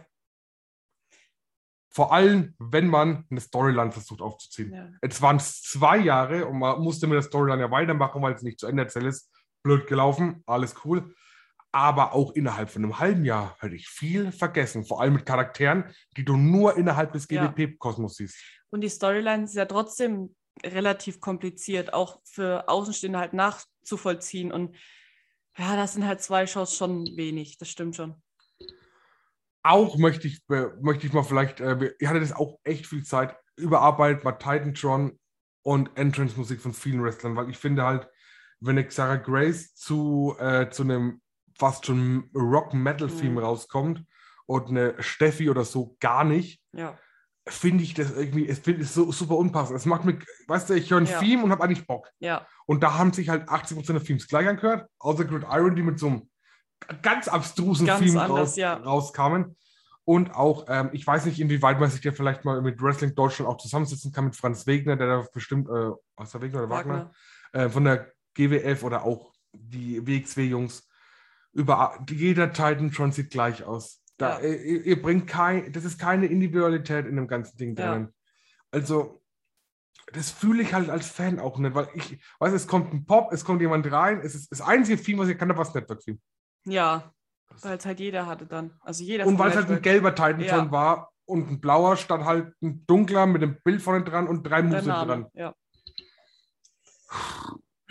Vor 1.90 2.12
allem, 2.12 2.54
wenn 2.58 2.86
man 2.86 3.26
eine 3.30 3.40
Storyline 3.40 3.92
versucht 3.92 4.22
aufzuziehen. 4.22 4.72
Ja. 4.72 4.88
Jetzt 5.02 5.20
waren 5.20 5.36
es 5.36 5.62
zwei 5.62 5.98
Jahre 5.98 6.46
und 6.46 6.58
man 6.58 6.80
musste 6.80 7.06
mit 7.06 7.16
der 7.16 7.22
Storyline 7.22 7.62
ja 7.62 7.70
weitermachen, 7.70 8.22
weil 8.22 8.34
es 8.34 8.42
nicht 8.42 8.58
zu 8.58 8.66
Ende 8.66 8.84
erzählt 8.84 9.06
ist. 9.06 9.30
Blöd 9.62 9.86
gelaufen, 9.86 10.42
alles 10.46 10.74
cool. 10.84 11.14
Aber 11.70 12.12
auch 12.12 12.32
innerhalb 12.32 12.70
von 12.70 12.82
einem 12.82 12.98
halben 12.98 13.24
Jahr 13.24 13.56
hätte 13.60 13.74
ich 13.74 13.88
viel 13.88 14.32
vergessen. 14.32 14.84
Vor 14.84 15.00
allem 15.00 15.14
mit 15.14 15.26
Charakteren, 15.26 15.84
die 16.16 16.24
du 16.24 16.36
nur 16.36 16.76
innerhalb 16.76 17.12
des. 17.12 17.28
GWP-Kosmos 17.28 18.16
siehst. 18.16 18.36
Und 18.70 18.82
die 18.82 18.88
Storyline 18.88 19.44
ist 19.44 19.54
ja 19.54 19.64
trotzdem 19.64 20.34
relativ 20.64 21.20
kompliziert, 21.20 21.94
auch 21.94 22.20
für 22.24 22.68
Außenstehende 22.68 23.18
halt 23.18 23.32
nachzuvollziehen. 23.32 24.52
Und 24.52 24.76
ja, 25.58 25.76
das 25.76 25.94
sind 25.94 26.06
halt 26.06 26.20
zwei 26.22 26.46
Shows 26.46 26.76
schon 26.76 27.04
wenig, 27.16 27.58
das 27.58 27.68
stimmt 27.68 27.96
schon. 27.96 28.22
Auch 29.62 29.96
möchte 29.96 30.26
ich, 30.26 30.40
äh, 30.50 30.68
möchte 30.80 31.06
ich 31.06 31.12
mal 31.12 31.22
vielleicht, 31.22 31.60
äh, 31.60 31.94
ihr 32.00 32.08
hattet 32.08 32.22
das 32.22 32.32
auch 32.32 32.58
echt 32.64 32.86
viel 32.86 33.04
Zeit, 33.04 33.36
überarbeitet 33.56 34.24
mal 34.24 34.32
Titantron 34.32 35.18
und 35.62 35.96
Entrance-Musik 35.96 36.60
von 36.60 36.72
vielen 36.74 37.02
Wrestlern, 37.02 37.36
weil 37.36 37.48
ich 37.48 37.58
finde 37.58 37.84
halt, 37.84 38.08
wenn 38.60 38.76
eine 38.78 38.90
Sarah 38.90 39.16
Grace 39.16 39.74
zu, 39.74 40.34
äh, 40.38 40.68
zu 40.70 40.82
einem 40.82 41.20
fast 41.56 41.86
schon 41.86 42.30
Rock-Metal-Theme 42.34 43.32
Mhm. 43.32 43.38
rauskommt 43.38 44.04
und 44.46 44.68
eine 44.68 45.00
Steffi 45.00 45.48
oder 45.48 45.64
so 45.64 45.96
gar 46.00 46.24
nicht, 46.24 46.60
Ja, 46.72 46.98
finde 47.48 47.82
ich 47.82 47.94
das 47.94 48.12
irgendwie, 48.12 48.48
es 48.48 48.60
finde 48.60 48.82
ich 48.82 48.90
so 48.90 49.10
super 49.10 49.36
unpassend. 49.36 49.76
Es 49.76 49.86
macht 49.86 50.04
mir, 50.04 50.18
weißt 50.46 50.70
du, 50.70 50.74
ich 50.74 50.90
höre 50.90 50.98
ein 50.98 51.06
Ja. 51.06 51.18
Theme 51.18 51.42
und 51.42 51.50
habe 51.50 51.64
eigentlich 51.64 51.86
Bock. 51.86 52.08
ja, 52.20 52.46
Und 52.66 52.82
da 52.82 52.98
haben 52.98 53.12
sich 53.12 53.28
halt 53.28 53.48
80% 53.48 53.92
der 53.92 54.02
Themes 54.02 54.28
gleich 54.28 54.46
angehört, 54.46 54.88
außer 54.98 55.24
Grid 55.24 55.44
Iron, 55.50 55.74
die 55.74 55.82
mit 55.82 55.98
so 55.98 56.06
einem 56.06 56.30
ganz 57.02 57.28
abstrusen 57.28 57.86
Ganz 57.86 58.04
Theme 58.04 58.22
anders, 58.22 58.50
raus, 58.50 58.56
ja. 58.56 58.74
rauskamen. 58.74 59.56
Und 60.04 60.34
auch, 60.34 60.66
ähm, 60.68 60.90
ich 60.92 61.06
weiß 61.06 61.26
nicht, 61.26 61.40
inwieweit 61.40 61.78
man 61.78 61.88
sich 61.90 62.00
da 62.00 62.10
vielleicht 62.10 62.44
mal 62.44 62.60
mit 62.60 62.82
Wrestling 62.82 63.14
Deutschland 63.14 63.48
auch 63.48 63.56
zusammensetzen 63.56 64.10
kann 64.12 64.24
mit 64.24 64.36
Franz 64.36 64.66
Wegner, 64.66 64.96
der 64.96 65.06
da 65.06 65.26
bestimmt, 65.32 65.68
äh, 65.68 65.90
was 66.16 66.32
der 66.32 66.42
Wegner 66.42 66.60
oder 66.60 66.70
Wagner, 66.70 67.10
Wagner. 67.52 67.66
Äh, 67.66 67.68
von 67.68 67.84
der 67.84 68.12
GWF 68.34 68.82
oder 68.82 69.04
auch 69.04 69.32
die 69.52 70.04
WXW-Jungs. 70.04 70.88
Über 71.52 71.98
jeder 72.08 72.52
Titan 72.52 73.12
sieht 73.12 73.30
gleich 73.30 73.62
aus. 73.62 74.01
Da, 74.22 74.40
Ja. 74.40 74.48
ihr, 74.48 74.84
ihr 74.86 75.02
bringt 75.02 75.26
kein, 75.26 75.72
das 75.72 75.84
ist 75.84 75.98
keine 75.98 76.26
Individualität 76.26 77.06
in 77.06 77.16
dem 77.16 77.26
ganzen 77.28 77.56
Ding 77.56 77.76
Ja. 77.76 77.90
drinnen. 77.92 78.14
Also, 78.70 79.22
das 80.12 80.30
fühle 80.30 80.62
ich 80.62 80.72
halt 80.74 80.90
als 80.90 81.06
Fan 81.08 81.38
auch 81.38 81.58
nicht, 81.58 81.74
weil 81.74 81.88
ich 81.94 82.18
weiß, 82.38 82.52
es 82.52 82.66
kommt 82.66 82.92
ein 82.92 83.04
Pop, 83.06 83.32
es 83.32 83.44
kommt 83.44 83.60
jemand 83.60 83.90
rein, 83.90 84.20
es 84.22 84.34
ist 84.34 84.50
das 84.52 84.60
einzige 84.60 85.02
Theme, 85.02 85.18
was 85.22 85.28
ich 85.28 85.38
kann, 85.38 85.48
das 85.48 85.74
Network-Theme. 85.74 86.18
Ja, 86.66 87.12
weil 87.62 87.76
es 87.78 87.84
halt 87.86 88.00
jeder 88.00 88.26
hatte 88.26 88.46
dann. 88.46 88.72
Also 88.80 89.04
jeder 89.04 89.26
Und 89.26 89.38
weil 89.38 89.50
es 89.50 89.56
halt 89.56 89.66
ein 89.66 89.74
Network. 89.74 89.82
gelber 89.82 90.14
Titan 90.14 90.40
Ja. 90.40 90.70
war 90.70 91.12
und 91.24 91.48
ein 91.50 91.60
blauer 91.60 91.96
statt 91.96 92.24
halt 92.24 92.54
ein 92.62 92.84
dunkler 92.86 93.26
mit 93.26 93.42
einem 93.42 93.56
Bild 93.62 93.80
vorne 93.82 94.04
dran 94.04 94.26
und 94.28 94.42
drei 94.44 94.62
Name. 94.62 94.82
dran. 94.82 95.26
Ja. 95.34 95.54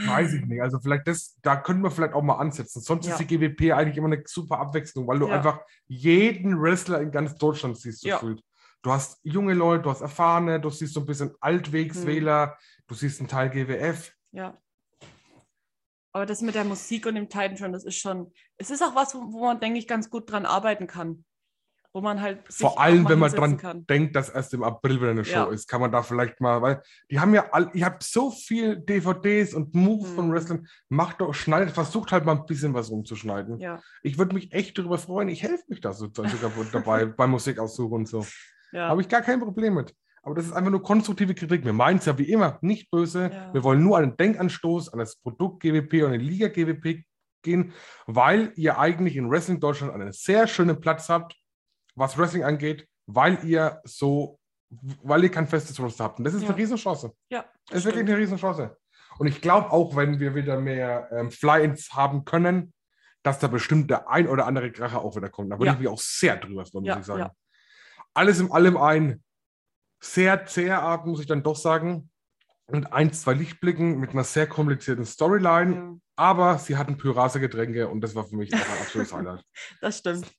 Weiß 0.06 0.34
ich 0.34 0.46
nicht. 0.46 0.62
Also 0.62 0.80
vielleicht 0.80 1.08
das, 1.08 1.38
da 1.42 1.56
können 1.56 1.82
wir 1.84 1.92
vielleicht 1.92 2.14
auch 2.14 2.22
mal 2.22 2.36
ansetzen. 2.38 2.82
Sonst 2.82 3.06
Ja. 3.08 3.14
ist 3.14 3.20
die 3.20 3.28
GWP 3.28 3.74
eigentlich 3.74 3.98
immer 3.98 4.08
eine 4.08 4.24
super 4.26 4.60
Abwechslung, 4.60 5.08
weil 5.08 5.20
du 5.20 5.28
Ja. 5.28 5.36
einfach 5.36 5.62
jeden 5.88 6.62
Wrestler 6.62 7.02
in 7.02 7.12
ganz 7.12 7.36
Deutschland 7.36 7.78
siehst, 7.78 8.04
Ja. 8.04 8.16
gefühlt. 8.20 8.44
Du 8.84 8.92
hast 8.92 9.20
junge 9.24 9.54
Leute, 9.54 9.84
du 9.84 9.92
hast 9.92 10.02
Erfahrene, 10.02 10.60
du 10.60 10.70
siehst 10.70 10.94
so 10.94 11.02
ein 11.02 11.06
bisschen 11.06 11.36
Altwegswähler, 11.40 12.58
du 12.88 12.96
siehst 12.96 13.20
einen 13.20 13.28
Teil 13.30 13.50
GWF. 13.50 14.12
Ja. 14.32 14.58
Aber 16.14 16.26
das 16.26 16.42
mit 16.42 16.56
der 16.56 16.66
Musik 16.66 17.06
und 17.06 17.16
dem 17.16 17.30
Titan 17.30 17.58
schon, 17.58 17.72
das 17.72 17.86
ist 17.86 17.96
schon, 17.98 18.34
es 18.58 18.70
ist 18.70 18.82
auch 18.82 18.96
was, 18.96 19.16
wo, 19.16 19.32
wo 19.32 19.46
man, 19.46 19.60
denke 19.60 19.80
ich, 19.80 19.88
ganz 19.88 20.10
gut 20.10 20.30
dran 20.32 20.46
arbeiten 20.46 20.88
kann. 20.88 21.24
Wo 21.94 22.00
man 22.00 22.22
halt 22.22 22.40
Vor 22.50 22.80
allem, 22.80 23.08
wenn 23.10 23.20
man 23.20 23.32
dran 23.32 23.58
kann. 23.58 23.86
denkt, 23.86 24.16
dass 24.16 24.30
erst 24.30 24.54
im 24.54 24.64
April 24.64 25.02
wieder 25.02 25.10
eine 25.12 25.26
Show 25.26 25.32
Ja. 25.34 25.50
ist, 25.52 25.68
kann 25.68 25.82
man 25.82 25.92
da 25.92 26.02
vielleicht 26.04 26.40
mal, 26.40 26.62
weil 26.62 26.82
die 27.10 27.20
haben 27.20 27.34
ja 27.34 27.50
all, 27.52 27.70
ich 27.74 27.84
habe 27.84 27.98
so 28.02 28.32
viel 28.32 28.78
DVDs 28.80 29.54
und 29.54 29.76
Moves 29.76 30.10
von 30.12 30.28
Mhm. 30.30 30.32
Wrestlern, 30.34 30.68
macht 30.90 31.20
doch, 31.20 31.34
schneidet, 31.34 31.72
versucht 31.72 32.14
halt 32.14 32.24
mal 32.26 32.38
ein 32.38 32.46
bisschen 32.46 32.74
was 32.74 32.90
rumzuschneiden. 32.90 33.60
Ja, 33.60 33.82
Ich 34.04 34.18
würde 34.18 34.34
mich 34.34 34.54
echt 34.54 34.78
darüber 34.78 34.98
freuen, 34.98 35.28
ich 35.28 35.44
helfe 35.44 35.66
mich 35.68 35.82
da 35.82 35.92
so, 35.92 36.06
sogar 36.06 36.52
dabei, 36.72 37.06
bei 37.18 37.28
Musikaussuche 37.28 37.94
und 37.94 38.08
so. 38.08 38.26
ja. 38.72 38.88
Habe 38.88 39.02
ich 39.02 39.10
gar 39.10 39.22
kein 39.22 39.40
Problem 39.42 39.74
mit. 39.74 39.94
Aber 40.24 40.36
das 40.36 40.46
ist 40.46 40.54
einfach 40.54 40.72
nur 40.72 40.84
konstruktive 40.84 41.34
Kritik. 41.34 41.66
Wir 41.66 41.74
meinen 41.74 41.98
es 41.98 42.06
ja 42.06 42.16
wie 42.18 42.32
immer 42.32 42.60
nicht 42.62 42.92
böse. 42.92 43.32
Ja. 43.34 43.54
Wir 43.54 43.64
wollen 43.64 43.84
nur 43.84 43.98
einen 43.98 44.16
Denkanstoß 44.16 44.90
an 44.94 45.00
das 45.00 45.16
Produkt 45.18 45.62
GWP 45.64 46.04
und 46.04 46.12
die 46.12 46.20
Liga 46.20 46.48
GWP 46.48 47.04
gehen, 47.44 47.74
weil 48.06 48.54
ihr 48.56 48.78
eigentlich 48.78 49.16
in 49.18 49.32
Wrestling 49.32 49.60
Deutschland 49.60 49.92
einen 49.94 50.12
sehr 50.12 50.46
schönen 50.48 50.80
Platz 50.80 51.10
habt, 51.10 51.36
was 51.96 52.18
Wrestling 52.18 52.44
angeht, 52.44 52.88
weil 53.06 53.44
ihr 53.46 53.82
so, 53.84 54.40
weil 55.04 55.24
ihr 55.24 55.32
kein 55.32 55.48
festes 55.48 55.80
Roster 55.80 56.06
habt. 56.06 56.20
Und 56.20 56.26
das 56.26 56.34
ist 56.34 56.44
Ja. 56.44 56.50
eine 56.50 56.58
Riesenchance. 56.58 57.12
ja, 57.30 57.46
Das 57.68 57.80
ist 57.80 57.86
wirklich 57.86 58.06
eine 58.06 58.18
Riesenchance. 58.18 58.78
Und 59.20 59.28
ich 59.28 59.42
glaube 59.42 59.72
auch, 59.72 59.96
wenn 59.96 60.20
wir 60.20 60.34
wieder 60.36 60.60
mehr 60.60 61.10
ähm, 61.12 61.32
Fly-Ins 61.32 61.94
haben 61.94 62.24
können, 62.26 62.74
dass 63.24 63.38
da 63.40 63.48
bestimmt 63.48 63.90
der 63.92 64.10
ein 64.10 64.28
oder 64.28 64.48
andere 64.48 64.72
Kracher 64.72 65.02
auch 65.02 65.16
wieder 65.16 65.30
kommt. 65.30 65.52
Da 65.52 65.58
würde 65.58 65.66
Ja. 65.68 65.74
ich 65.74 65.80
mich 65.80 65.88
auch 65.90 66.00
sehr 66.00 66.38
drüber 66.38 66.66
freuen, 66.66 66.86
muss 66.86 66.98
ich 66.98 67.06
sagen. 67.06 67.30
Alles 68.14 68.40
in 68.40 68.52
allem 68.52 68.78
ein 68.78 69.24
sehr 70.02 70.46
zäher 70.46 70.82
Abend, 70.82 71.08
muss 71.08 71.20
ich 71.22 71.28
dann 71.28 71.44
doch 71.44 71.56
sagen. 71.56 72.10
Und 72.66 72.92
ein, 72.94 73.12
zwei 73.14 73.34
Lichtblicken 73.34 74.00
mit 74.00 74.12
einer 74.12 74.24
sehr 74.24 74.48
komplizierten 74.48 75.06
Storyline. 75.06 75.76
ja, 75.76 75.96
Aber 76.16 76.58
sie 76.58 76.78
hatten 76.78 76.98
Pyrase-Getränke 76.98 77.90
und 77.90 78.02
das 78.02 78.16
war 78.16 78.26
für 78.26 78.38
mich 78.38 78.54
auch 78.54 78.58
ein 78.60 78.82
absolutes 78.82 79.14
Highlight. 79.14 79.44
das 79.82 79.98
stimmt. 80.00 80.32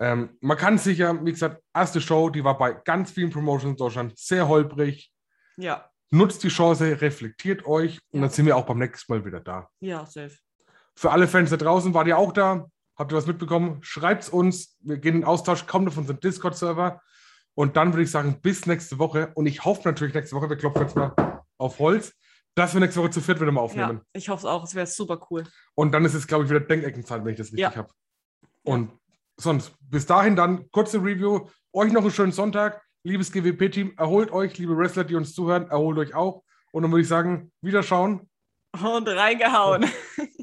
Ähm, 0.00 0.36
man 0.40 0.56
kann 0.56 0.78
sicher, 0.78 1.24
wie 1.24 1.32
gesagt, 1.32 1.62
erste 1.74 2.00
Show, 2.00 2.30
die 2.30 2.44
war 2.44 2.56
bei 2.56 2.72
ganz 2.72 3.10
vielen 3.10 3.30
Promotions 3.30 3.72
in 3.72 3.76
Deutschland 3.76 4.18
sehr 4.18 4.46
holprig. 4.48 5.12
Ja, 5.56 5.90
Nutzt 6.10 6.42
die 6.42 6.48
Chance, 6.48 7.00
reflektiert 7.02 7.66
euch 7.66 7.98
und 8.12 8.20
Ja. 8.20 8.26
dann 8.26 8.30
sind 8.30 8.46
wir 8.46 8.56
auch 8.56 8.64
beim 8.64 8.78
nächsten 8.78 9.12
Mal 9.12 9.24
wieder 9.26 9.40
da. 9.40 9.68
ja, 9.80 10.06
safe. 10.06 10.38
Für 10.96 11.10
alle 11.10 11.28
Fans 11.28 11.50
da 11.50 11.56
draußen, 11.58 11.92
wart 11.94 12.06
ihr 12.08 12.16
auch 12.16 12.32
da? 12.32 12.66
Habt 12.96 13.12
ihr 13.12 13.16
was 13.16 13.26
mitbekommen? 13.26 13.78
Schreibt 13.82 14.22
es 14.24 14.28
uns. 14.30 14.76
Wir 14.80 14.96
gehen 14.98 15.16
in 15.16 15.24
Austausch, 15.24 15.66
kommt 15.66 15.86
auf 15.88 15.96
unseren 15.98 16.18
Discord-Server. 16.18 17.00
Und 17.54 17.76
dann 17.76 17.92
würde 17.92 18.02
ich 18.04 18.10
sagen, 18.10 18.40
bis 18.40 18.66
nächste 18.66 18.98
Woche. 18.98 19.30
Und 19.34 19.46
ich 19.46 19.64
hoffe 19.64 19.82
natürlich 19.84 20.14
nächste 20.14 20.34
Woche, 20.34 20.48
wir 20.48 20.56
klopfen 20.56 20.82
jetzt 20.82 20.96
mal 20.96 21.42
auf 21.58 21.78
Holz, 21.78 22.14
dass 22.54 22.72
wir 22.72 22.80
nächste 22.80 23.00
Woche 23.00 23.10
zu 23.10 23.20
viert 23.20 23.40
wieder 23.40 23.52
mal 23.52 23.60
aufnehmen. 23.60 23.98
Ja, 23.98 24.04
ich 24.14 24.28
hoffe 24.28 24.40
es 24.40 24.44
auch. 24.46 24.64
Es 24.64 24.74
wäre 24.74 24.86
super 24.86 25.20
cool. 25.30 25.44
Und 25.74 25.92
dann 25.92 26.04
ist 26.04 26.14
es, 26.14 26.26
glaube 26.26 26.44
ich, 26.44 26.50
wieder 26.50 26.60
Denkeckenzeit, 26.60 27.22
wenn 27.24 27.32
ich 27.32 27.38
das 27.38 27.48
richtig 27.48 27.60
Ja. 27.60 27.76
habe. 27.76 27.90
Und 28.64 28.90
sonst, 29.40 29.74
bis 29.80 30.06
dahin 30.06 30.36
dann 30.36 30.70
kurze 30.70 30.98
Review. 30.98 31.48
Euch 31.72 31.92
noch 31.92 32.02
einen 32.02 32.10
schönen 32.10 32.32
Sonntag. 32.32 32.82
Liebes 33.04 33.32
GWP-Team, 33.32 33.94
erholt 33.96 34.30
euch. 34.32 34.58
Liebe 34.58 34.76
Wrestler, 34.76 35.04
die 35.04 35.14
uns 35.14 35.34
zuhören, 35.34 35.68
erholt 35.70 35.98
euch 35.98 36.14
auch. 36.14 36.42
Und 36.72 36.82
dann 36.82 36.90
würde 36.90 37.02
ich 37.02 37.08
sagen, 37.08 37.52
Wiederschauen. 37.62 38.28
Und 38.72 39.08
reingehauen. 39.08 39.86